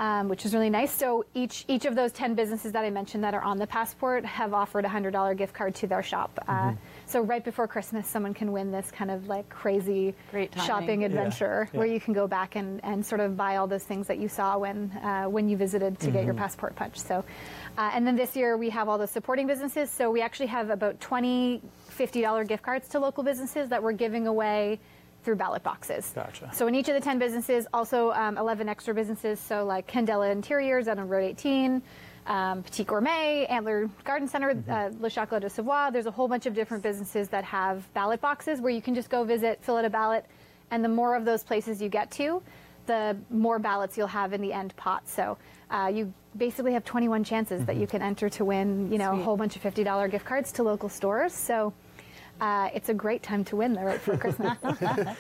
Um, 0.01 0.29
which 0.29 0.45
is 0.45 0.53
really 0.55 0.71
nice. 0.71 0.93
So 0.93 1.25
each 1.35 1.65
each 1.69 1.85
of 1.85 1.95
those 1.95 2.13
10 2.13 2.35
businesses 2.35 2.73
that 2.73 2.85
I 2.85 2.91
mentioned 2.91 3.23
that 3.25 3.35
are 3.35 3.43
on 3.43 3.59
the 3.59 3.67
passport 3.67 4.25
have 4.25 4.53
offered 4.53 4.85
a 4.85 4.89
$100 4.89 5.37
gift 5.37 5.55
card 5.55 5.75
to 5.77 5.87
their 5.87 6.03
shop. 6.03 6.39
Uh, 6.49 6.53
Mhm. 6.71 6.77
so 7.07 7.21
right 7.21 7.45
before 7.45 7.67
Christmas, 7.69 8.07
someone 8.07 8.35
can 8.35 8.51
win 8.53 8.71
this 8.73 8.91
kind 8.91 9.11
of 9.11 9.29
like 9.29 9.49
crazy 9.49 10.15
Great 10.31 10.55
shopping 10.61 11.05
adventure 11.05 11.69
Yeah. 11.73 11.79
where 11.79 11.87
you 11.87 12.01
can 12.01 12.13
go 12.13 12.27
back 12.27 12.57
and, 12.57 12.81
and 12.85 13.05
sort 13.05 13.21
of 13.21 13.37
buy 13.37 13.57
all 13.57 13.67
those 13.67 13.85
things 13.85 14.07
that 14.09 14.19
you 14.19 14.29
saw 14.29 14.59
when 14.59 14.91
uh, 15.03 15.25
when 15.27 15.49
you 15.49 15.57
visited 15.57 15.99
to 16.01 16.11
get 16.11 16.25
your 16.25 16.35
Mhm. 16.35 16.39
passport 16.39 16.75
punched. 16.77 17.01
So, 17.01 17.25
uh, 17.79 17.91
and 17.95 18.07
then 18.07 18.17
this 18.17 18.35
year 18.37 18.57
we 18.57 18.71
have 18.71 18.89
all 18.89 18.99
the 18.99 19.07
supporting 19.07 19.47
businesses. 19.47 19.91
So 19.91 20.11
we 20.11 20.21
actually 20.23 20.47
have 20.49 20.71
about 20.71 21.01
20 21.01 21.63
$50 21.91 22.45
gift 22.45 22.63
cards 22.65 22.89
to 22.89 22.99
local 22.99 23.23
businesses 23.23 23.69
that 23.69 23.81
we're 23.83 23.93
giving 23.93 24.27
away 24.27 24.81
through 25.25 25.37
ballot 25.37 25.63
boxes. 25.63 26.13
Gotcha. 26.15 26.51
So 26.53 26.67
in 26.67 26.75
each 26.75 26.89
of 26.89 26.95
the 26.95 27.01
10 27.01 27.19
businesses, 27.19 27.67
also 27.73 28.13
um, 28.13 28.39
11 28.39 28.69
extra 28.69 28.95
businesses. 28.95 29.41
So 29.41 29.65
like 29.65 29.91
Candela 29.91 30.31
Interiors 30.31 30.87
out 30.87 30.99
on 30.99 31.09
Road 31.09 31.25
18, 31.25 31.83
um, 32.27 32.63
Petit 32.63 32.85
Gourmet, 32.85 33.47
Antler 33.47 33.89
Garden 34.05 34.29
Center, 34.29 34.63
uh, 34.69 34.91
Le 35.01 35.11
Chocolat 35.11 35.41
de 35.41 35.51
Savoie. 35.51 35.91
There's 35.91 36.07
a 36.07 36.11
whole 36.11 36.29
bunch 36.29 36.47
of 36.47 36.55
different 36.55 36.83
businesses 36.83 37.29
that 37.29 37.45
have 37.45 37.93
ballot 37.95 38.21
boxes 38.21 38.61
where 38.61 38.73
you 38.73 38.83
can 38.83 38.95
just 38.95 39.11
go 39.11 39.25
visit, 39.25 39.59
fill 39.63 39.77
out 39.77 39.85
a 39.85 39.91
ballot, 39.91 40.25
and 40.71 40.85
the 40.85 40.89
more 40.89 41.15
of 41.15 41.25
those 41.25 41.43
places 41.43 41.83
you 41.83 41.89
get 41.89 42.11
to, 42.13 42.43
the 42.87 43.17
more 43.31 43.59
ballots 43.59 43.97
you'll 43.97 44.07
have 44.07 44.33
in 44.33 44.41
the 44.41 44.53
end 44.53 44.75
pot. 44.77 45.09
So 45.09 45.39
uh, 45.71 45.91
you 45.93 46.13
basically 46.37 46.73
have 46.73 46.85
21 46.85 47.25
chances 47.25 47.65
that 47.67 47.77
you 47.77 47.87
can 47.87 48.03
enter 48.03 48.29
to 48.31 48.45
win, 48.45 48.91
you 48.91 48.99
know, 48.99 49.13
a 49.13 49.23
whole 49.23 49.37
bunch 49.37 49.57
of 49.57 49.63
$50 49.63 50.11
gift 50.11 50.25
cards 50.25 50.53
to 50.53 50.63
local 50.63 50.89
stores. 50.89 51.33
So 51.33 51.73
uh, 52.41 52.69
it's 52.75 52.89
a 52.89 52.95
great 52.95 53.23
time 53.23 53.45
to 53.47 53.57
win 53.57 53.73
there 53.73 53.87
right 53.87 54.01
for 54.01 54.17
Christmas. 54.17 54.59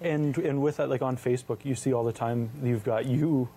And 0.00 0.36
and 0.38 0.62
with 0.62 0.76
that, 0.78 0.88
like 0.88 1.02
on 1.02 1.16
Facebook, 1.16 1.64
you 1.64 1.74
see 1.74 1.92
all 1.92 2.04
the 2.04 2.12
time 2.12 2.50
you've 2.62 2.84
got 2.84 3.06
you 3.06 3.48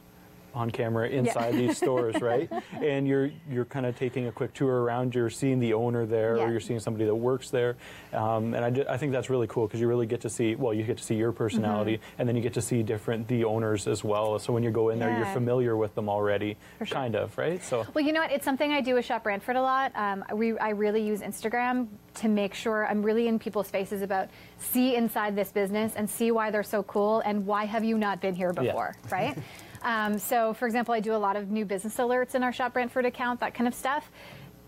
on 0.54 0.70
camera 0.72 1.08
inside 1.10 1.54
these 1.54 1.78
stores, 1.78 2.22
right? 2.22 2.50
And 2.82 3.08
you're 3.08 3.32
you're 3.50 3.66
kind 3.66 3.86
of 3.86 3.98
taking 3.98 4.28
a 4.28 4.32
quick 4.32 4.54
tour 4.54 4.82
around. 4.84 5.14
You're 5.16 5.30
seeing 5.30 5.60
the 5.60 5.74
owner 5.74 6.06
there, 6.06 6.38
Yeah. 6.38 6.44
or 6.46 6.52
you're 6.52 6.60
seeing 6.60 6.80
somebody 6.80 7.06
that 7.06 7.16
works 7.16 7.50
there. 7.50 7.76
Um, 8.12 8.54
and 8.54 8.66
I, 8.88 8.94
I 8.94 8.98
think 8.98 9.12
that's 9.12 9.30
really 9.30 9.48
cool 9.48 9.68
because 9.68 9.80
you 9.80 9.88
really 9.88 10.06
get 10.08 10.22
to 10.22 10.30
see. 10.30 10.56
Well, 10.56 10.74
you 10.74 10.84
get 10.84 10.98
to 10.98 11.04
see 11.04 11.16
your 11.16 11.32
personality, 11.32 11.98
Mm-hmm. 11.98 12.20
and 12.20 12.28
then 12.30 12.36
you 12.36 12.42
get 12.42 12.54
to 12.56 12.62
see 12.62 12.84
different 12.84 13.28
the 13.28 13.44
owners 13.46 13.88
as 13.88 14.04
well. 14.04 14.40
So 14.40 14.52
when 14.54 14.64
you 14.64 14.72
go 14.72 14.90
in 14.90 15.00
there, 15.00 15.16
you're 15.16 15.26
familiar 15.28 15.76
with 15.78 15.96
them 15.96 16.10
already, 16.10 16.58
kind 16.90 17.16
of, 17.16 17.38
right? 17.38 17.64
So 17.64 17.86
Well, 17.94 18.04
you 18.04 18.12
know 18.14 18.22
what? 18.22 18.32
It's 18.32 18.46
something 18.46 18.72
I 18.72 18.82
do 18.82 18.96
with 18.96 19.06
Shop 19.06 19.24
Brantford 19.24 19.56
a 19.56 19.62
lot. 19.62 19.92
Um, 19.96 20.24
we, 20.34 20.58
I 20.58 20.70
really 20.70 21.02
use 21.06 21.22
Instagram 21.22 21.88
to 22.16 22.28
make 22.28 22.54
sure 22.54 22.86
I'm 22.88 23.04
really 23.04 23.28
in 23.28 23.40
people's 23.40 23.70
faces 23.70 24.02
about 24.02 24.30
see 24.60 24.96
inside 24.96 25.36
this 25.36 25.52
business 25.52 25.94
and 25.96 26.10
see 26.10 26.32
why 26.32 26.52
they're 26.52 26.64
so 26.64 26.84
cool 26.84 27.22
and 27.22 27.46
why 27.46 27.66
have 27.66 27.84
you 27.84 27.98
not 27.98 28.20
been 28.22 28.36
here 28.36 28.52
Yeah. 28.56 28.64
before, 28.64 28.96
right? 29.10 29.38
Um, 29.84 30.20
so, 30.20 30.54
for 30.54 30.66
example, 30.68 30.94
I 30.94 31.00
do 31.00 31.14
a 31.16 31.18
lot 31.18 31.36
of 31.36 31.50
new 31.50 31.66
business 31.66 31.96
alerts 31.98 32.36
in 32.36 32.44
our 32.44 32.54
Shop 32.54 32.74
Brantford 32.74 33.06
account, 33.06 33.40
that 33.40 33.54
kind 33.54 33.68
of 33.68 33.74
stuff. 33.74 34.10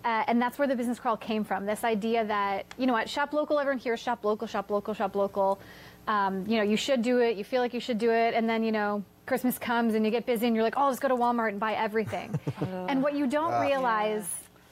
Uh, 0.03 0.23
and 0.27 0.41
that's 0.41 0.59
where 0.59 0.67
the 0.67 0.75
business 0.75 0.99
crawl 0.99 1.15
came 1.15 1.43
from. 1.45 1.65
This 1.65 1.83
idea 1.85 2.25
that, 2.25 2.65
you 2.77 2.85
know 2.87 2.93
what, 2.93 3.09
shop 3.09 3.31
local, 3.31 3.57
everyone 3.57 3.79
hears 3.79 4.01
shop 4.01 4.25
local, 4.25 4.47
shop 4.47 4.69
local, 4.69 4.93
shop 4.93 5.15
local. 5.15 5.59
Um, 6.07 6.45
you 6.45 6.57
know, 6.57 6.63
you 6.63 6.75
should 6.75 7.01
do 7.01 7.19
it, 7.19 7.37
you 7.37 7.45
feel 7.45 7.61
like 7.61 7.73
you 7.73 7.79
should 7.79 7.99
do 7.99 8.11
it, 8.11 8.33
and 8.33 8.49
then, 8.49 8.63
you 8.65 8.73
know, 8.73 9.03
Christmas 9.25 9.57
comes 9.57 9.93
and 9.95 10.03
you 10.03 10.11
get 10.11 10.25
busy 10.25 10.45
and 10.47 10.55
you're 10.57 10.63
like, 10.65 10.73
oh, 10.75 10.87
let's 10.87 10.99
go 10.99 11.07
to 11.07 11.15
Walmart 11.15 11.49
and 11.49 11.59
buy 11.59 11.73
everything. 11.75 12.37
and 12.89 13.01
what 13.01 13.13
you 13.15 13.27
don't 13.27 13.53
Ah. 13.53 13.61
realize 13.61 14.29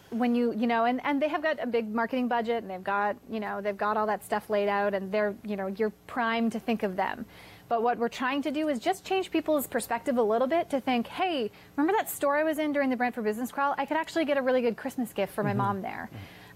when 0.10 0.36
you, 0.36 0.52
you 0.54 0.68
know, 0.68 0.84
and, 0.84 1.00
and 1.06 1.22
they 1.22 1.30
have 1.30 1.42
got 1.42 1.64
a 1.64 1.68
big 1.68 1.96
marketing 1.96 2.28
budget 2.28 2.58
and 2.62 2.70
they've 2.70 2.84
got, 2.84 3.16
you 3.30 3.40
know, 3.40 3.62
they've 3.62 3.78
got 3.78 3.96
all 3.96 4.08
that 4.08 4.26
stuff 4.26 4.50
laid 4.50 4.68
out 4.68 4.94
and 4.94 5.10
they're, 5.10 5.34
you 5.46 5.56
know, 5.56 5.68
you're 5.68 5.94
primed 6.08 6.52
to 6.52 6.60
think 6.60 6.84
of 6.84 6.98
them. 6.98 7.26
But 7.72 7.84
what 7.84 7.98
we're 8.00 8.10
trying 8.10 8.42
to 8.42 8.52
do 8.52 8.68
is 8.68 8.80
just 8.80 9.06
change 9.06 9.32
people's 9.32 9.66
perspective 9.66 10.18
a 10.18 10.22
little 10.22 10.46
bit 10.46 10.70
to 10.72 10.82
think, 10.82 11.08
hey, 11.08 11.50
remember 11.78 11.98
that 11.98 12.10
store 12.10 12.36
I 12.36 12.44
was 12.44 12.60
in 12.60 12.74
during 12.74 12.90
the 12.90 12.98
Brantford 12.98 13.24
Business 13.24 13.50
Crawl? 13.50 13.74
I 13.78 13.86
could 13.86 13.96
actually 13.96 14.26
get 14.26 14.36
a 14.36 14.42
really 14.42 14.62
good 14.62 14.76
Christmas 14.76 15.14
gift 15.14 15.34
for 15.34 15.42
my 15.42 15.54
Mhm. 15.54 15.56
mom 15.58 15.82
there. 15.82 16.10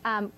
Um, 0.04 0.34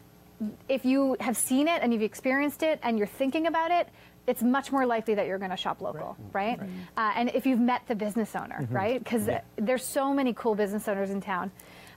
if 0.69 0.85
you 0.85 1.17
have 1.19 1.35
seen 1.35 1.67
it 1.67 1.81
and 1.81 1.91
you've 1.91 2.03
experienced 2.03 2.61
it 2.61 2.79
and 2.83 2.99
you're 2.99 3.07
thinking 3.07 3.47
about 3.47 3.71
it, 3.71 3.89
it's 4.27 4.43
much 4.43 4.71
more 4.71 4.85
likely 4.85 5.15
that 5.15 5.25
you're 5.25 5.39
going 5.39 5.49
to 5.49 5.57
shop 5.57 5.81
local, 5.81 6.15
right? 6.31 6.59
Uh, 6.95 7.11
and 7.15 7.31
if 7.33 7.47
you've 7.47 7.59
met 7.59 7.81
the 7.87 7.95
business 7.95 8.35
owner, 8.35 8.59
Mhm. 8.61 8.71
right? 8.75 8.99
Because 9.03 9.27
Yeah. 9.27 9.41
there's 9.55 9.83
so 9.83 10.13
many 10.13 10.31
cool 10.33 10.53
business 10.53 10.87
owners 10.87 11.09
in 11.09 11.21
town. 11.21 11.49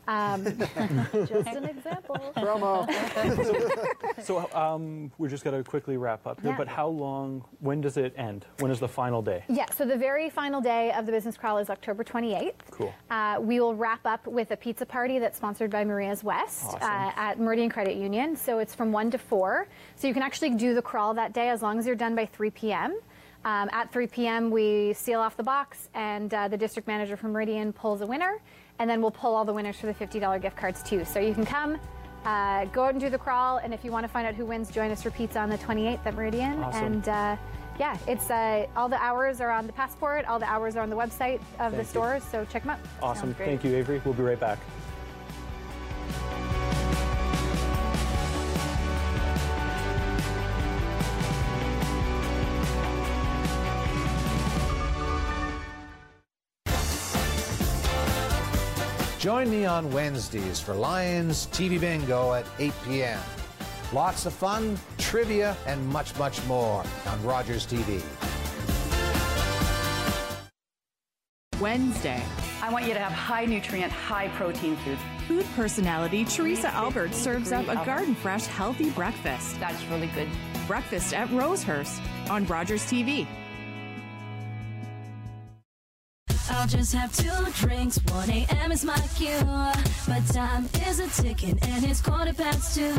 Um, 0.09 0.45
just 1.13 1.47
an 1.49 1.65
example. 1.65 2.17
Promo. 2.37 2.87
So 4.23 4.51
um, 4.55 5.11
we're 5.17 5.29
just 5.29 5.45
gonna 5.45 5.65
quickly 5.65 5.97
wrap 5.97 6.27
up 6.27 6.41
here. 6.43 6.51
Yeah. 6.51 6.57
But 6.59 6.69
how 6.69 6.89
long? 6.89 7.43
When 7.61 7.81
does 7.81 7.97
it 7.97 8.13
end? 8.17 8.45
When 8.59 8.71
is 8.71 8.79
the 8.79 8.89
final 8.89 9.23
day? 9.23 9.45
Yeah, 9.49 9.65
so 9.75 9.87
the 9.87 9.97
very 9.97 10.29
final 10.29 10.61
day 10.61 10.93
of 10.93 11.07
the 11.07 11.13
business 11.13 11.39
crawl 11.39 11.57
is 11.59 11.71
October 11.71 12.05
28th. 12.05 12.53
Cool. 12.71 12.93
Uh, 13.11 13.39
we 13.41 13.61
will 13.61 13.75
wrap 13.75 14.05
up 14.05 14.27
with 14.27 14.51
a 14.51 14.57
pizza 14.57 14.85
party 14.85 15.19
that's 15.19 15.39
sponsored 15.39 15.71
by 15.71 15.85
Maria's 15.85 16.23
West 16.23 16.65
Awesome. 16.67 16.83
uh, 16.83 17.13
at 17.17 17.41
Meridian 17.41 17.71
Credit 17.71 17.97
Union. 17.97 18.37
So 18.37 18.59
it's 18.59 18.75
from 18.75 18.93
1 18.93 19.11
to 19.13 19.19
4. 19.19 19.67
So 19.97 20.07
you 20.07 20.13
can 20.15 20.23
actually 20.23 20.51
do 20.51 20.75
the 20.75 20.83
crawl 20.83 21.15
that 21.15 21.33
day 21.33 21.49
as 21.49 21.63
long 21.63 21.79
as 21.79 21.87
you're 21.87 21.97
done 21.97 22.15
by 22.15 22.27
3 22.27 22.51
p.m. 22.51 22.99
Um, 23.45 23.71
at 23.73 23.91
3 23.91 24.07
p.m., 24.07 24.51
we 24.51 24.93
seal 24.93 25.19
off 25.21 25.35
the 25.39 25.43
box, 25.43 25.89
and 25.95 26.33
uh, 26.35 26.47
the 26.49 26.59
district 26.59 26.87
manager 26.87 27.17
from 27.17 27.33
Meridian 27.33 27.73
pulls 27.73 28.03
a 28.03 28.07
winner, 28.07 28.39
and 28.81 28.89
then 28.89 29.01
we'll 29.01 29.11
pull 29.13 29.37
all 29.37 29.45
the 29.45 29.53
winners 29.53 29.77
for 29.77 29.87
the 29.87 29.95
$50 29.95 30.43
gift 30.43 30.57
cards 30.57 30.83
too. 30.83 31.05
So 31.05 31.21
you 31.21 31.35
can 31.35 31.45
come, 31.45 31.79
uh, 32.25 32.65
go 32.67 32.85
out 32.85 32.93
and 32.93 33.01
do 33.01 33.11
the 33.11 33.19
crawl, 33.19 33.59
and 33.59 33.73
if 33.73 33.85
you 33.85 33.93
want 33.93 34.05
to 34.05 34.09
find 34.09 34.27
out 34.27 34.35
who 34.35 34.47
wins, 34.47 34.71
join 34.71 34.91
us 34.91 35.03
for 35.03 35.11
pizza 35.11 35.39
on 35.39 35.51
the 35.51 35.59
28th 35.59 36.05
at 36.07 36.15
Meridian. 36.15 36.59
Awesome. 36.61 36.85
And 36.85 37.09
uh, 37.09 37.37
yeah, 37.79 37.97
it's 38.09 38.31
uh, 38.31 38.67
all 38.75 38.89
the 38.89 39.01
hours 39.01 39.41
are 39.41 39.51
on 39.51 39.67
the 39.67 39.73
passport, 39.75 40.25
all 40.25 40.39
the 40.39 40.51
hours 40.51 40.77
are 40.77 40.83
on 40.83 40.91
the 40.91 40.97
website 40.97 41.41
of 41.59 41.59
Thank 41.59 41.73
the 41.73 41.79
you. 41.79 41.85
stores, 41.85 42.25
so 42.25 42.45
check 42.47 42.63
them 42.63 42.71
out. 42.71 42.81
Awesome. 43.03 43.35
Thank 43.35 43.65
you, 43.65 43.77
Avery. 43.77 44.01
We'll 44.05 44.15
be 44.15 44.23
right 44.23 44.41
back. 44.41 44.59
Join 59.21 59.51
me 59.51 59.67
on 59.67 59.93
Wednesdays 59.93 60.61
for 60.61 60.73
Lions 60.73 61.47
TV 61.49 61.79
Bingo 61.79 62.33
at 62.33 62.47
8 62.59 62.73
p.m. 62.87 63.21
Lots 63.93 64.25
of 64.25 64.33
fun, 64.33 64.79
trivia, 64.97 65.55
and 65.67 65.87
much, 65.89 66.19
much 66.19 66.43
more 66.47 66.83
on 67.07 67.23
Rogers 67.23 67.67
TV. 67.67 68.03
Wednesday. 71.61 72.23
I 72.63 72.73
want 72.73 72.87
you 72.87 72.95
to 72.95 72.99
have 72.99 73.13
high 73.13 73.45
nutrient, 73.45 73.93
high 73.93 74.29
protein 74.29 74.75
food. 74.77 74.99
Food 75.29 75.45
personality 75.55 76.25
Theresa 76.25 76.69
Albert 76.69 77.13
serves 77.13 77.53
up 77.53 77.69
a 77.69 77.75
garden 77.85 78.15
fresh, 78.15 78.47
healthy 78.47 78.89
breakfast. 78.89 79.61
That's 79.61 79.85
really 79.89 80.07
good. 80.15 80.31
Breakfast 80.67 81.13
at 81.13 81.29
Rosehurst 81.29 82.01
on 82.31 82.47
Rogers 82.47 82.85
TV. 82.85 83.27
I'll 86.51 86.67
just 86.67 86.93
have 86.93 87.15
two 87.17 87.67
drinks. 87.67 87.99
1 88.13 88.31
a.m. 88.31 88.73
is 88.73 88.85
my 88.85 88.99
cue. 89.17 89.41
But 90.07 90.27
time 90.33 90.69
is 90.87 90.99
a 91.01 91.09
ticking 91.23 91.59
and 91.63 91.85
it's 91.85 92.01
quarter 92.01 92.33
past 92.35 92.75
two. 92.75 92.95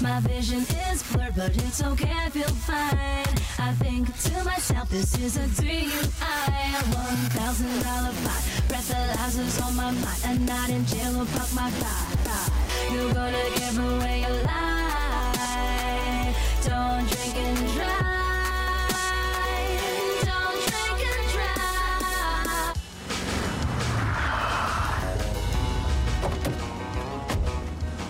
My 0.00 0.20
vision 0.20 0.60
is 0.90 1.02
blurred, 1.12 1.34
but 1.36 1.56
it's 1.64 1.82
okay, 1.82 2.12
I 2.12 2.28
feel 2.30 2.48
fine. 2.48 3.34
I 3.58 3.72
think 3.74 4.14
to 4.24 4.44
myself, 4.44 4.90
this 4.90 5.16
is 5.18 5.36
a 5.36 5.46
DUI. 5.62 6.50
$1,000 6.90 8.24
pot. 8.24 8.42
Breathalyzers 8.68 9.60
on 9.64 9.76
my 9.76 9.90
mind. 9.92 10.24
A 10.24 10.38
night 10.44 10.70
in 10.70 10.84
jail 10.86 11.12
will 11.18 11.26
pop 11.26 11.52
my 11.54 11.70
pride. 11.70 12.20
You're 12.92 13.12
gonna 13.14 13.50
give 13.56 13.78
away 13.78 14.20
your 14.22 14.42
life. 14.42 16.36
Don't 16.64 17.06
drink 17.08 17.36
and 17.36 17.72
drive. 17.74 18.19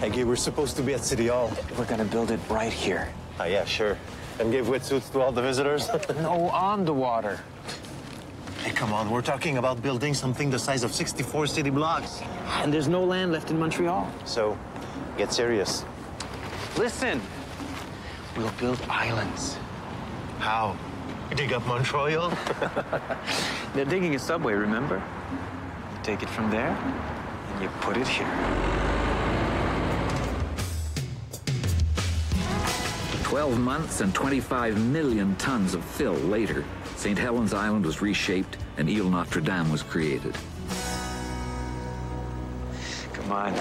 Hey, 0.01 0.09
Gabe, 0.09 0.29
we're 0.29 0.37
supposed 0.37 0.77
to 0.77 0.83
be 0.83 0.95
at 0.95 1.05
City 1.05 1.27
Hall. 1.27 1.53
We're 1.77 1.85
gonna 1.85 2.07
build 2.07 2.31
it 2.31 2.41
right 2.49 2.73
here. 2.73 3.13
Ah, 3.39 3.45
yeah, 3.45 3.67
sure. 3.67 3.99
And 4.39 4.51
give 4.51 4.67
wetsuits 4.67 5.13
to 5.13 5.21
all 5.21 5.31
the 5.31 5.43
visitors? 5.43 5.91
no, 6.23 6.49
on 6.49 6.87
the 6.87 6.95
water. 6.95 7.39
Hey, 8.63 8.71
come 8.71 8.95
on, 8.95 9.11
we're 9.11 9.21
talking 9.21 9.59
about 9.59 9.83
building 9.83 10.15
something 10.15 10.49
the 10.49 10.59
size 10.59 10.85
of 10.85 10.95
64 10.95 11.49
city 11.49 11.69
blocks. 11.69 12.23
And 12.63 12.73
there's 12.73 12.89
no 12.89 13.05
land 13.05 13.31
left 13.31 13.51
in 13.51 13.59
Montreal. 13.59 14.11
So, 14.25 14.59
get 15.19 15.35
serious. 15.35 15.85
Listen, 16.79 17.21
we'll 18.39 18.53
build 18.53 18.81
islands. 18.89 19.59
How? 20.39 20.79
Dig 21.37 21.53
up 21.53 21.67
Montreal? 21.67 22.31
They're 23.75 23.85
digging 23.85 24.15
a 24.15 24.19
subway, 24.19 24.55
remember? 24.55 25.03
You 25.93 25.99
take 26.03 26.23
it 26.23 26.31
from 26.31 26.51
there, 26.51 26.71
and 26.71 27.63
you 27.63 27.69
put 27.83 27.99
it 27.99 28.09
here. 28.09 28.80
12 33.31 33.61
months 33.61 34.01
and 34.01 34.13
25 34.13 34.77
million 34.91 35.37
tons 35.37 35.75
of 35.75 35.85
fill 35.85 36.15
later, 36.15 36.65
St. 36.97 37.17
Helen's 37.17 37.55
Island 37.55 37.87
was 37.87 38.03
reshaped 38.03 38.57
and 38.77 38.91
Ile 38.91 39.09
Notre 39.09 39.41
Dame 39.41 39.71
was 39.71 39.85
created. 39.85 40.37
Come 43.13 43.31
on. 43.31 43.55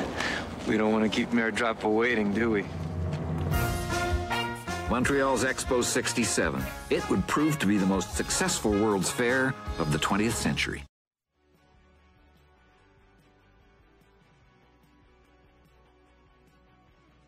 We 0.67 0.75
don't 0.75 0.91
want 0.91 1.03
to 1.03 1.15
keep 1.15 1.31
Mayor 1.31 1.51
Drapeau 1.51 1.95
waiting, 1.95 2.33
do 2.33 2.49
we? 2.49 2.65
Montreal's 4.89 5.43
Expo 5.43 5.83
67. 5.83 6.63
It 6.89 7.07
would 7.11 7.27
prove 7.27 7.59
to 7.59 7.67
be 7.67 7.77
the 7.77 7.85
most 7.85 8.15
successful 8.15 8.71
World's 8.71 9.11
Fair 9.11 9.53
of 9.77 9.91
the 9.91 9.99
20th 9.99 10.31
century. 10.31 10.83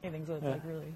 Anything 0.04 0.26
so 0.26 0.40
Yeah. 0.42 0.50
like 0.50 0.62
really. 0.66 0.92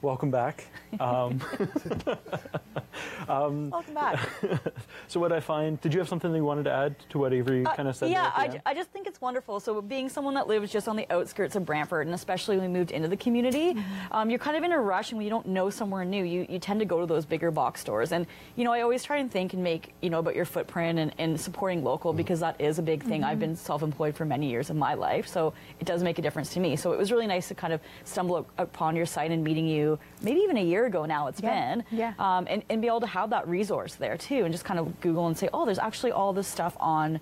Welcome 0.00 0.30
back. 0.30 0.64
Um, 1.00 1.40
um, 3.28 3.70
Welcome 3.70 3.94
back. 3.94 4.28
so 5.08 5.18
what 5.18 5.32
I 5.32 5.40
find, 5.40 5.80
did 5.80 5.92
you 5.92 5.98
have 5.98 6.08
something 6.08 6.30
that 6.30 6.38
you 6.38 6.44
wanted 6.44 6.64
to 6.64 6.72
add 6.72 6.94
to 7.10 7.18
what 7.18 7.32
Avery 7.32 7.66
Uh, 7.66 7.74
kind 7.74 7.88
of 7.88 7.96
said? 7.96 8.10
yeah, 8.10 8.30
there 8.36 8.44
at 8.46 8.50
the 8.52 8.68
I, 8.68 8.70
I 8.70 8.74
just 8.74 8.90
think 8.90 9.08
it's 9.08 9.20
wonderful. 9.20 9.58
So, 9.58 9.82
being 9.82 10.08
someone 10.08 10.34
that 10.34 10.46
lives 10.46 10.70
just 10.70 10.86
on 10.86 10.94
the 10.94 11.06
outskirts 11.12 11.56
of 11.56 11.64
Brantford, 11.66 12.06
and 12.06 12.14
especially 12.14 12.56
when 12.58 12.70
we 12.72 12.78
moved 12.78 12.90
into 12.92 13.08
the 13.08 13.16
community, 13.16 13.74
Mm-hmm. 13.74 14.12
um, 14.12 14.30
you're 14.30 14.38
kind 14.38 14.56
of 14.56 14.62
in 14.62 14.70
a 14.72 14.80
rush, 14.80 15.10
and 15.10 15.18
when 15.18 15.24
you 15.24 15.30
don't 15.30 15.46
know 15.48 15.68
somewhere 15.68 16.04
new, 16.04 16.24
you, 16.24 16.46
you 16.48 16.58
tend 16.60 16.78
to 16.80 16.86
go 16.86 17.00
to 17.00 17.06
those 17.06 17.26
bigger 17.26 17.50
box 17.50 17.80
stores. 17.80 18.12
And 18.12 18.26
you 18.56 18.64
know, 18.64 18.72
I 18.72 18.82
always 18.82 19.02
try 19.02 19.18
and 19.18 19.30
think 19.30 19.52
and 19.52 19.62
make 19.64 19.92
you 20.00 20.10
know 20.10 20.20
about 20.20 20.36
your 20.36 20.44
footprint 20.44 20.98
and, 21.00 21.12
and 21.18 21.40
supporting 21.40 21.82
local 21.82 22.12
Mm-hmm. 22.12 22.18
because 22.18 22.40
that 22.40 22.60
is 22.60 22.78
a 22.78 22.82
big 22.82 23.02
thing. 23.02 23.24
I've 23.24 23.40
been 23.40 23.56
self-employed 23.56 24.14
for 24.16 24.24
many 24.24 24.48
years 24.48 24.70
of 24.70 24.76
my 24.76 24.94
life, 24.94 25.26
so 25.26 25.54
it 25.80 25.86
does 25.86 26.02
make 26.04 26.18
a 26.18 26.22
difference 26.22 26.50
to 26.54 26.60
me. 26.60 26.76
So 26.76 26.92
it 26.92 26.98
was 26.98 27.10
really 27.10 27.26
nice 27.26 27.48
to 27.48 27.54
kind 27.56 27.72
of 27.72 27.80
stumble 28.04 28.46
upon 28.58 28.94
your 28.96 29.06
site 29.06 29.30
and 29.32 29.42
meeting 29.44 29.66
you, 29.66 29.87
maybe 30.22 30.40
even 30.40 30.56
a 30.56 30.64
year 30.72 30.84
ago 30.86 31.04
now. 31.06 31.28
It's 31.28 31.40
Yeah, 31.40 31.74
been, 31.76 31.84
yeah. 32.00 32.12
um, 32.18 32.46
and, 32.50 32.62
and 32.68 32.80
be 32.82 32.88
able 32.88 33.00
to 33.00 33.06
have 33.18 33.30
that 33.30 33.46
resource 33.48 33.94
there 33.94 34.16
too, 34.18 34.40
and 34.44 34.52
just 34.52 34.64
kind 34.64 34.80
of 34.80 35.00
Google 35.00 35.26
and 35.28 35.36
say, 35.38 35.48
oh, 35.54 35.64
there's 35.66 35.78
actually 35.88 36.12
all 36.12 36.32
this 36.32 36.48
stuff 36.48 36.76
on. 36.80 37.20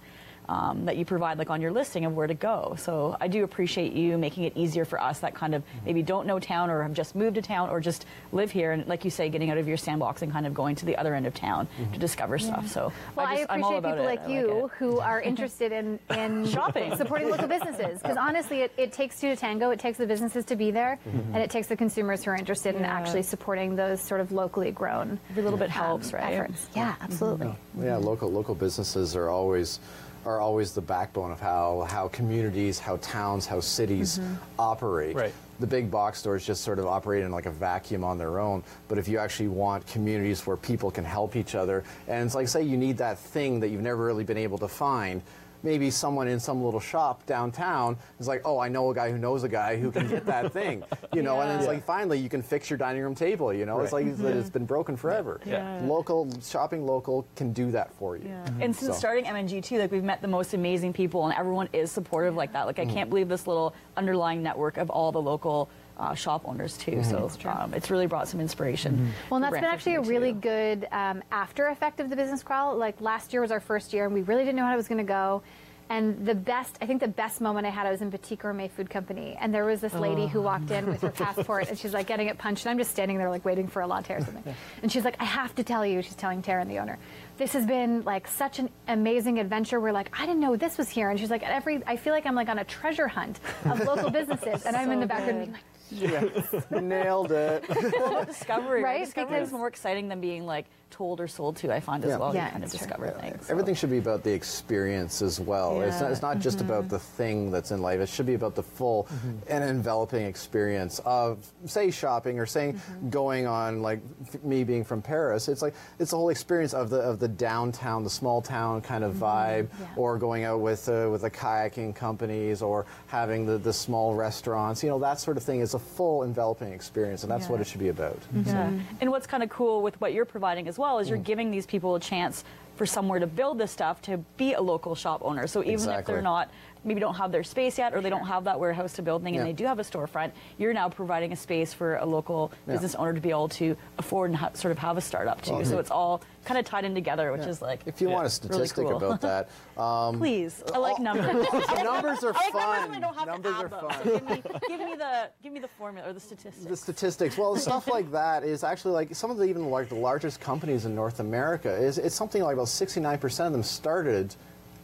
Um, 0.49 0.85
that 0.85 0.97
you 0.97 1.05
provide 1.05 1.39
like 1.39 1.51
on 1.51 1.61
your 1.61 1.73
listing 1.73 2.05
of 2.05 2.15
where 2.15 2.29
to 2.29 2.35
go. 2.35 2.77
So 2.79 3.17
I 3.21 3.27
do 3.27 3.43
appreciate 3.43 3.95
you 3.95 4.17
making 4.17 4.45
it 4.45 4.57
easier 4.57 4.85
for 4.85 5.01
us 5.01 5.19
that 5.19 5.35
kind 5.35 5.57
of 5.57 5.65
maybe 5.85 6.05
don't 6.05 6.25
know 6.25 6.39
town 6.39 6.71
or 6.71 6.85
have 6.85 6.93
just 6.93 7.17
moved 7.17 7.35
to 7.35 7.43
town 7.43 7.69
or 7.69 7.81
just 7.81 8.07
live 8.31 8.53
here 8.53 8.71
and 8.71 8.87
like 8.87 9.05
you 9.05 9.11
say, 9.11 9.29
getting 9.29 9.51
out 9.51 9.59
of 9.59 9.67
your 9.67 9.77
sandbox 9.77 10.23
and 10.23 10.31
kind 10.31 10.47
of 10.47 10.55
going 10.55 10.77
to 10.77 10.87
the 10.87 10.97
other 10.99 11.17
end 11.17 11.27
of 11.27 11.35
town 11.35 11.67
to 11.93 11.99
discover 11.99 12.39
stuff. 12.39 12.69
So 12.69 12.93
Well, 13.17 13.27
I, 13.27 13.39
just, 13.39 13.51
I'm 13.51 13.65
all 13.65 13.77
appreciate 13.77 13.79
about 13.79 13.91
people 13.97 14.05
it. 14.09 14.21
like 14.21 14.29
you 14.29 14.67
it. 14.67 14.71
who 14.79 15.01
are 15.01 15.21
interested 15.21 15.73
in, 15.73 15.99
in 16.11 16.47
Shopping. 16.51 16.95
supporting 16.97 17.29
local 17.29 17.49
businesses. 17.49 18.01
Because 18.01 18.17
honestly, 18.17 18.61
it, 18.61 18.73
it 18.77 18.93
takes 18.93 19.19
two 19.21 19.31
to 19.31 19.35
tango. 19.35 19.71
It 19.71 19.81
takes 19.81 19.99
the 19.99 20.07
businesses 20.07 20.45
to 20.45 20.55
be 20.55 20.71
there, 20.71 21.01
Mhm. 21.09 21.35
and 21.35 21.39
it 21.43 21.51
takes 21.51 21.67
the 21.67 21.77
consumers 21.77 22.23
who 22.25 22.31
are 22.31 22.37
interested 22.37 22.77
in 22.77 22.85
actually 22.85 23.25
supporting 23.25 23.75
those 23.75 24.01
sort 24.01 24.21
of 24.21 24.31
locally 24.31 24.71
grown. 24.71 25.19
Every 25.31 25.43
little 25.43 25.59
bit 25.59 25.71
helps, 25.71 26.13
right? 26.13 26.35
Efforts. 26.35 26.69
Yeah, 26.77 26.95
absolutely. 27.01 27.53
Yeah, 27.83 27.97
local 27.97 28.31
local 28.31 28.55
businesses 28.55 29.17
are 29.17 29.29
always 29.29 29.81
are 30.27 30.41
always 30.41 30.73
the 30.73 30.81
backbone 30.83 31.31
of 31.31 31.41
how 31.41 31.87
how 31.89 32.09
communities, 32.09 32.79
how 32.79 32.97
towns, 32.99 33.47
how 33.47 33.61
cities 33.61 34.19
Mhm. 34.19 34.37
operate. 34.59 35.15
Right. 35.17 35.33
The 35.61 35.67
big 35.67 35.91
box 35.91 36.19
stores 36.19 36.45
just 36.45 36.63
sort 36.63 36.79
of 36.79 36.87
operate 36.87 37.23
in 37.25 37.31
like 37.31 37.47
a 37.47 37.51
vacuum 37.51 38.05
on 38.05 38.19
their 38.19 38.39
own. 38.41 38.63
But 38.89 38.99
if 38.99 39.09
you 39.09 39.19
actually 39.19 39.49
want 39.49 39.87
communities 39.87 40.47
where 40.47 40.57
people 40.57 40.91
can 40.91 41.05
help 41.05 41.37
each 41.37 41.55
other, 41.55 41.85
and 42.09 42.27
it's 42.27 42.35
like 42.35 42.49
say 42.49 42.63
you 42.63 42.77
need 42.77 42.99
that 42.99 43.19
thing 43.19 43.61
that 43.61 43.69
you've 43.69 43.83
never 43.83 44.05
really 44.05 44.25
been 44.25 44.37
able 44.37 44.59
to 44.59 44.69
find. 44.69 45.23
Maybe 45.63 45.91
someone 45.91 46.29
in 46.29 46.39
some 46.41 46.63
little 46.63 46.81
shop 46.81 47.25
downtown 47.27 47.97
is 48.21 48.29
like, 48.29 48.43
oh, 48.45 48.59
I 48.59 48.69
know 48.69 48.91
a 48.91 48.95
guy 48.95 49.11
who 49.11 49.19
knows 49.19 49.43
a 49.45 49.49
guy 49.49 49.77
who 49.77 49.91
can 49.91 50.09
get 50.09 50.27
that 50.27 50.53
thing, 50.53 50.83
you 51.15 51.23
know, 51.23 51.41
and 51.41 51.51
it's 51.53 51.65
Yeah. 51.65 51.73
like 51.73 51.85
finally 51.85 52.19
you 52.19 52.29
can 52.29 52.43
fix 52.43 52.69
your 52.71 52.77
dining 52.79 53.03
room 53.03 53.15
table, 53.15 53.53
you 53.53 53.67
know, 53.67 53.81
it's 53.81 53.93
Right. 53.93 54.05
like 54.07 54.15
it's, 54.15 54.21
it's 54.23 54.51
been 54.51 54.67
broken 54.67 54.97
forever. 54.97 55.41
Yeah. 55.45 55.81
Local 55.85 56.29
shopping 56.43 56.87
local 56.87 57.27
can 57.37 57.53
do 57.53 57.71
that 57.73 57.93
for 57.95 58.17
you. 58.17 58.29
And 58.61 58.75
since 58.75 58.93
So- 58.93 58.99
starting 58.99 59.25
MNG 59.25 59.61
too, 59.63 59.79
like 59.79 59.91
we've 59.91 60.05
met 60.05 60.23
the 60.23 60.29
most 60.29 60.55
amazing 60.55 60.93
people, 60.93 61.25
and 61.27 61.35
everyone 61.39 61.69
is 61.73 61.91
supportive 61.91 62.35
like 62.37 62.53
that. 62.53 62.67
Like 62.67 62.79
I 62.79 62.85
Mhm. 62.85 62.93
can't 62.93 63.11
believe 63.11 63.29
this 63.29 63.47
little 63.47 63.75
underlying 63.97 64.43
network 64.43 64.77
of 64.77 64.91
all 64.91 65.13
the 65.13 65.21
local 65.23 65.69
uh, 65.99 66.15
shop 66.15 66.43
owners 66.47 66.77
too. 66.77 67.03
So 67.03 67.31
um, 67.47 67.73
it's 67.75 67.91
really 67.91 68.07
brought 68.07 68.29
some 68.29 68.41
inspiration. 68.41 69.13
Well, 69.31 69.37
and 69.37 69.45
that's 69.45 69.55
been 69.55 69.65
actually 69.65 69.95
a 69.97 70.01
really 70.03 70.33
too. 70.33 70.41
good 70.41 70.89
um, 70.93 71.23
after 71.33 71.67
effect 71.69 72.01
of 72.01 72.11
the 72.11 72.17
business 72.17 72.43
crawl. 72.43 72.77
Like 72.77 73.01
last 73.01 73.33
year 73.33 73.43
was 73.43 73.51
our 73.51 73.61
first 73.61 73.93
year, 73.93 74.05
and 74.05 74.15
we 74.15 74.23
really 74.23 74.43
didn't 74.45 74.57
know 74.57 74.65
how 74.67 74.75
it 74.75 74.77
was 74.77 74.89
going 74.89 74.99
to 74.99 75.05
go. 75.05 75.43
And 75.89 76.27
the 76.27 76.35
best, 76.35 76.77
I 76.83 76.87
think 76.87 77.01
the 77.01 77.07
best 77.07 77.41
moment 77.41 77.65
I 77.65 77.71
had, 77.71 77.87
I 77.87 77.93
was 77.93 78.03
in 78.03 78.11
Petit 78.11 78.35
Gourmet 78.35 78.67
Food 78.67 78.91
Company, 78.91 79.39
and 79.41 79.55
there 79.55 79.65
was 79.65 79.81
this 79.81 79.95
lady 79.95 80.27
who 80.27 80.41
Oh. 80.41 80.43
walked 80.43 80.73
in 80.73 80.85
with 80.87 81.01
her 81.03 81.11
passport, 81.25 81.69
and 81.69 81.79
she's 81.79 81.95
like 81.95 82.09
getting 82.09 82.27
it 82.27 82.39
punched, 82.39 82.67
and 82.67 82.73
I'm 82.73 82.79
just 82.79 82.91
standing 82.91 83.19
there 83.19 83.31
like 83.31 83.45
waiting 83.45 83.69
for 83.69 83.83
a 83.83 83.87
latte 83.87 84.15
or 84.15 84.21
something. 84.21 84.53
And 84.83 84.91
she's 84.91 85.05
like, 85.05 85.15
I 85.21 85.25
have 85.25 85.55
to 85.55 85.63
tell 85.63 85.87
you, 85.87 86.03
she's 86.03 86.17
telling 86.17 86.43
Taryn, 86.43 86.67
the 86.67 86.81
owner, 86.81 86.99
this 87.39 87.53
has 87.53 87.65
been 87.65 88.03
like 88.03 88.27
such 88.27 88.59
an 88.59 88.69
amazing 88.89 89.39
adventure. 89.39 89.79
We're 89.79 89.93
like, 89.93 90.11
I 90.19 90.27
didn't 90.27 90.41
know 90.41 90.57
this 90.57 90.77
was 90.77 90.89
here, 90.89 91.09
and 91.09 91.21
she's 91.21 91.31
like, 91.31 91.45
at 91.45 91.53
every, 91.53 91.81
I 91.87 91.97
feel 91.99 92.13
like 92.13 92.27
I'm 92.27 92.35
like 92.35 92.49
on 92.49 92.59
a 92.59 92.65
treasure 92.65 93.07
hunt 93.07 93.39
of 93.65 93.79
local 93.87 94.11
businesses, 94.11 94.67
and 94.67 94.75
I'm 94.75 94.91
in 94.91 94.99
the 94.99 95.07
background 95.07 95.39
good. 95.39 95.45
being 95.45 95.53
like. 95.53 95.63
Nailed 96.71 97.33
it. 97.33 97.65
well, 97.69 98.11
about 98.13 98.27
discovery, 98.27 98.83
right? 98.83 98.99
Right? 98.99 99.05
Discovery 99.05 99.39
is 99.39 99.53
more 99.53 99.69
exciting 99.69 100.09
than 100.09 100.21
being 100.21 100.47
like 100.47 100.67
told 100.91 101.21
or 101.21 101.29
sold 101.29 101.57
to. 101.59 101.73
I 101.75 101.81
find 101.81 102.05
as 102.05 102.11
Yeah. 102.11 102.17
well. 102.19 102.35
Yeah, 102.35 102.47
you 102.47 102.51
kind 102.53 102.65
of 102.65 102.69
it's 102.71 102.79
true. 102.79 102.87
discover 102.87 103.11
things. 103.21 103.51
Everything 103.51 103.75
should 103.75 103.91
be 103.91 103.99
about 103.99 104.23
the 104.23 104.33
experience 104.33 105.21
as 105.21 105.39
well. 105.41 105.81
It's, 105.83 106.01
not, 106.01 106.11
it's 106.13 106.23
not 106.23 106.39
just 106.39 106.59
Mm-hmm. 106.59 106.71
about 106.71 106.89
the 106.89 106.99
thing 106.99 107.51
that's 107.51 107.71
in 107.71 107.83
life. 107.83 108.01
It 108.01 108.09
should 108.09 108.25
be 108.27 108.35
about 108.35 108.55
the 108.55 108.63
full 108.63 109.09
and 109.49 109.63
enveloping 109.65 110.25
experience 110.27 111.01
of, 111.05 111.45
say, 111.67 111.91
shopping 111.91 112.39
or 112.39 112.47
saying 112.47 112.75
Mm-hmm. 112.75 113.11
going 113.11 113.47
on, 113.47 113.83
like 113.83 114.01
f- 114.27 114.43
me 114.43 114.65
being 114.65 114.85
from 114.85 115.03
Paris. 115.03 115.49
It's 115.49 115.61
like 115.63 115.75
it's 115.99 116.13
the 116.13 116.17
whole 116.17 116.31
experience 116.31 116.73
of 116.75 116.89
the 116.91 117.01
of 117.01 117.19
the 117.19 117.29
downtown, 117.29 118.05
the 118.05 118.11
small 118.11 118.41
town 118.41 118.81
kind 118.81 119.05
of 119.05 119.15
vibe, 119.15 119.67
Mm-hmm. 119.67 119.83
Yeah. 119.83 119.89
or 119.97 120.19
going 120.19 120.45
out 120.45 120.61
with 120.61 120.89
uh, 120.89 121.09
with 121.11 121.23
the 121.23 121.31
kayaking 121.31 121.95
companies, 121.95 122.63
or 122.63 122.87
having 123.09 123.45
the, 123.47 123.59
the 123.59 123.73
small 123.73 124.15
restaurants. 124.15 124.83
You 124.83 124.89
know, 124.91 124.99
that 125.01 125.21
sort 125.21 125.37
of 125.37 125.43
thing 125.43 125.61
is 125.61 125.75
a 125.75 125.79
full 125.79 126.23
enveloping 126.23 126.73
experience, 126.73 127.23
and 127.23 127.31
that's 127.31 127.49
what 127.49 127.61
it 127.61 127.67
should 127.67 127.81
be 127.81 127.89
about. 127.89 128.19
Yeah. 128.45 128.71
And 129.01 129.11
what's 129.11 129.27
kind 129.27 129.43
of 129.43 129.51
cool 129.51 129.83
with 129.83 130.01
what 130.01 130.13
you're 130.13 130.25
providing 130.25 130.67
as 130.77 130.79
well 130.79 130.99
is 130.99 131.07
Mm. 131.07 131.11
you're 131.11 131.19
giving 131.19 131.51
these 131.51 131.65
people 131.67 131.95
a 131.95 132.01
chance 132.01 132.45
for 132.77 132.85
somewhere 132.85 133.19
to 133.19 133.27
build 133.27 133.57
this 133.57 133.73
stuff 133.73 134.03
to 134.03 134.19
be 134.37 134.53
a 134.53 134.61
local 134.61 134.95
shop 134.95 135.23
owner. 135.25 135.47
So 135.47 135.65
even 135.65 135.89
if 135.91 136.05
they're 136.05 136.21
not 136.21 136.51
maybe 136.87 137.01
don't 137.01 137.15
have 137.17 137.33
their 137.33 137.43
space 137.45 137.77
yet 137.79 137.93
or 137.95 138.01
they 138.01 138.09
don't 138.11 138.27
have 138.27 138.45
that 138.45 138.59
warehouse 138.59 138.93
to 138.95 139.03
building 139.03 139.29
and 139.29 139.37
Yeah. 139.37 139.45
they 139.45 139.53
do 139.53 139.65
have 139.65 139.79
a 139.79 139.83
storefront, 139.83 140.31
you're 140.59 140.73
now 140.73 140.89
providing 140.89 141.33
a 141.33 141.37
space 141.37 141.75
for 141.75 141.97
a 141.97 142.07
local 142.07 142.53
Yeah. 142.67 142.75
business 142.75 142.95
owner 142.95 143.13
to 143.13 143.21
be 143.21 143.31
able 143.31 143.49
to 143.51 143.77
afford 143.99 144.31
and 144.31 144.37
ha- 144.39 144.51
sort 144.55 144.73
of 144.73 144.79
have 144.79 144.97
a 144.97 145.01
startup 145.01 145.43
too. 145.43 145.53
Well, 145.55 145.65
so 145.65 145.79
it's 145.79 145.91
all 145.91 146.23
kind 146.45 146.59
of 146.59 146.65
tied 146.65 146.85
in 146.85 146.95
together, 146.95 147.33
which 147.33 147.43
Yeah. 147.43 147.49
is 147.49 147.61
like 147.61 147.81
If 147.87 148.01
you 148.01 148.09
want 148.09 148.21
a 148.21 148.49
really 148.49 148.69
statistic 148.69 148.87
cool. 148.87 148.97
about 148.97 149.21
that, 149.23 149.49
um, 149.81 150.19
Please, 150.19 150.63
I 150.73 150.79
like 150.79 150.99
numbers. 151.01 151.27
Numbers 151.85 152.25
are 152.25 152.33
I 152.35 152.51
like 152.51 152.55
numbers 152.55 152.63
fun. 152.63 152.91
when 152.91 152.97
I 152.97 153.01
don't 153.07 153.15
have 153.17 153.27
Numbers 153.27 153.55
are 153.57 153.69
them. 153.69 153.81
fun. 153.81 153.93
So 154.05 154.11
give, 154.19 154.29
me, 154.29 154.43
give 154.69 154.81
me 154.81 154.95
the 154.97 155.31
give 155.43 155.53
me 155.53 155.61
the 155.61 155.69
formula 155.69 156.09
or 156.09 156.13
the 156.13 156.21
statistics. 156.21 156.65
the 156.67 156.77
statistics. 156.77 157.37
Well, 157.37 157.57
stuff 157.57 157.89
like 157.93 158.11
that 158.13 158.45
is 158.45 158.63
actually 158.65 158.93
like 158.93 159.15
some 159.15 159.31
of 159.31 159.37
the 159.39 159.45
even 159.45 159.71
like 159.71 159.89
the 159.89 159.95
largest 159.97 160.41
companies 160.41 160.87
in 160.87 160.95
North 160.95 161.19
America 161.21 161.71
is 161.75 161.99
it's 161.99 162.15
something 162.15 162.43
like 162.43 162.55
about 162.55 162.67
69% 162.69 163.47
of 163.47 163.53
them 163.53 163.63
started 163.63 164.35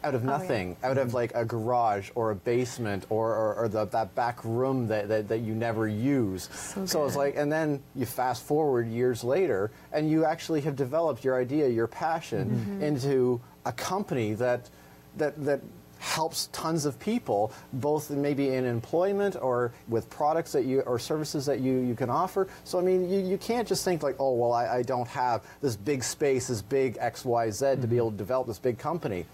out 0.05 0.15
of 0.15 0.23
Oh, 0.23 0.27
yeah. 0.27 0.31
nothing, 0.39 0.77
out 0.83 0.99
of 0.99 1.15
like 1.15 1.33
a 1.35 1.45
garage 1.45 2.11
or 2.15 2.31
a 2.31 2.35
basement 2.35 3.07
or, 3.11 3.35
or, 3.35 3.55
or 3.55 3.69
the, 3.69 3.85
that 3.87 4.15
back 4.15 4.45
room 4.45 4.89
that, 4.89 5.09
that, 5.09 5.29
that 5.29 5.39
you 5.39 5.55
never 5.55 5.87
use. 5.89 6.49
So, 6.87 7.05
it's 7.07 7.17
like, 7.17 7.37
and 7.37 7.51
then 7.51 7.83
you 7.95 8.07
fast 8.07 8.45
forward 8.45 8.89
years 8.89 9.23
later 9.25 9.71
and 9.93 10.11
you 10.11 10.25
actually 10.25 10.61
have 10.63 10.77
developed 10.77 11.25
your 11.25 11.41
idea, 11.41 11.69
your 11.69 11.87
passion 11.87 12.51
Mm-hmm. 12.53 12.83
into 12.83 13.41
a 13.65 13.73
company 13.73 14.35
that, 14.35 14.69
that, 15.17 15.43
that 15.45 15.61
helps 15.99 16.49
tons 16.53 16.85
of 16.85 16.99
people, 16.99 17.53
both 17.75 18.11
maybe 18.11 18.49
in 18.55 18.65
employment 18.65 19.37
or 19.41 19.73
with 19.89 20.11
products 20.11 20.51
that 20.53 20.65
you 20.65 20.81
or 20.81 20.99
services 20.99 21.47
that 21.47 21.61
you, 21.61 21.79
you 21.79 21.95
can 21.95 22.11
offer. 22.11 22.49
So 22.65 22.79
I 22.79 22.83
mean, 22.83 23.09
you, 23.09 23.21
you 23.21 23.39
can't 23.39 23.69
just 23.69 23.85
think 23.85 24.03
like, 24.03 24.17
oh 24.19 24.33
well, 24.35 24.53
I, 24.53 24.79
I 24.79 24.83
don't 24.83 25.07
have 25.09 25.45
this 25.61 25.77
big 25.77 26.03
space, 26.03 26.49
this 26.49 26.61
big 26.63 26.97
X 26.99 27.25
Y 27.25 27.51
Z 27.51 27.77
to 27.81 27.87
be 27.87 27.97
able 27.99 28.11
to 28.11 28.17
develop 28.17 28.49
this 28.49 28.59
big 28.59 28.79
company. 28.79 29.27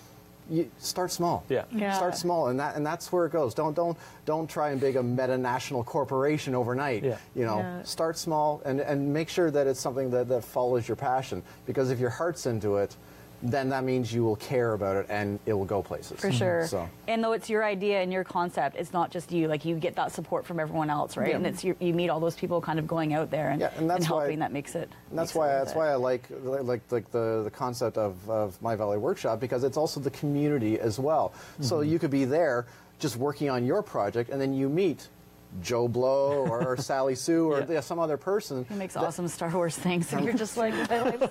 You 0.51 0.71
start 0.79 1.13
small. 1.13 1.45
Yeah. 1.49 1.65
Yeah. 1.71 1.93
Start 1.93 2.17
small, 2.17 2.49
and 2.49 2.59
that 2.59 2.75
and 2.77 2.85
that's 2.87 3.13
where 3.13 3.27
it 3.27 3.33
goes. 3.33 3.53
Don't 3.55 3.75
don't 3.75 3.97
don't 4.25 4.49
try 4.49 4.71
and 4.71 4.81
big 4.81 4.97
a 4.97 5.03
meta 5.03 5.37
national 5.37 5.85
corporation 5.85 6.55
overnight. 6.55 7.03
Yeah. 7.05 7.19
You 7.35 7.45
know, 7.45 7.59
Yeah. 7.59 7.83
start 7.83 8.17
small 8.17 8.63
and, 8.65 8.81
and 8.81 9.13
make 9.13 9.29
sure 9.29 9.51
that 9.51 9.67
it's 9.67 9.81
something 9.81 10.11
that, 10.11 10.29
that 10.29 10.45
follows 10.45 10.89
your 10.89 10.97
passion. 10.97 11.43
Because 11.67 11.91
if 11.91 11.99
your 11.99 12.11
heart's 12.11 12.47
into 12.47 12.77
it, 12.79 12.97
then 13.43 13.69
that 13.69 13.85
means 13.85 14.13
you 14.13 14.25
will 14.25 14.37
care 14.37 14.73
about 14.75 14.97
it 14.97 15.07
and 15.09 15.39
it 15.47 15.53
will 15.53 15.65
go 15.65 15.83
places. 15.83 16.19
For 16.21 16.33
sure. 16.33 16.67
So. 16.67 16.89
And 17.07 17.23
though 17.23 17.33
it's 17.33 17.49
your 17.49 17.65
idea 17.65 18.01
and 18.03 18.13
your 18.13 18.25
concept, 18.25 18.77
it's 18.77 18.93
not 18.93 19.11
just 19.13 19.31
you. 19.31 19.47
Like 19.47 19.65
you 19.65 19.77
get 19.77 19.95
that 19.97 20.11
support 20.13 20.45
from 20.45 20.59
everyone 20.59 20.91
else, 20.91 21.17
right? 21.17 21.29
Yeah. 21.31 21.37
And 21.37 21.47
it's 21.47 21.63
you, 21.63 21.77
you 21.79 21.95
meet 21.95 22.09
all 22.11 22.19
those 22.21 22.35
people 22.35 22.61
kind 22.61 22.79
of 22.79 22.87
going 22.89 23.15
out 23.15 23.31
there 23.31 23.51
and, 23.51 23.61
Yeah, 23.61 23.71
and 23.77 23.89
that's 23.89 24.09
why- 24.11 24.23
helping. 24.23 24.41
that 24.41 24.53
makes 24.53 24.75
it. 24.75 24.91
And 25.11 25.19
that's 25.19 25.31
makes 25.31 25.35
why 25.37 25.47
worth 25.49 25.59
that's 25.61 25.73
it. 25.73 25.79
why 25.79 25.89
I 25.91 25.95
like 25.95 26.23
like 26.43 26.83
like 26.91 27.11
the, 27.13 27.43
the 27.45 27.51
concept 27.51 27.97
of, 27.97 28.29
of 28.29 28.61
my 28.61 28.75
Valley 28.75 28.99
Workshop 28.99 29.39
because 29.41 29.63
it's 29.63 29.77
also 29.77 30.01
the 30.01 30.11
community 30.11 30.81
as 30.81 30.99
well. 30.99 31.33
So 31.61 31.77
Mm-hmm. 31.79 31.91
you 31.91 31.99
could 32.01 32.11
be 32.11 32.25
there 32.25 32.67
just 32.99 33.17
working 33.17 33.49
on 33.49 33.65
your 33.65 33.81
project, 33.83 34.31
and 34.31 34.41
then 34.41 34.53
you 34.53 34.69
meet 34.69 35.07
Joe 35.61 35.89
Blow 35.89 36.47
or, 36.47 36.67
or 36.67 36.77
Sally 36.89 37.15
Sue 37.15 37.51
or 37.51 37.61
Yeah. 37.61 37.67
yeah, 37.69 37.81
some 37.81 37.99
other 37.99 38.17
person. 38.17 38.65
He 38.69 38.75
makes 38.75 38.95
that- 38.95 39.05
awesome 39.05 39.29
Star 39.29 39.51
Wars 39.51 39.77
things, 39.77 40.13
and 40.13 40.25
you're 40.25 40.35
just 40.35 40.57
like, 40.57 40.75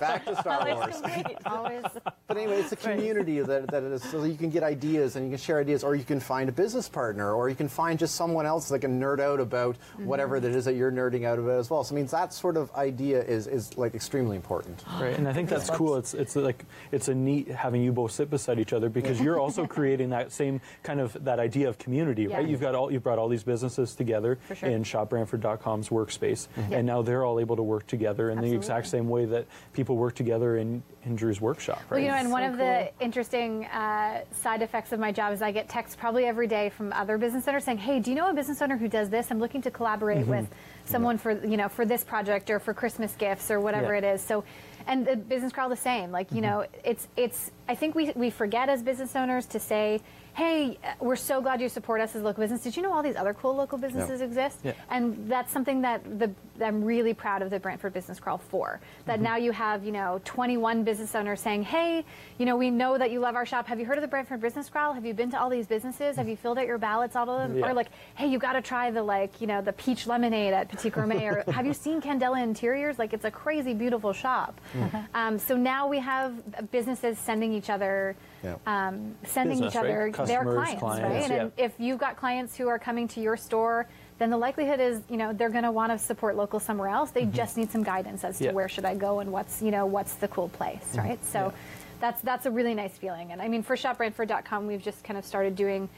Back 0.00 0.24
to 0.26 0.36
Star 0.36 0.66
Wars. 0.66 1.00
Always 1.46 1.84
But 2.26 2.36
anyway, 2.36 2.60
it's 2.60 2.72
a 2.72 2.76
community 2.76 3.40
that, 3.40 3.68
that 3.68 3.82
it 3.82 3.92
is, 3.92 4.02
so 4.02 4.24
you 4.24 4.36
can 4.36 4.50
get 4.50 4.62
ideas 4.62 5.16
and 5.16 5.24
you 5.24 5.30
can 5.30 5.38
share 5.38 5.60
ideas, 5.60 5.84
or 5.84 5.94
you 5.94 6.04
can 6.04 6.20
find 6.20 6.48
a 6.48 6.52
business 6.52 6.88
partner, 6.88 7.32
or 7.32 7.48
you 7.48 7.54
can 7.54 7.68
find 7.68 7.98
just 7.98 8.14
someone 8.14 8.46
else 8.46 8.68
that 8.68 8.80
can 8.80 9.00
nerd 9.00 9.20
out 9.20 9.40
about 9.40 9.76
mm-hmm. 9.76 10.06
whatever 10.06 10.40
that 10.40 10.50
is 10.50 10.64
that 10.64 10.74
you're 10.74 10.92
nerding 10.92 11.24
out 11.24 11.38
about 11.38 11.58
as 11.58 11.70
well. 11.70 11.84
So, 11.84 11.94
I 11.94 11.96
mean, 11.96 12.06
that 12.06 12.32
sort 12.32 12.56
of 12.56 12.72
idea 12.74 13.22
is, 13.22 13.46
is 13.46 13.76
like 13.78 13.94
extremely 13.94 14.36
important. 14.36 14.84
Right, 14.98 15.16
and 15.16 15.28
I 15.28 15.32
think 15.32 15.48
that's 15.48 15.70
cool. 15.70 15.94
It's 15.96 16.12
it's 16.12 16.34
like 16.34 16.64
it's 16.90 17.06
a 17.06 17.14
neat 17.14 17.46
having 17.46 17.82
you 17.82 17.92
both 17.92 18.10
sit 18.10 18.30
beside 18.30 18.58
each 18.58 18.72
other 18.72 18.88
because 18.88 19.20
you're 19.20 19.38
also 19.38 19.64
creating 19.76 20.10
that 20.10 20.32
same 20.32 20.60
kind 20.82 20.98
of 20.98 21.16
that 21.24 21.38
idea 21.38 21.68
of 21.68 21.78
community, 21.78 22.26
right? 22.26 22.48
You've 22.48 22.60
got 22.60 22.74
all 22.74 22.90
you've 22.90 23.04
brought 23.04 23.20
all 23.20 23.28
these 23.28 23.44
businesses 23.44 23.94
together 23.94 24.07
For 24.12 24.54
sure. 24.54 24.68
in 24.68 24.82
ShopBrantford.com's 24.84 25.88
workspace, 25.90 26.48
Yeah. 26.56 26.78
and 26.78 26.86
now 26.86 27.02
they're 27.02 27.24
all 27.24 27.40
able 27.40 27.56
to 27.56 27.62
work 27.62 27.86
together 27.86 28.30
in 28.30 28.40
the 28.40 28.52
exact 28.54 28.86
same 28.86 29.08
way 29.08 29.24
that 29.26 29.46
people 29.72 29.96
work 29.96 30.14
together 30.14 30.56
in 30.56 30.82
in 31.04 31.16
Drew's 31.16 31.40
workshop, 31.40 31.78
right? 31.88 31.90
Well, 31.92 32.00
you 32.00 32.08
know, 32.08 32.14
and 32.16 32.30
one 32.30 32.42
of 32.42 32.58
the 32.58 32.90
interesting 33.00 33.64
uh, 33.66 34.20
side 34.32 34.60
effects 34.62 34.92
of 34.92 35.00
my 35.00 35.10
job 35.12 35.32
is 35.32 35.40
I 35.40 35.52
get 35.52 35.68
texts 35.68 35.96
probably 35.96 36.26
every 36.26 36.46
day 36.46 36.68
from 36.68 36.92
other 36.92 37.16
business 37.16 37.46
owners 37.48 37.64
saying, 37.64 37.78
"Hey, 37.78 37.98
do 38.00 38.10
you 38.10 38.16
know 38.16 38.28
a 38.28 38.34
business 38.34 38.60
owner 38.60 38.76
who 38.76 38.88
does 38.88 39.08
this? 39.08 39.30
I'm 39.30 39.38
looking 39.38 39.62
to 39.62 39.70
collaborate 39.70 40.26
Mhm. 40.26 40.28
with 40.28 40.48
someone 40.84 41.16
for 41.16 41.32
you 41.46 41.56
know 41.56 41.68
for 41.68 41.84
this 41.86 42.04
project 42.04 42.50
or 42.50 42.58
for 42.58 42.74
Christmas 42.74 43.14
gifts 43.16 43.50
or 43.50 43.60
whatever 43.60 43.92
Yeah. 43.92 43.98
it 43.98 44.04
is." 44.14 44.20
So, 44.20 44.44
and 44.86 45.06
the 45.06 45.16
business 45.16 45.52
crowd 45.52 45.70
the 45.70 45.76
same. 45.76 46.10
Like 46.12 46.30
you 46.32 46.40
know, 46.42 46.66
it's 46.84 47.08
it's. 47.16 47.50
I 47.68 47.74
think 47.74 47.94
we 47.94 48.12
we 48.14 48.28
forget 48.30 48.68
as 48.68 48.82
business 48.82 49.14
owners 49.16 49.46
to 49.46 49.60
say. 49.60 50.00
Hey, 50.38 50.78
uh, 50.84 50.92
we're 51.00 51.16
so 51.16 51.40
glad 51.40 51.60
you 51.60 51.68
support 51.68 52.00
us 52.00 52.14
as 52.14 52.22
a 52.22 52.24
local 52.24 52.42
business. 52.44 52.62
Did 52.62 52.76
you 52.76 52.82
know 52.84 52.92
all 52.92 53.02
these 53.02 53.16
other 53.16 53.34
cool 53.34 53.56
local 53.56 53.76
businesses 53.76 54.20
exist? 54.20 54.60
Yeah. 54.62 54.70
And 54.88 55.28
that's 55.28 55.52
something 55.52 55.80
that 55.82 56.00
the 56.20 56.30
I'm 56.64 56.84
really 56.84 57.12
proud 57.12 57.42
of 57.42 57.50
the 57.50 57.58
Brantford 57.58 57.92
Business 57.92 58.20
Crawl 58.20 58.38
for. 58.38 58.78
That 59.06 59.18
Mhm. 59.18 59.22
now 59.22 59.36
you 59.36 59.50
have, 59.50 59.84
you 59.84 59.90
know, 59.90 60.20
21 60.24 60.84
business 60.84 61.14
owners 61.16 61.40
saying, 61.40 61.64
"Hey, 61.64 62.04
you 62.36 62.46
know, 62.46 62.56
we 62.56 62.70
know 62.70 62.96
that 62.98 63.10
you 63.10 63.18
love 63.18 63.34
our 63.34 63.46
shop. 63.46 63.66
Have 63.66 63.80
you 63.80 63.86
heard 63.86 63.98
of 63.98 64.02
the 64.02 64.08
Brantford 64.08 64.40
Business 64.40 64.68
Crawl? 64.68 64.92
Have 64.92 65.04
you 65.04 65.12
been 65.12 65.30
to 65.32 65.40
all 65.40 65.50
these 65.50 65.66
businesses? 65.66 66.14
Have 66.16 66.28
you 66.28 66.36
filled 66.36 66.58
out 66.58 66.66
your 66.68 66.78
ballots, 66.78 67.16
all 67.16 67.28
of 67.28 67.38
them? 67.48 67.58
Yeah. 67.58 67.66
Or 67.70 67.74
like, 67.74 67.88
hey, 68.14 68.28
you 68.28 68.38
got 68.38 68.52
to 68.52 68.62
try 68.62 68.92
the 68.92 69.02
like, 69.02 69.40
you 69.40 69.48
know, 69.48 69.60
the 69.60 69.72
peach 69.72 70.06
lemonade 70.06 70.52
at 70.54 70.68
Petit 70.68 70.90
Gourmet. 70.90 71.26
or 71.26 71.42
have 71.52 71.66
you 71.66 71.74
seen 71.74 72.00
Candela 72.00 72.40
Interiors? 72.40 72.96
Like, 72.96 73.12
it's 73.12 73.24
a 73.24 73.30
crazy 73.30 73.74
beautiful 73.74 74.12
shop. 74.12 74.60
Mhm. 74.76 75.06
Um, 75.14 75.38
so 75.40 75.56
now 75.56 75.88
we 75.88 75.98
have 75.98 76.70
businesses 76.70 77.18
sending 77.18 77.52
each 77.52 77.70
other, 77.70 78.14
Yeah. 78.42 78.56
um, 78.66 79.16
sending 79.24 79.56
Business, 79.58 79.74
each 79.74 79.78
other 79.78 80.12
right? 80.16 80.26
their 80.26 80.44
clients, 80.44 80.80
clients, 80.80 81.02
right? 81.02 81.30
And, 81.30 81.52
yeah. 81.56 81.64
if 81.64 81.72
you've 81.78 81.98
got 81.98 82.16
clients 82.16 82.56
who 82.56 82.68
are 82.68 82.78
coming 82.78 83.08
to 83.08 83.20
your 83.20 83.36
store, 83.36 83.86
then 84.18 84.30
the 84.30 84.36
likelihood 84.36 84.80
is, 84.80 85.00
you 85.08 85.16
know, 85.16 85.32
they're 85.32 85.50
going 85.50 85.64
to 85.64 85.72
want 85.72 85.92
to 85.92 85.98
support 85.98 86.36
local 86.36 86.60
somewhere 86.60 86.88
else. 86.88 87.10
They 87.10 87.24
just 87.24 87.56
need 87.56 87.70
some 87.70 87.82
guidance 87.82 88.24
as 88.24 88.38
to 88.38 88.44
Yeah. 88.44 88.52
where 88.52 88.68
should 88.68 88.84
I 88.84 88.94
go 88.94 89.20
and 89.20 89.32
what's, 89.32 89.62
you 89.62 89.70
know, 89.70 89.86
what's 89.86 90.14
the 90.14 90.28
cool 90.28 90.48
place, 90.48 90.92
Mhm. 90.94 90.98
right? 90.98 91.24
So 91.24 91.52
that's 92.00 92.20
that's 92.22 92.46
a 92.46 92.50
really 92.50 92.74
nice 92.74 92.96
feeling. 92.96 93.32
And 93.32 93.42
I 93.42 93.48
mean, 93.48 93.62
for 93.62 93.76
shopbrantford.com, 93.76 94.66
we've 94.66 94.82
just 94.82 95.02
kind 95.04 95.18
of 95.18 95.24
started 95.24 95.56
doing 95.56 95.88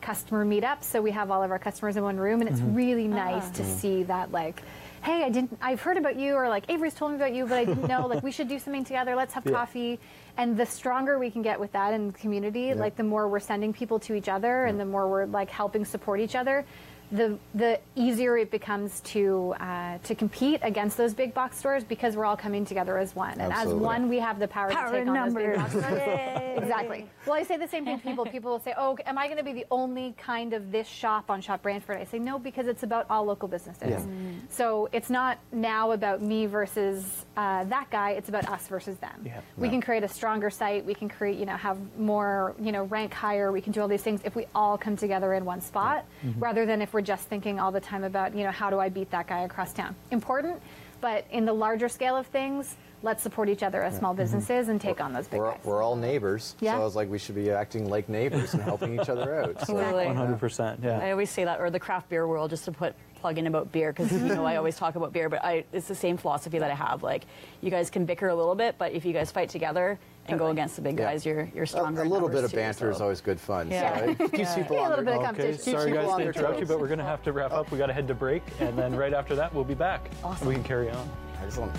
customer 0.00 0.44
meetups. 0.44 0.84
So 0.84 1.00
we 1.02 1.10
have 1.12 1.30
all 1.30 1.42
of 1.42 1.50
our 1.50 1.58
customers 1.58 1.96
in 1.96 2.02
one 2.02 2.16
room, 2.16 2.40
and 2.40 2.48
it's 2.50 2.60
Mhm. 2.60 2.76
really 2.76 3.08
nice 3.08 3.48
Ah. 3.48 3.56
to 3.56 3.62
Mhm. 3.62 3.74
see 3.76 4.02
that, 4.04 4.32
like, 4.32 4.62
hey, 5.02 5.22
I 5.24 5.28
didn't, 5.28 5.56
I've 5.62 5.80
heard 5.80 5.96
about 5.96 6.16
you, 6.16 6.34
or 6.34 6.48
like 6.48 6.68
Avery's 6.70 6.94
told 6.94 7.12
me 7.12 7.16
about 7.16 7.32
you, 7.32 7.46
but 7.46 7.58
I 7.58 7.64
didn't 7.64 7.86
know. 7.88 8.06
Like, 8.06 8.22
we 8.22 8.30
should 8.32 8.48
do 8.48 8.58
something 8.58 8.84
together. 8.84 9.14
Let's 9.14 9.34
have 9.34 9.44
Yeah. 9.46 9.52
coffee. 9.52 10.00
And 10.36 10.56
the 10.56 10.66
stronger 10.66 11.18
we 11.18 11.30
can 11.30 11.42
get 11.42 11.58
with 11.58 11.72
that 11.72 11.94
in 11.94 12.08
the 12.08 12.12
community, 12.12 12.74
like 12.74 12.96
the 12.96 13.02
more 13.04 13.28
we're 13.28 13.40
sending 13.40 13.72
people 13.72 13.98
to 14.00 14.14
each 14.14 14.28
other, 14.28 14.64
and 14.66 14.78
the 14.78 14.84
more 14.84 15.08
we're 15.08 15.26
like 15.26 15.50
helping 15.50 15.84
support 15.84 16.20
each 16.20 16.34
other. 16.36 16.64
The, 17.12 17.38
the 17.54 17.78
easier 17.94 18.36
it 18.36 18.50
becomes 18.50 19.00
to 19.12 19.54
uh, 19.60 19.98
to 19.98 20.14
compete 20.14 20.60
against 20.62 20.96
those 20.96 21.14
big 21.14 21.34
box 21.34 21.56
stores 21.56 21.84
because 21.84 22.16
we're 22.16 22.24
all 22.24 22.36
coming 22.36 22.64
together 22.64 22.98
as 22.98 23.14
one, 23.14 23.40
and 23.40 23.52
as 23.52 23.68
one 23.72 24.08
we 24.08 24.18
have 24.18 24.38
the 24.40 24.48
power, 24.48 24.70
Power 24.70 24.86
to 24.86 24.92
take 24.92 25.02
in 25.02 25.08
on 25.10 25.14
those 25.14 25.34
big 25.34 25.56
numbers. 25.56 25.72
box 25.74 25.86
stores. 25.86 26.58
Exactly. 26.58 27.06
Well, 27.26 27.34
I 27.36 27.42
say 27.44 27.56
the 27.58 27.68
same 27.68 27.84
thing 27.84 27.98
to 27.98 28.02
people. 28.02 28.26
People 28.26 28.50
will 28.50 28.58
say, 28.60 28.74
"Oh, 28.76 28.96
am 29.06 29.18
I 29.18 29.26
going 29.26 29.38
to 29.38 29.44
be 29.44 29.52
the 29.52 29.66
only 29.70 30.14
kind 30.18 30.52
of 30.52 30.72
this 30.72 30.88
shop 30.88 31.30
on 31.30 31.40
Shop 31.40 31.62
Brantford?" 31.62 31.98
I 31.98 32.04
say, 32.04 32.18
"No, 32.18 32.38
because 32.38 32.66
it's 32.66 32.82
about 32.82 33.06
all 33.08 33.24
local 33.24 33.46
businesses. 33.48 33.88
Yeah. 33.88 34.00
Mm. 34.00 34.40
So 34.50 34.88
it's 34.92 35.08
not 35.10 35.38
now 35.52 35.92
about 35.92 36.22
me 36.22 36.46
versus 36.46 37.24
uh, 37.36 37.64
that 37.64 37.88
guy. 37.90 38.10
It's 38.12 38.28
about 38.28 38.48
us 38.48 38.66
versus 38.68 38.96
them. 38.98 39.22
Yeah. 39.24 39.40
We 39.56 39.68
Yeah. 39.68 39.72
can 39.72 39.80
create 39.80 40.02
a 40.02 40.08
stronger 40.08 40.50
site. 40.50 40.84
We 40.84 40.94
can 40.94 41.08
create, 41.08 41.38
you 41.38 41.46
know, 41.46 41.56
have 41.56 41.78
more, 41.98 42.54
you 42.60 42.72
know, 42.72 42.84
rank 42.84 43.12
higher. 43.12 43.52
We 43.52 43.60
can 43.60 43.72
do 43.72 43.80
all 43.80 43.88
these 43.88 44.02
things 44.02 44.20
if 44.24 44.34
we 44.34 44.46
all 44.54 44.76
come 44.76 44.96
together 44.96 45.34
in 45.34 45.44
one 45.44 45.60
spot, 45.60 46.04
Mhm. 46.24 46.34
rather 46.40 46.66
than 46.66 46.80
if 46.82 46.94
we're 46.96 47.02
just 47.02 47.28
thinking 47.28 47.60
all 47.60 47.70
the 47.70 47.78
time 47.80 48.04
about, 48.04 48.34
you 48.34 48.42
know, 48.42 48.50
how 48.50 48.70
do 48.70 48.80
I 48.80 48.88
beat 48.88 49.10
that 49.10 49.26
guy 49.26 49.40
across 49.40 49.74
town? 49.74 49.94
Important, 50.12 50.62
but 51.02 51.26
in 51.30 51.44
the 51.44 51.52
larger 51.52 51.90
scale 51.90 52.16
of 52.16 52.26
things, 52.28 52.74
let's 53.02 53.22
support 53.22 53.50
each 53.50 53.62
other 53.62 53.82
as 53.82 53.92
Yeah. 53.92 53.98
small 53.98 54.14
Mhm. 54.14 54.16
businesses 54.16 54.68
and 54.70 54.80
take 54.80 54.98
on 54.98 55.12
those 55.12 55.28
big 55.28 55.40
We're, 55.40 55.50
guys. 55.50 55.60
we're 55.62 55.82
all 55.82 55.94
neighbors, 55.94 56.56
Yeah. 56.58 56.72
so 56.76 56.80
I 56.80 56.84
was 56.84 56.96
like, 56.96 57.10
we 57.10 57.18
should 57.18 57.34
be 57.34 57.50
acting 57.50 57.90
like 57.90 58.08
neighbors 58.08 58.54
and 58.54 58.62
helping 58.62 58.98
each 58.98 59.10
other 59.10 59.34
out. 59.42 59.66
So, 59.66 59.74
Exactly. 59.76 60.06
100%, 60.06 60.80
yeah. 60.82 60.98
I 60.98 61.10
always 61.10 61.28
say 61.28 61.44
that, 61.44 61.60
or 61.60 61.68
the 61.68 61.78
craft 61.78 62.08
beer 62.08 62.26
world, 62.26 62.48
just 62.48 62.64
to 62.64 62.72
put 62.72 62.94
plug 63.20 63.36
in 63.36 63.46
about 63.46 63.70
beer, 63.72 63.92
because 63.92 64.10
you 64.10 64.34
know 64.34 64.46
I 64.46 64.56
always 64.56 64.76
talk 64.78 64.94
about 64.94 65.12
beer, 65.12 65.28
but 65.28 65.44
I, 65.44 65.64
it's 65.72 65.88
the 65.88 65.94
same 65.94 66.16
philosophy 66.16 66.58
that 66.60 66.70
I 66.70 66.74
have. 66.74 67.02
Like, 67.02 67.24
you 67.60 67.70
guys 67.70 67.90
can 67.90 68.06
bicker 68.06 68.28
a 68.28 68.34
little 68.34 68.54
bit, 68.54 68.76
but 68.78 68.92
if 68.92 69.04
you 69.04 69.12
guys 69.12 69.30
fight 69.30 69.50
together 69.50 69.98
and 70.28 70.38
go 70.38 70.48
against 70.48 70.76
the 70.76 70.82
big 70.82 70.98
Yeah. 70.98 71.06
guys, 71.12 71.24
you're 71.26 71.48
you're 71.54 71.64
A, 71.64 71.66
stronger. 71.66 72.00
a 72.00 72.04
in 72.04 72.10
little 72.10 72.28
bit 72.28 72.34
numbers 72.34 72.44
of 72.46 72.50
too, 72.52 72.56
banter 72.56 72.90
is 72.90 72.96
so. 72.98 73.02
always 73.04 73.20
good 73.20 73.40
fun. 73.40 73.70
Yeah. 73.70 73.98
So 73.98 74.04
it 74.10 74.18
keeps 74.32 74.54
people 74.54 74.76
a 74.76 74.80
on 74.82 74.90
little 74.90 75.04
their 75.04 75.04
bit 75.04 75.14
of 75.14 75.18
Okay, 75.18 75.26
competition. 75.26 75.52
keeps 75.64 75.64
sorry 75.78 75.92
guys 75.92 76.16
to 76.16 76.22
interrupt 76.22 76.60
you, 76.60 76.66
but 76.66 76.80
we're 76.80 76.86
going 76.88 76.98
to 76.98 77.04
have 77.04 77.22
to 77.24 77.32
wrap 77.32 77.52
up. 77.52 77.70
We 77.70 77.78
got 77.78 77.86
to 77.86 77.92
head 77.92 78.08
to 78.08 78.14
break, 78.14 78.42
and 78.60 78.76
then 78.78 78.94
right 78.94 79.12
after 79.14 79.34
that, 79.36 79.52
we'll 79.54 79.64
be 79.64 79.74
back. 79.74 80.10
Awesome. 80.24 80.48
We 80.48 80.54
can 80.54 80.64
carry 80.64 80.90
on. 80.90 81.08
Excellent. 81.42 81.72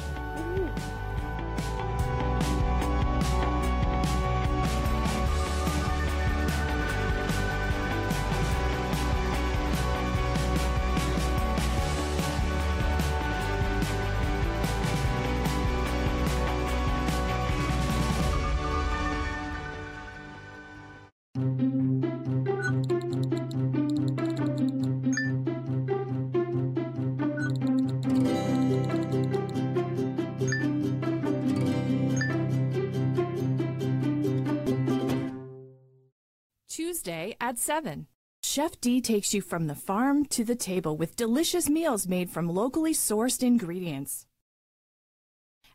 Tuesday 36.88 37.36
at 37.42 37.58
7. 37.60 38.08
Chef 38.42 38.80
D 38.80 39.02
takes 39.02 39.34
you 39.34 39.42
from 39.42 39.68
the 39.68 39.76
farm 39.76 40.24
to 40.28 40.46
the 40.46 40.56
table 40.56 40.96
with 40.96 41.18
delicious 41.18 41.68
meals 41.70 42.08
made 42.08 42.30
from 42.30 42.48
locally 42.48 42.94
sourced 42.94 43.44
ingredients. 43.44 44.26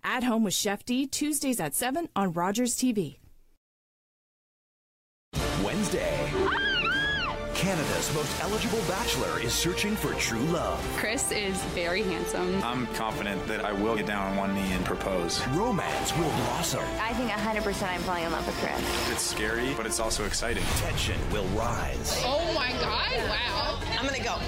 At 0.02 0.24
Home 0.24 0.42
with 0.42 0.54
Chef 0.54 0.86
D, 0.86 1.06
Tuesdays 1.06 1.60
at 1.60 1.74
7 1.74 2.08
on 2.16 2.32
Rogers 2.32 2.74
TV. 2.76 3.18
Wednesday. 5.62 6.21
Canada's 7.62 8.12
most 8.12 8.42
eligible 8.42 8.80
bachelor 8.88 9.38
is 9.38 9.52
searching 9.52 9.94
for 9.94 10.12
true 10.14 10.40
love. 10.46 10.84
Chris 10.96 11.30
is 11.30 11.56
very 11.66 12.02
handsome. 12.02 12.60
I'm 12.60 12.88
confident 12.88 13.46
that 13.46 13.64
I 13.64 13.72
will 13.72 13.94
get 13.94 14.04
down 14.06 14.32
on 14.32 14.36
one 14.36 14.52
knee 14.52 14.72
and 14.72 14.84
propose. 14.84 15.46
Romance 15.50 16.12
will 16.16 16.28
blossom. 16.30 16.82
I 17.00 17.12
think 17.12 17.30
100% 17.30 17.88
I'm 17.88 18.00
falling 18.00 18.24
in 18.24 18.32
love 18.32 18.44
with 18.48 18.56
Chris. 18.56 19.12
It's 19.12 19.22
scary, 19.22 19.74
but 19.76 19.86
it's 19.86 20.00
also 20.00 20.24
exciting. 20.24 20.64
Tension 20.78 21.16
will 21.30 21.46
rise. 21.50 22.20
Oh 22.24 22.52
my 22.52 22.72
god, 22.80 23.12
wow. 23.28 23.78
I'm 23.96 24.06
gonna 24.06 24.24
go. 24.24 24.38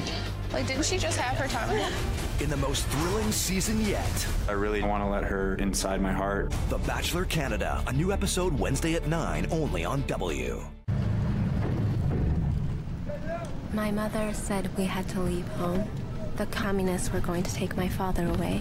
Like, 0.52 0.66
didn't 0.66 0.84
she 0.84 0.98
just 0.98 1.16
have 1.16 1.38
her 1.38 1.46
time? 1.46 1.92
In 2.40 2.50
the 2.50 2.56
most 2.56 2.84
thrilling 2.86 3.30
season 3.30 3.80
yet, 3.82 4.26
I 4.48 4.52
really 4.52 4.82
want 4.82 5.04
to 5.04 5.08
let 5.08 5.22
her 5.22 5.54
inside 5.60 6.02
my 6.02 6.12
heart. 6.12 6.52
The 6.68 6.78
Bachelor 6.78 7.26
Canada, 7.26 7.80
a 7.86 7.92
new 7.92 8.10
episode 8.10 8.58
Wednesday 8.58 8.94
at 8.94 9.06
9 9.06 9.46
only 9.52 9.84
on 9.84 10.02
W. 10.08 10.64
My 13.75 13.91
mother 13.91 14.33
said 14.33 14.70
we 14.79 14.85
had 14.85 15.09
to 15.09 15.20
leave 15.20 15.49
home. 15.49 15.85
The 16.37 16.47
communists 16.47 17.12
were 17.12 17.18
going 17.18 17.43
to 17.43 17.53
take 17.53 17.77
my 17.77 17.89
father 17.89 18.25
away. 18.29 18.61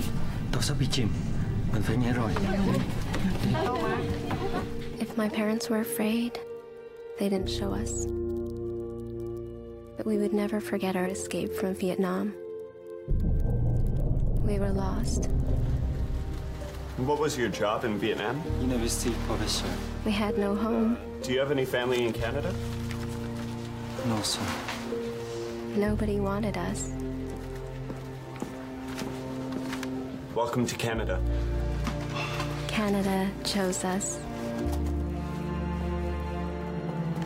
If 5.00 5.16
my 5.16 5.30
parents 5.30 5.70
were 5.70 5.82
afraid, 5.82 6.40
they 7.20 7.30
didn't 7.30 7.52
show 7.52 7.72
us. 7.76 8.08
But 9.98 10.08
we 10.08 10.18
would 10.18 10.34
never 10.34 10.60
forget 10.60 10.96
our 10.96 11.06
escape 11.06 11.54
from 11.54 11.76
Vietnam. 11.76 12.34
We 14.44 14.58
were 14.58 14.72
lost. 14.72 15.30
What 16.98 17.20
was 17.20 17.38
your 17.38 17.50
job 17.50 17.86
in 17.86 18.00
Vietnam? 18.00 18.42
University 18.62 19.14
professor. 19.28 19.70
We 20.06 20.12
had 20.12 20.40
no 20.40 20.56
home. 20.56 20.98
Do 21.22 21.34
you 21.34 21.40
have 21.40 21.52
any 21.52 21.66
family 21.66 22.04
in 22.04 22.14
Canada? 22.14 22.52
No, 24.08 24.20
sir. 24.24 24.42
Nobody 25.76 26.20
wanted 26.20 26.56
us. 26.56 26.92
Welcome 30.36 30.68
to 30.68 30.76
Canada. 30.76 31.20
Canada 32.68 33.28
chose 33.44 33.84
us. 33.84 34.20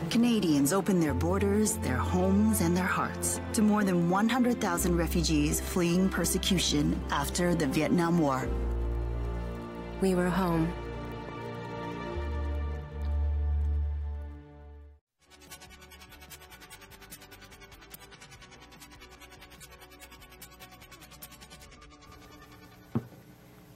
Canadians 0.08 0.72
opened 0.72 1.02
their 1.02 1.12
borders, 1.12 1.76
their 1.78 1.98
homes, 1.98 2.62
and 2.62 2.74
their 2.74 2.86
hearts 2.86 3.38
to 3.52 3.60
more 3.60 3.84
than 3.84 4.08
100,000 4.08 4.96
refugees 4.96 5.60
fleeing 5.60 6.08
persecution 6.08 6.98
after 7.10 7.54
the 7.54 7.66
Vietnam 7.66 8.18
War. 8.18 8.48
We 10.00 10.14
were 10.14 10.30
home. 10.30 10.72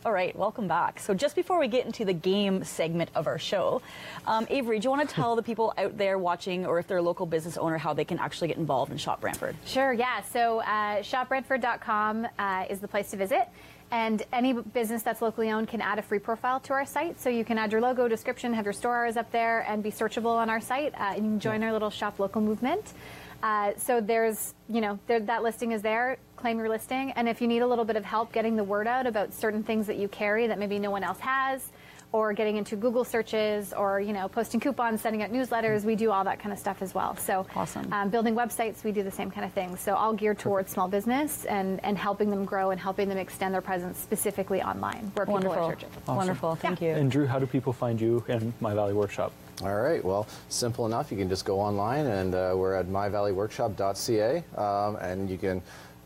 All 0.05 0.11
right, 0.11 0.35
welcome 0.35 0.67
back. 0.67 0.99
So, 0.99 1.15
just 1.15 1.37
before 1.37 1.61
we 1.61 1.69
get 1.69 1.87
into 1.87 2.05
the 2.05 2.13
game 2.13 2.65
segment 2.65 3.11
of 3.15 3.29
our 3.29 3.39
show, 3.39 3.83
um, 4.27 4.49
Avery, 4.51 4.81
do 4.81 4.87
you 4.87 4.91
want 4.91 5.09
to 5.09 5.15
tell 5.15 5.37
the 5.37 5.45
people 5.45 5.73
out 5.79 5.97
there 5.97 6.19
watching, 6.19 6.67
or 6.67 6.81
if 6.81 6.89
they're 6.89 6.97
a 6.97 7.03
local 7.03 7.25
business 7.25 7.57
owner, 7.57 7.79
how 7.79 7.93
they 7.93 8.05
can 8.05 8.19
actually 8.19 8.49
get 8.49 8.57
involved 8.57 8.91
in 8.91 8.99
Shop 8.99 9.21
Brantford? 9.21 9.55
Sure, 9.65 9.93
yeah. 9.93 10.21
So 10.23 10.59
uh, 10.63 11.03
shopbrantford.com 11.03 12.27
uh, 12.37 12.65
is 12.69 12.81
the 12.81 12.89
place 12.89 13.13
to 13.13 13.17
visit. 13.17 13.49
And 13.93 14.25
any 14.33 14.55
business 14.55 15.05
that's 15.05 15.23
locally 15.23 15.53
owned 15.53 15.69
can 15.69 15.81
add 15.81 16.01
a 16.01 16.03
free 16.03 16.19
profile 16.19 16.59
to 16.61 16.73
our 16.73 16.85
site. 16.85 17.21
So 17.21 17.31
you 17.31 17.45
can 17.45 17.57
add 17.57 17.71
your 17.71 17.81
logo, 17.81 18.09
description, 18.09 18.53
have 18.55 18.65
your 18.65 18.73
store 18.73 18.97
hours 18.97 19.17
up 19.17 19.31
there, 19.31 19.61
and 19.69 19.85
be 19.85 19.93
searchable 19.93 20.35
on 20.35 20.51
our 20.51 20.61
site. 20.61 20.95
Uh, 20.95 21.13
and 21.15 21.17
you 21.19 21.31
can 21.31 21.41
join 21.41 21.63
our 21.63 21.73
little 21.73 21.91
shop 21.91 22.19
local 22.19 22.41
movement. 22.41 22.95
Uh, 23.43 23.73
so 23.77 24.01
there's, 24.01 24.55
you 24.69 24.81
know, 24.81 24.99
there, 25.07 25.21
that 25.21 25.43
listing 25.43 25.73
is 25.73 25.83
there. 25.83 26.17
Claim 26.43 26.59
your 26.59 26.69
listing. 26.69 27.13
And 27.13 27.29
if 27.29 27.41
you 27.41 27.47
need 27.47 27.63
a 27.63 27.67
little 27.69 27.85
bit 27.85 27.95
of 27.95 28.05
help 28.05 28.33
getting 28.33 28.57
the 28.57 28.65
word 28.65 28.89
out 28.89 29.07
about 29.07 29.33
certain 29.33 29.63
things 29.63 29.87
that 29.87 29.97
you 29.97 30.09
carry 30.09 30.49
that 30.49 30.59
maybe 30.59 30.77
no 30.81 30.91
one 30.91 31.05
else 31.05 31.21
has, 31.21 31.71
or 32.11 32.33
getting 32.33 32.57
into 32.57 32.75
Google 32.75 33.05
searches, 33.05 33.73
or 33.73 34.01
you 34.01 34.13
know, 34.13 34.27
posting 34.27 34.59
coupons, 34.59 35.01
sending 35.01 35.23
out 35.23 35.31
newsletters, 35.31 35.85
we 35.85 35.95
do 35.95 36.11
all 36.11 36.25
that 36.25 36.41
kind 36.41 36.53
of 36.53 36.59
stuff 36.59 36.83
as 36.83 36.97
well. 36.97 37.15
So 37.15 37.47
awesome. 37.55 37.93
Um, 37.93 38.09
building 38.09 38.35
websites, 38.35 38.83
we 38.83 38.91
do 38.91 39.05
the 39.05 39.11
same 39.13 39.31
kind 39.31 39.47
of 39.47 39.53
thing. 39.53 39.77
So 39.77 39.95
all 39.95 40.15
geared 40.15 40.41
towards 40.41 40.73
small 40.73 40.89
business 40.89 41.45
and, 41.45 41.79
and 41.85 41.97
helping 41.97 42.29
them 42.29 42.45
grow 42.45 42.73
and 42.73 42.81
helping 42.81 43.09
them 43.09 43.19
extend 43.19 43.55
their 43.55 43.63
presence 43.63 43.97
specifically 43.99 44.61
online 44.61 45.13
where 45.15 45.27
people 45.27 45.35
Wonderful. 45.35 45.63
are 45.63 45.71
searching. 45.71 45.91
Awesome. 46.09 46.17
Wonderful, 46.17 46.57
thank 46.57 46.83
you. 46.83 46.89
And 46.91 47.09
Drew, 47.09 47.29
how 47.29 47.39
do 47.39 47.47
people 47.47 47.73
find 47.73 48.01
you 48.01 48.25
and 48.27 48.53
My 48.61 48.75
Valley 48.75 48.95
Workshop? 48.95 49.31
All 49.63 49.81
right. 49.81 50.05
Well, 50.05 50.27
simple 50.49 50.87
enough. 50.87 51.13
You 51.13 51.19
can 51.19 51.29
just 51.29 51.45
go 51.45 51.61
online, 51.61 52.07
and 52.07 52.35
uh, 52.35 52.53
we're 52.57 52.75
at 52.75 52.87
myvalleyworkshop.ca, 52.87 54.43
um, 54.57 54.97
and 54.97 55.31
you 55.31 55.39
can 55.39 55.63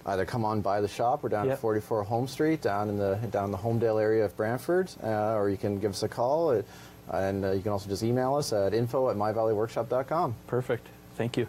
either 0.07 0.25
come 0.25 0.45
on 0.45 0.61
by 0.61 0.81
the 0.81 0.89
shop. 0.89 1.23
We're 1.23 1.29
down 1.31 1.47
Yep. 1.47 1.55
at 1.55 1.59
44 1.61 2.03
Home 2.05 2.27
Street, 2.29 2.63
down 2.63 2.89
in 2.89 2.97
the 2.99 3.17
down 3.31 3.51
the 3.51 3.59
Holmedale 3.59 4.01
area 4.01 4.25
of 4.25 4.37
Brantford, 4.37 4.91
uh, 5.03 5.35
or 5.35 5.51
you 5.51 5.57
can 5.57 5.79
give 5.79 5.91
us 5.93 6.03
a 6.03 6.09
call, 6.09 6.51
uh, 6.51 6.63
and 7.13 7.45
uh, 7.45 7.51
you 7.53 7.61
can 7.63 7.73
also 7.73 7.89
just 7.89 8.03
email 8.03 8.35
us 8.35 8.53
at 8.53 8.73
info 8.75 9.11
at 9.11 9.17
myvalleyworkshop.com. 9.17 10.35
Perfect. 10.47 10.87
Thank 11.17 11.37
you. 11.37 11.47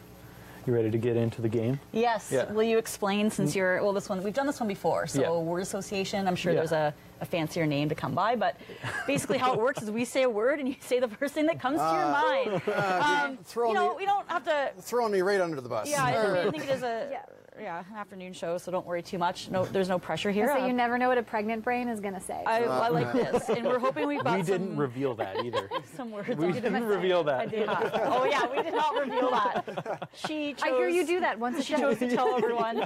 You 0.65 0.73
ready 0.73 0.91
to 0.91 0.97
get 0.97 1.15
into 1.15 1.41
the 1.41 1.47
game? 1.47 1.79
Yes. 1.93 2.29
Yeah. 2.29 2.51
Will 2.51 2.63
you 2.63 2.77
explain 2.77 3.29
since 3.29 3.55
you're 3.55 3.81
well 3.81 3.93
this 3.93 4.09
one 4.09 4.21
we've 4.21 4.33
done 4.33 4.47
this 4.47 4.59
one 4.59 4.67
before. 4.67 5.07
So 5.07 5.21
Yeah. 5.21 5.31
word 5.39 5.61
association, 5.61 6.27
I'm 6.27 6.35
sure 6.35 6.51
Yeah. 6.51 6.59
there's 6.59 6.73
a, 6.73 6.93
a 7.21 7.25
fancier 7.25 7.65
name 7.65 7.87
to 7.87 7.95
come 7.95 8.13
by, 8.13 8.35
but 8.35 8.57
basically 9.05 9.37
how 9.37 9.53
it 9.53 9.59
works 9.59 9.81
is 9.81 9.89
we 9.89 10.03
say 10.03 10.23
a 10.23 10.29
word 10.29 10.59
and 10.59 10.67
you 10.67 10.75
say 10.81 10.99
the 10.99 11.07
first 11.07 11.33
thing 11.33 11.45
that 11.45 11.61
comes 11.61 11.77
to 11.79 11.85
your 11.85 12.03
Uh, 12.03 12.11
mind. 12.11 12.61
uh, 12.67 13.23
um, 13.29 13.37
throwing 13.45 13.75
you 13.75 13.79
know, 13.79 13.89
me- 13.91 13.95
we 13.99 14.05
don't 14.05 14.27
have 14.27 14.43
to 14.43 14.71
Throwing 14.81 15.13
me 15.13 15.21
right 15.21 15.39
under 15.39 15.61
the 15.61 15.69
bus. 15.69 15.89
Yeah, 15.89 16.03
I, 16.03 16.47
I 16.47 16.51
think 16.51 16.63
it 16.65 16.69
is 16.69 16.83
a 16.83 17.17
yeah. 17.59 17.83
an 17.89 17.95
afternoon 17.95 18.33
show, 18.33 18.57
so 18.57 18.71
don't 18.71 18.85
worry 18.85 19.01
too 19.01 19.17
much. 19.17 19.49
No 19.49 19.65
there's 19.65 19.89
no 19.89 19.99
pressure 19.99 20.31
here. 20.31 20.47
So 20.47 20.61
Uh, 20.61 20.67
you 20.67 20.73
never 20.73 20.97
know 20.97 21.07
what 21.09 21.17
a 21.17 21.23
pregnant 21.23 21.63
brain 21.63 21.87
is 21.87 21.99
going 21.99 22.13
to 22.13 22.19
say. 22.21 22.41
I, 22.45 22.63
I 22.63 22.89
like 22.89 23.13
this. 23.13 23.49
And 23.49 23.65
we're 23.65 23.79
hoping 23.79 24.07
we've 24.07 24.23
got 24.23 24.37
we 24.37 24.43
some, 24.43 24.57
didn't 24.59 24.77
reveal 24.77 25.15
that 25.15 25.43
either. 25.43 25.69
some 25.95 26.11
words 26.11 26.27
we 26.29 26.51
didn't 26.51 26.85
reveal 26.85 27.23
that. 27.25 27.39
I 27.41 27.45
did 27.45 27.65
not. 27.65 27.91
Oh 27.93 28.25
yeah, 28.25 28.45
we 28.49 28.61
did 28.63 28.73
not 28.73 28.95
reveal 28.95 29.31
that. 29.31 30.09
She 30.13 30.53
chose, 30.53 30.63
I 30.63 30.69
hear 30.69 30.89
you 30.89 31.05
do 31.05 31.19
that 31.21 31.39
once 31.39 31.57
a 31.59 31.63
She 31.63 31.73
show. 31.73 31.79
chose 31.79 31.99
to 31.99 32.09
tell 32.09 32.35
everyone. 32.37 32.83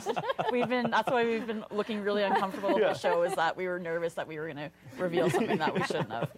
We've 0.52 0.68
been. 0.68 0.90
That's 0.92 1.10
why 1.12 1.26
we've 1.26 1.46
been 1.48 1.64
looking 1.72 2.02
really 2.02 2.24
uncomfortable 2.24 2.70
with 2.74 2.82
Yeah. 2.84 2.94
the 2.94 3.00
show. 3.00 3.24
Is 3.24 3.36
that 3.36 3.56
we 3.56 3.68
were 3.68 3.80
nervous 3.80 4.14
that 4.16 4.28
we 4.28 4.38
were 4.40 4.46
going 4.46 4.58
to 4.58 4.72
reveal 4.98 5.30
something 5.30 5.58
that 5.58 5.74
we 5.74 5.84
shouldn't 5.84 6.12
have. 6.12 6.30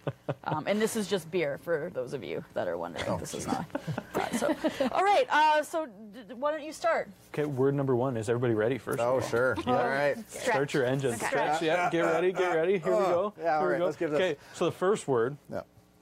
Um, 0.45 0.65
and 0.67 0.81
this 0.81 0.95
is 0.95 1.07
just 1.07 1.29
beer 1.31 1.59
for 1.63 1.89
those 1.93 2.13
of 2.13 2.23
you 2.23 2.43
that 2.53 2.67
are 2.67 2.77
wondering. 2.77 3.17
this 3.17 3.33
is 3.33 3.47
not. 3.47 3.65
Right, 4.13 4.33
so, 4.35 4.55
all 4.91 5.03
right. 5.03 5.25
Uh, 5.29 5.63
so 5.63 5.85
d- 5.85 5.91
d- 6.27 6.33
why 6.35 6.51
don't 6.51 6.63
you 6.63 6.71
start? 6.73 7.09
Okay, 7.33 7.45
word 7.45 7.73
number 7.75 7.95
one. 7.95 8.15
Is 8.17 8.22
everybody 8.29 8.53
ready 8.53 8.77
first? 8.77 8.99
Oh, 8.99 9.17
of 9.17 9.23
all? 9.23 9.29
sure. 9.29 9.55
Yeah. 9.65 9.77
All 9.81 9.87
right. 9.87 10.29
Start 10.31 10.73
your 10.73 10.85
engine. 10.85 11.13
Okay. 11.13 11.25
Stretch. 11.27 11.61
Yeah. 11.61 11.89
Get 11.89 12.01
ready. 12.01 12.31
Get 12.31 12.55
ready. 12.55 12.77
Here 12.79 12.91
we 12.91 13.03
go. 13.03 13.33
Yeah, 13.41 13.55
all 13.55 13.59
Here 13.61 13.67
we 13.67 13.73
right, 13.73 13.79
go. 13.79 13.85
let's 13.85 13.97
give 13.97 14.11
this- 14.11 14.19
Okay, 14.19 14.37
so 14.53 14.65
the 14.65 14.71
first 14.71 15.07
word 15.07 15.37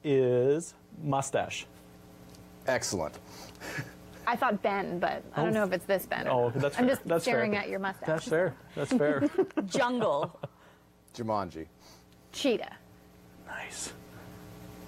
is 0.03 0.73
mustache. 1.03 1.65
Excellent. 2.67 3.17
I 4.27 4.35
thought 4.35 4.61
Ben, 4.61 4.99
but 4.99 5.23
I 5.35 5.41
don't 5.43 5.49
Oh. 5.49 5.59
know 5.59 5.63
if 5.63 5.73
it's 5.73 5.85
this 5.85 6.05
Ben. 6.05 6.27
Oh, 6.27 6.45
not. 6.49 6.53
that's 6.55 6.79
I'm 6.79 6.87
just 6.87 7.05
That's 7.07 7.23
staring 7.23 7.51
fair. 7.53 7.61
at 7.61 7.69
your 7.69 7.79
mustache. 7.79 8.07
That's 8.07 8.27
fair. 8.27 8.55
That's 8.75 8.93
fair. 8.93 9.23
Jungle. 9.65 10.39
Jumanji. 11.15 11.65
Cheetah. 12.31 12.71
nice. 13.47 13.91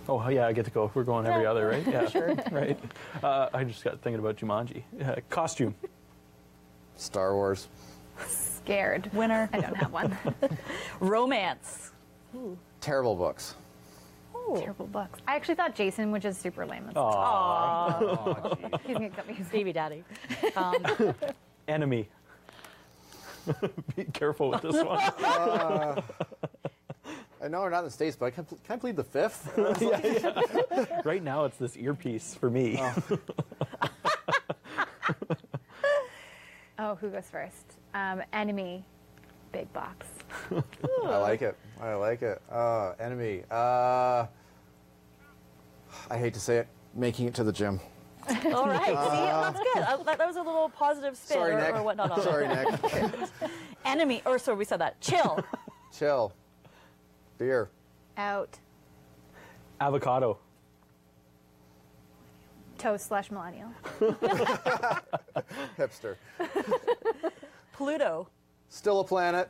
Oh 0.07 0.27
yeah, 0.29 0.47
I 0.47 0.53
get 0.53 0.65
to 0.65 0.71
go. 0.71 0.91
We're 0.93 1.03
going 1.03 1.25
every 1.25 1.45
other, 1.45 1.67
right? 1.67 1.85
Yeah. 1.87 2.07
Sure. 2.09 2.35
right. 2.51 2.77
Uh, 3.23 3.49
I 3.53 3.63
just 3.63 3.83
got 3.83 3.99
thinking 4.01 4.19
about 4.19 4.35
Jumanji. 4.37 4.83
Uh, 5.03 5.15
costume. 5.29 5.75
Star 6.97 7.35
Wars. 7.35 7.67
Scared. 8.27 9.09
Winner. 9.13 9.49
I 9.51 9.59
don't 9.59 9.75
have 9.75 9.91
one. 9.91 10.17
Romance. 10.99 11.91
Terrible 12.81 13.15
books. 13.15 13.55
Terrible 14.57 14.87
books. 14.87 15.19
I 15.27 15.35
actually 15.35 15.55
thought 15.55 15.73
Jason, 15.75 16.11
which 16.11 16.25
is 16.25 16.37
super 16.37 16.65
lame. 16.65 16.83
That's 16.85 16.97
Aw. 16.97 18.55
He's 18.85 18.95
gonna 18.95 19.09
cut 19.09 19.27
me. 19.27 19.37
Baby 19.51 19.73
daddy. 19.73 20.03
Um, 20.55 21.15
Enemy. 21.67 22.07
Be 23.95 24.03
careful 24.05 24.51
with 24.51 24.61
this 24.61 24.75
one. 24.75 24.99
Uh, 25.23 26.01
I 27.41 27.47
know 27.47 27.61
we're 27.61 27.69
not 27.69 27.79
in 27.79 27.85
the 27.85 27.91
States, 27.91 28.15
but 28.15 28.25
I 28.27 28.31
can, 28.31 28.45
can 28.45 28.57
I 28.69 28.75
plead 28.77 28.95
the 28.95 29.03
fifth? 29.03 29.51
right 31.05 31.23
now, 31.23 31.45
it's 31.45 31.57
this 31.57 31.75
earpiece 31.75 32.35
for 32.35 32.49
me. 32.49 32.79
Oh, 32.79 33.17
who 36.77 37.09
goes 37.09 37.25
first? 37.31 37.73
Um, 37.93 38.21
enemy, 38.33 38.83
big 39.51 39.71
box. 39.73 40.07
I 41.03 41.17
like 41.17 41.41
it. 41.41 41.57
I 41.81 41.93
like 41.95 42.21
it. 42.21 42.41
Uh, 42.51 42.93
enemy. 42.99 43.43
Uh, 43.51 44.25
I 46.09 46.17
hate 46.17 46.33
to 46.33 46.39
say 46.39 46.57
it. 46.57 46.67
Making 46.95 47.27
it 47.27 47.33
to 47.35 47.43
the 47.43 47.51
gym. 47.51 47.79
all 48.53 48.67
right. 48.67 48.85
See, 48.85 48.93
that's 48.93 49.59
good. 49.59 49.83
Uh, 49.83 49.97
that, 50.03 50.17
that 50.17 50.27
was 50.27 50.35
a 50.37 50.41
little 50.41 50.69
positive 50.69 51.17
spin 51.17 51.37
Sorry, 51.37 51.53
or, 51.53 51.59
Nick. 51.59 51.75
or 51.75 51.83
whatnot. 51.83 52.11
on. 52.11 52.21
Sorry, 52.21 52.47
Nick. 52.47 52.67
Enemy. 53.85 54.21
Or 54.25 54.39
sorry, 54.39 54.57
we 54.57 54.65
said 54.65 54.79
that. 54.79 54.99
Chill. 55.01 55.43
Chill. 55.91 56.33
Beer. 57.37 57.69
Out. 58.17 58.57
Avocado. 59.81 60.37
Toast 62.83 63.07
slash 63.07 63.31
millennial. 63.31 63.69
Hipster. 65.77 66.17
Pluto. 67.71 68.27
Still 68.67 68.99
a 68.99 69.05
planet. 69.05 69.49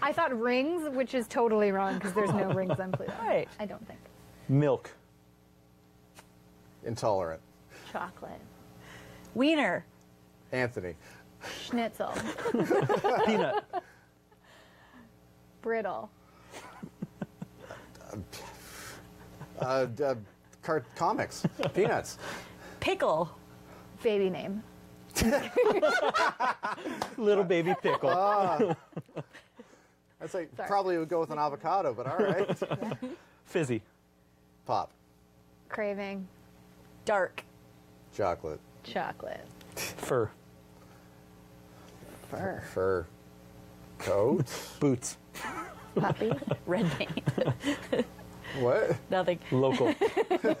I 0.00 0.12
thought 0.12 0.38
rings, 0.38 0.88
which 0.90 1.14
is 1.14 1.26
totally 1.26 1.72
wrong 1.72 1.94
because 1.94 2.12
there's 2.12 2.30
no 2.32 2.44
rings 2.54 2.78
on 2.78 2.92
Pluto. 2.92 3.12
Right. 3.20 3.48
I 3.58 3.66
don't 3.66 3.84
think. 3.88 3.98
Milk. 4.48 4.88
Intolerant. 6.84 7.40
Chocolate. 7.90 8.40
Wiener. 9.34 9.84
Anthony. 10.52 10.94
Schnitzel. 11.66 12.12
Peanut. 13.26 13.64
Brittle. 15.60 16.08
Uh, 19.58 19.86
d- 19.86 20.04
uh, 20.04 20.14
car- 20.68 20.84
comics. 20.94 21.44
Peanuts. 21.74 22.18
Pickle. 22.80 23.30
Baby 24.02 24.28
name. 24.28 24.62
Little 27.16 27.44
baby 27.44 27.74
pickle. 27.82 28.10
Ah. 28.10 28.58
I'd 30.20 30.30
say 30.30 30.46
probably 30.66 30.98
would 30.98 31.08
go 31.08 31.20
with 31.20 31.30
an 31.30 31.38
avocado, 31.38 31.94
but 31.94 32.06
all 32.06 32.18
right. 32.18 32.56
Fizzy. 33.46 33.82
Pop. 34.66 34.90
Craving. 35.68 36.28
Dark. 37.04 37.42
Chocolate. 38.14 38.60
Chocolate. 38.84 39.46
Fur. 39.74 40.30
Fur. 42.30 42.62
Fur. 42.74 43.06
Coat. 43.98 44.46
Boots. 44.80 45.16
Puppy. 45.94 46.32
Red 46.66 46.90
paint. 46.98 48.04
What? 48.60 48.96
Nothing. 49.10 49.38
Local. 49.50 49.94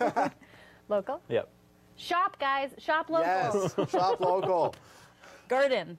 Local. 0.88 1.20
yep. 1.28 1.48
Shop, 1.96 2.38
guys. 2.38 2.70
Shop 2.78 3.10
local. 3.10 3.26
Yes. 3.26 3.74
Shop 3.90 4.20
local. 4.20 4.74
Garden. 5.48 5.98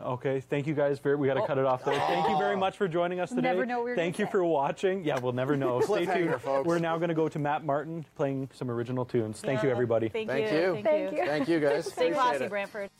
Okay, 0.00 0.40
thank 0.40 0.66
you 0.66 0.74
guys. 0.74 0.98
Very, 0.98 1.16
we 1.16 1.26
got 1.26 1.34
to 1.34 1.42
Oh. 1.42 1.46
cut 1.46 1.58
it 1.58 1.64
off 1.64 1.84
there. 1.84 1.94
Thank 1.94 2.28
you 2.28 2.38
very 2.38 2.54
oh. 2.54 2.58
much 2.58 2.76
for 2.76 2.86
joining 2.86 3.18
us 3.20 3.30
today. 3.30 3.42
Never 3.42 3.66
know 3.66 3.78
what 3.78 3.84
we 3.86 3.90
were 3.92 3.96
Thank 3.96 4.18
you 4.18 4.26
gonna 4.26 4.32
for 4.32 4.44
watching. 4.44 5.04
Yeah, 5.04 5.18
we'll 5.18 5.32
never 5.32 5.56
know. 5.56 5.80
Stay 5.80 6.06
tuned. 6.06 6.40
folks. 6.40 6.66
We're 6.66 6.78
now 6.78 6.96
going 6.98 7.08
to 7.08 7.14
go 7.14 7.28
to 7.28 7.38
Matt 7.38 7.64
Martin 7.64 8.04
playing 8.14 8.50
some 8.54 8.70
original 8.70 9.04
tunes. 9.04 9.40
Thank 9.40 9.62
you, 9.62 9.70
everybody. 9.70 10.08
Thank, 10.08 10.28
Thank 10.28 10.52
you. 10.52 10.58
you. 10.58 10.72
Thank, 10.74 10.84
Thank 10.84 11.12
you. 11.12 11.18
you. 11.18 11.26
Thank 11.26 11.48
you, 11.48 11.60
guys. 11.60 11.86
Stay 11.86 11.92
Appreciate 11.92 12.14
classy, 12.14 12.44
it. 12.44 12.50
Brantford. 12.50 12.90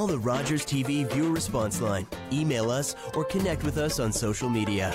Call 0.00 0.06
the 0.06 0.18
Rogers 0.18 0.64
TV 0.64 1.06
viewer 1.12 1.28
response 1.28 1.82
line, 1.82 2.06
email 2.32 2.70
us, 2.70 2.96
or 3.14 3.22
connect 3.22 3.64
with 3.64 3.76
us 3.76 4.00
on 4.00 4.10
social 4.10 4.48
media. 4.48 4.94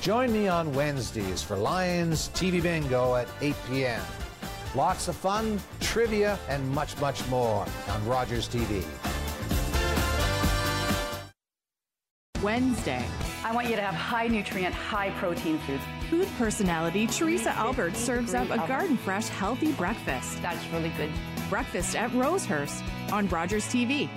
Join 0.00 0.32
me 0.32 0.46
on 0.46 0.72
Wednesdays 0.74 1.42
for 1.42 1.56
Lions 1.56 2.28
TV 2.34 2.62
Bingo 2.62 3.16
at 3.16 3.26
8 3.40 3.56
p.m. 3.68 4.02
Lots 4.76 5.08
of 5.08 5.16
fun, 5.16 5.60
trivia, 5.94 6.36
and 6.48 6.68
much, 6.70 7.00
much 7.00 7.24
more 7.28 7.64
on 7.88 8.04
Rogers 8.04 8.48
TV. 8.48 8.84
Wednesday. 12.42 13.06
I 13.44 13.54
want 13.54 13.68
you 13.68 13.76
to 13.76 13.82
have 13.82 13.94
high 13.94 14.26
nutrient, 14.26 14.74
high 14.74 15.10
protein 15.10 15.56
foods. 15.60 15.84
Food 16.10 16.26
personality 16.36 17.06
Theresa 17.06 17.52
Albert 17.52 17.94
serves 17.94 18.34
up 18.34 18.50
a 18.50 18.56
garden 18.66 18.96
fresh, 18.96 19.28
healthy 19.28 19.70
breakfast. 19.72 20.42
That's 20.42 20.66
really 20.72 20.92
good. 20.96 21.12
Breakfast 21.48 21.94
at 21.94 22.10
Rosehurst 22.10 22.82
on 23.12 23.28
Rogers 23.28 23.64
TV. 23.66 24.10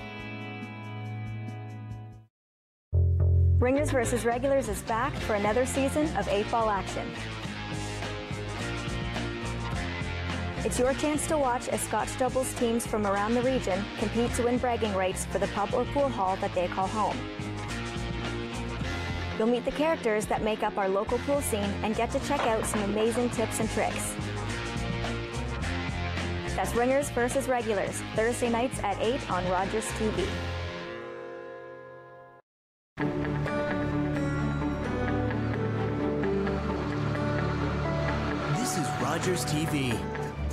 Ringers 3.59 3.91
vs. 3.91 4.25
Regulars 4.25 4.67
is 4.67 4.81
back 4.83 5.13
for 5.13 5.35
another 5.35 5.67
season 5.67 6.07
of 6.17 6.27
8 6.27 6.49
ball 6.49 6.71
action. 6.71 7.07
It's 10.67 10.79
your 10.79 10.93
chance 10.95 11.25
to 11.27 11.37
watch 11.37 11.69
as 11.69 11.79
Scotch 11.79 12.19
doubles 12.19 12.53
teams 12.55 12.85
from 12.85 13.07
around 13.07 13.35
the 13.35 13.41
region 13.41 13.85
compete 13.99 14.33
to 14.33 14.43
win 14.43 14.57
bragging 14.57 14.93
rights 14.95 15.23
for 15.23 15.39
the 15.39 15.47
pub 15.47 15.73
or 15.73 15.85
pool 15.85 16.09
hall 16.09 16.35
that 16.41 16.53
they 16.53 16.67
call 16.67 16.87
home. 16.87 17.17
You'll 19.37 19.47
meet 19.47 19.63
the 19.63 19.71
characters 19.71 20.25
that 20.25 20.43
make 20.43 20.63
up 20.63 20.77
our 20.77 20.89
local 20.89 21.19
pool 21.19 21.39
scene 21.39 21.71
and 21.83 21.95
get 21.95 22.11
to 22.11 22.19
check 22.27 22.41
out 22.41 22.65
some 22.65 22.81
amazing 22.81 23.29
tips 23.29 23.61
and 23.61 23.69
tricks. 23.69 24.13
That's 26.57 26.75
Ringers 26.75 27.11
versus 27.11 27.47
Regulars, 27.47 28.03
Thursday 28.17 28.49
nights 28.49 28.77
at 28.83 28.99
8 28.99 29.31
on 29.31 29.49
Rogers 29.49 29.85
TV. 29.91 30.27
This 38.57 38.77
is 38.77 38.87
Rogers 39.01 39.45
TV, 39.45 39.97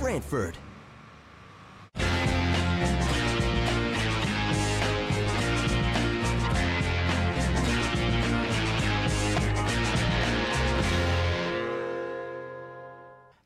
Brantford. 0.05 0.55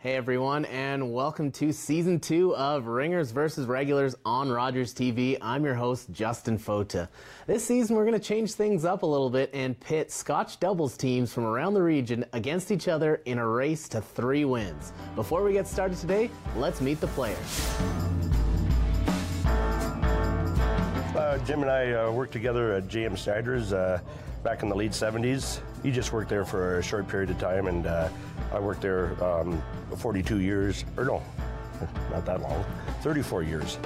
Hey 0.09 0.15
everyone, 0.15 0.65
and 0.65 1.13
welcome 1.13 1.51
to 1.51 1.71
season 1.71 2.19
two 2.19 2.55
of 2.55 2.87
Ringers 2.87 3.29
versus 3.29 3.67
Regulars 3.67 4.15
on 4.25 4.49
Rogers 4.49 4.91
TV. 4.91 5.37
I'm 5.39 5.63
your 5.63 5.75
host, 5.75 6.11
Justin 6.11 6.57
Fota. 6.57 7.07
This 7.45 7.63
season, 7.63 7.95
we're 7.95 8.05
going 8.05 8.19
to 8.19 8.27
change 8.27 8.53
things 8.53 8.85
up 8.85 9.03
a 9.03 9.05
little 9.05 9.29
bit 9.29 9.51
and 9.53 9.79
pit 9.79 10.11
Scotch 10.11 10.59
doubles 10.59 10.97
teams 10.97 11.31
from 11.31 11.45
around 11.45 11.75
the 11.75 11.83
region 11.83 12.25
against 12.33 12.71
each 12.71 12.87
other 12.87 13.21
in 13.25 13.37
a 13.37 13.47
race 13.47 13.87
to 13.89 14.01
three 14.01 14.45
wins. 14.45 14.93
Before 15.13 15.43
we 15.43 15.53
get 15.53 15.67
started 15.67 15.99
today, 15.99 16.31
let's 16.55 16.81
meet 16.81 16.99
the 16.99 17.07
players. 17.09 17.77
Uh, 21.15 21.37
Jim 21.45 21.61
and 21.61 21.69
I 21.69 21.91
uh, 21.91 22.25
together 22.25 22.73
at 22.73 22.87
JM 22.87 23.15
Snyder's 23.15 23.73
uh, 23.73 23.99
back 24.43 24.63
in 24.63 24.69
the 24.69 24.75
late 24.75 24.91
70s. 24.91 25.61
He 25.83 25.91
just 25.91 26.13
worked 26.13 26.29
there 26.29 26.45
for 26.45 26.79
a 26.79 26.83
short 26.83 27.07
period 27.07 27.29
of 27.29 27.39
time, 27.39 27.67
and 27.67 27.85
uh, 27.85 28.09
I 28.53 28.59
worked 28.59 28.81
there 28.81 29.21
um, 29.23 29.61
42 29.97 30.39
years, 30.39 30.85
or 30.97 31.05
no, 31.05 31.23
not 32.11 32.25
that 32.25 32.41
long, 32.41 32.63
34 33.01 33.43
years. 33.43 33.77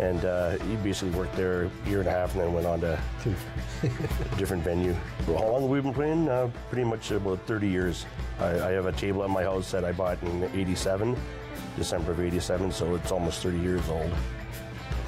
And 0.00 0.24
uh, 0.24 0.58
he 0.58 0.74
basically 0.76 1.16
worked 1.16 1.36
there 1.36 1.64
a 1.64 1.88
year 1.88 2.00
and 2.00 2.08
a 2.08 2.10
half 2.10 2.32
and 2.32 2.42
then 2.42 2.52
went 2.52 2.66
on 2.66 2.80
to 2.80 2.98
a 3.82 4.36
different 4.36 4.64
venue. 4.64 4.92
How 5.26 5.32
long 5.34 5.62
have 5.62 5.70
we 5.70 5.80
been 5.80 5.94
playing? 5.94 6.28
Uh, 6.28 6.50
pretty 6.68 6.82
much 6.82 7.12
about 7.12 7.38
30 7.46 7.68
years. 7.68 8.04
I, 8.40 8.48
I 8.48 8.70
have 8.72 8.86
a 8.86 8.92
table 8.92 9.22
at 9.22 9.30
my 9.30 9.44
house 9.44 9.70
that 9.70 9.84
I 9.84 9.92
bought 9.92 10.20
in 10.24 10.42
87, 10.52 11.16
December 11.76 12.10
of 12.10 12.20
87, 12.20 12.72
so 12.72 12.96
it's 12.96 13.12
almost 13.12 13.40
30 13.42 13.58
years 13.60 13.88
old. 13.88 14.10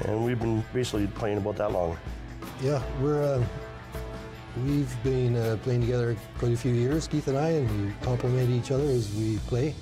And 0.05 0.23
we've 0.23 0.39
been 0.39 0.63
basically 0.73 1.07
playing 1.07 1.39
about 1.39 1.57
that 1.57 1.73
long. 1.73 1.97
Yeah, 2.61 2.81
we're 3.01 3.21
uh, 3.21 3.43
we've 4.65 5.03
been 5.03 5.35
uh, 5.35 5.57
playing 5.63 5.81
together 5.81 6.15
quite 6.37 6.51
a 6.51 6.57
few 6.57 6.73
years, 6.73 7.07
Keith 7.07 7.27
and 7.27 7.37
I, 7.37 7.49
and 7.49 7.85
we 7.85 7.93
complement 8.01 8.49
each 8.49 8.71
other 8.71 8.83
as 8.85 9.13
we 9.15 9.37
play. 9.47 9.73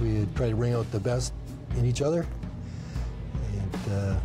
We 0.00 0.26
try 0.34 0.50
to 0.50 0.56
bring 0.56 0.74
out 0.74 0.90
the 0.90 1.00
best 1.00 1.32
in 1.76 1.84
each 1.84 2.02
other. 2.02 2.26
And 3.52 3.92
uh, 3.92 4.20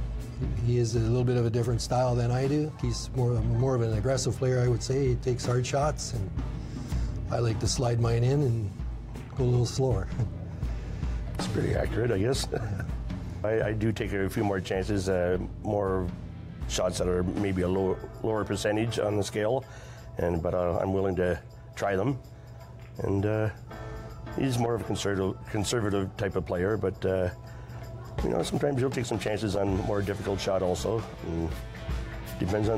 he 0.65 0.77
is 0.77 0.95
a 0.95 0.99
little 0.99 1.23
bit 1.23 1.37
of 1.37 1.45
a 1.45 1.49
different 1.49 1.81
style 1.81 2.15
than 2.15 2.31
I 2.31 2.47
do. 2.47 2.71
He's 2.81 3.09
more 3.15 3.33
more 3.33 3.75
of 3.75 3.81
an 3.81 3.93
aggressive 3.93 4.35
player, 4.37 4.61
I 4.61 4.67
would 4.67 4.83
say. 4.83 5.09
He 5.09 5.15
takes 5.15 5.45
hard 5.45 5.65
shots, 5.65 6.13
and 6.13 6.29
I 7.31 7.39
like 7.39 7.59
to 7.59 7.67
slide 7.67 7.99
mine 7.99 8.23
in 8.23 8.41
and 8.41 8.71
go 9.37 9.43
a 9.43 9.45
little 9.45 9.65
slower. 9.65 10.07
It's 11.37 11.47
pretty 11.47 11.75
accurate, 11.75 12.11
I 12.11 12.17
guess. 12.17 12.47
I, 13.43 13.67
I 13.67 13.73
do 13.73 13.91
take 13.91 14.11
a 14.13 14.29
few 14.29 14.43
more 14.43 14.59
chances, 14.59 15.09
uh, 15.09 15.37
more 15.63 16.07
shots 16.67 16.97
that 16.97 17.07
are 17.07 17.23
maybe 17.23 17.61
a 17.61 17.67
lower, 17.67 17.97
lower 18.23 18.43
percentage 18.43 18.99
on 18.99 19.17
the 19.17 19.23
scale, 19.23 19.63
and 20.17 20.41
but 20.41 20.53
uh, 20.53 20.79
I'm 20.81 20.93
willing 20.93 21.15
to 21.17 21.39
try 21.75 21.95
them. 21.95 22.19
And 22.99 23.25
uh, 23.25 23.49
he's 24.37 24.57
more 24.57 24.75
of 24.75 24.81
a 24.81 24.83
conservative, 24.83 25.35
conservative 25.49 26.15
type 26.17 26.35
of 26.35 26.45
player, 26.45 26.77
but 26.77 27.05
uh, 27.05 27.29
you 28.23 28.29
know 28.29 28.43
sometimes 28.43 28.79
he'll 28.79 28.89
take 28.89 29.05
some 29.05 29.19
chances 29.19 29.55
on 29.55 29.77
more 29.85 30.01
difficult 30.01 30.39
shot 30.39 30.61
also. 30.61 31.03
And 31.27 31.49
depends 32.39 32.69
on 32.69 32.75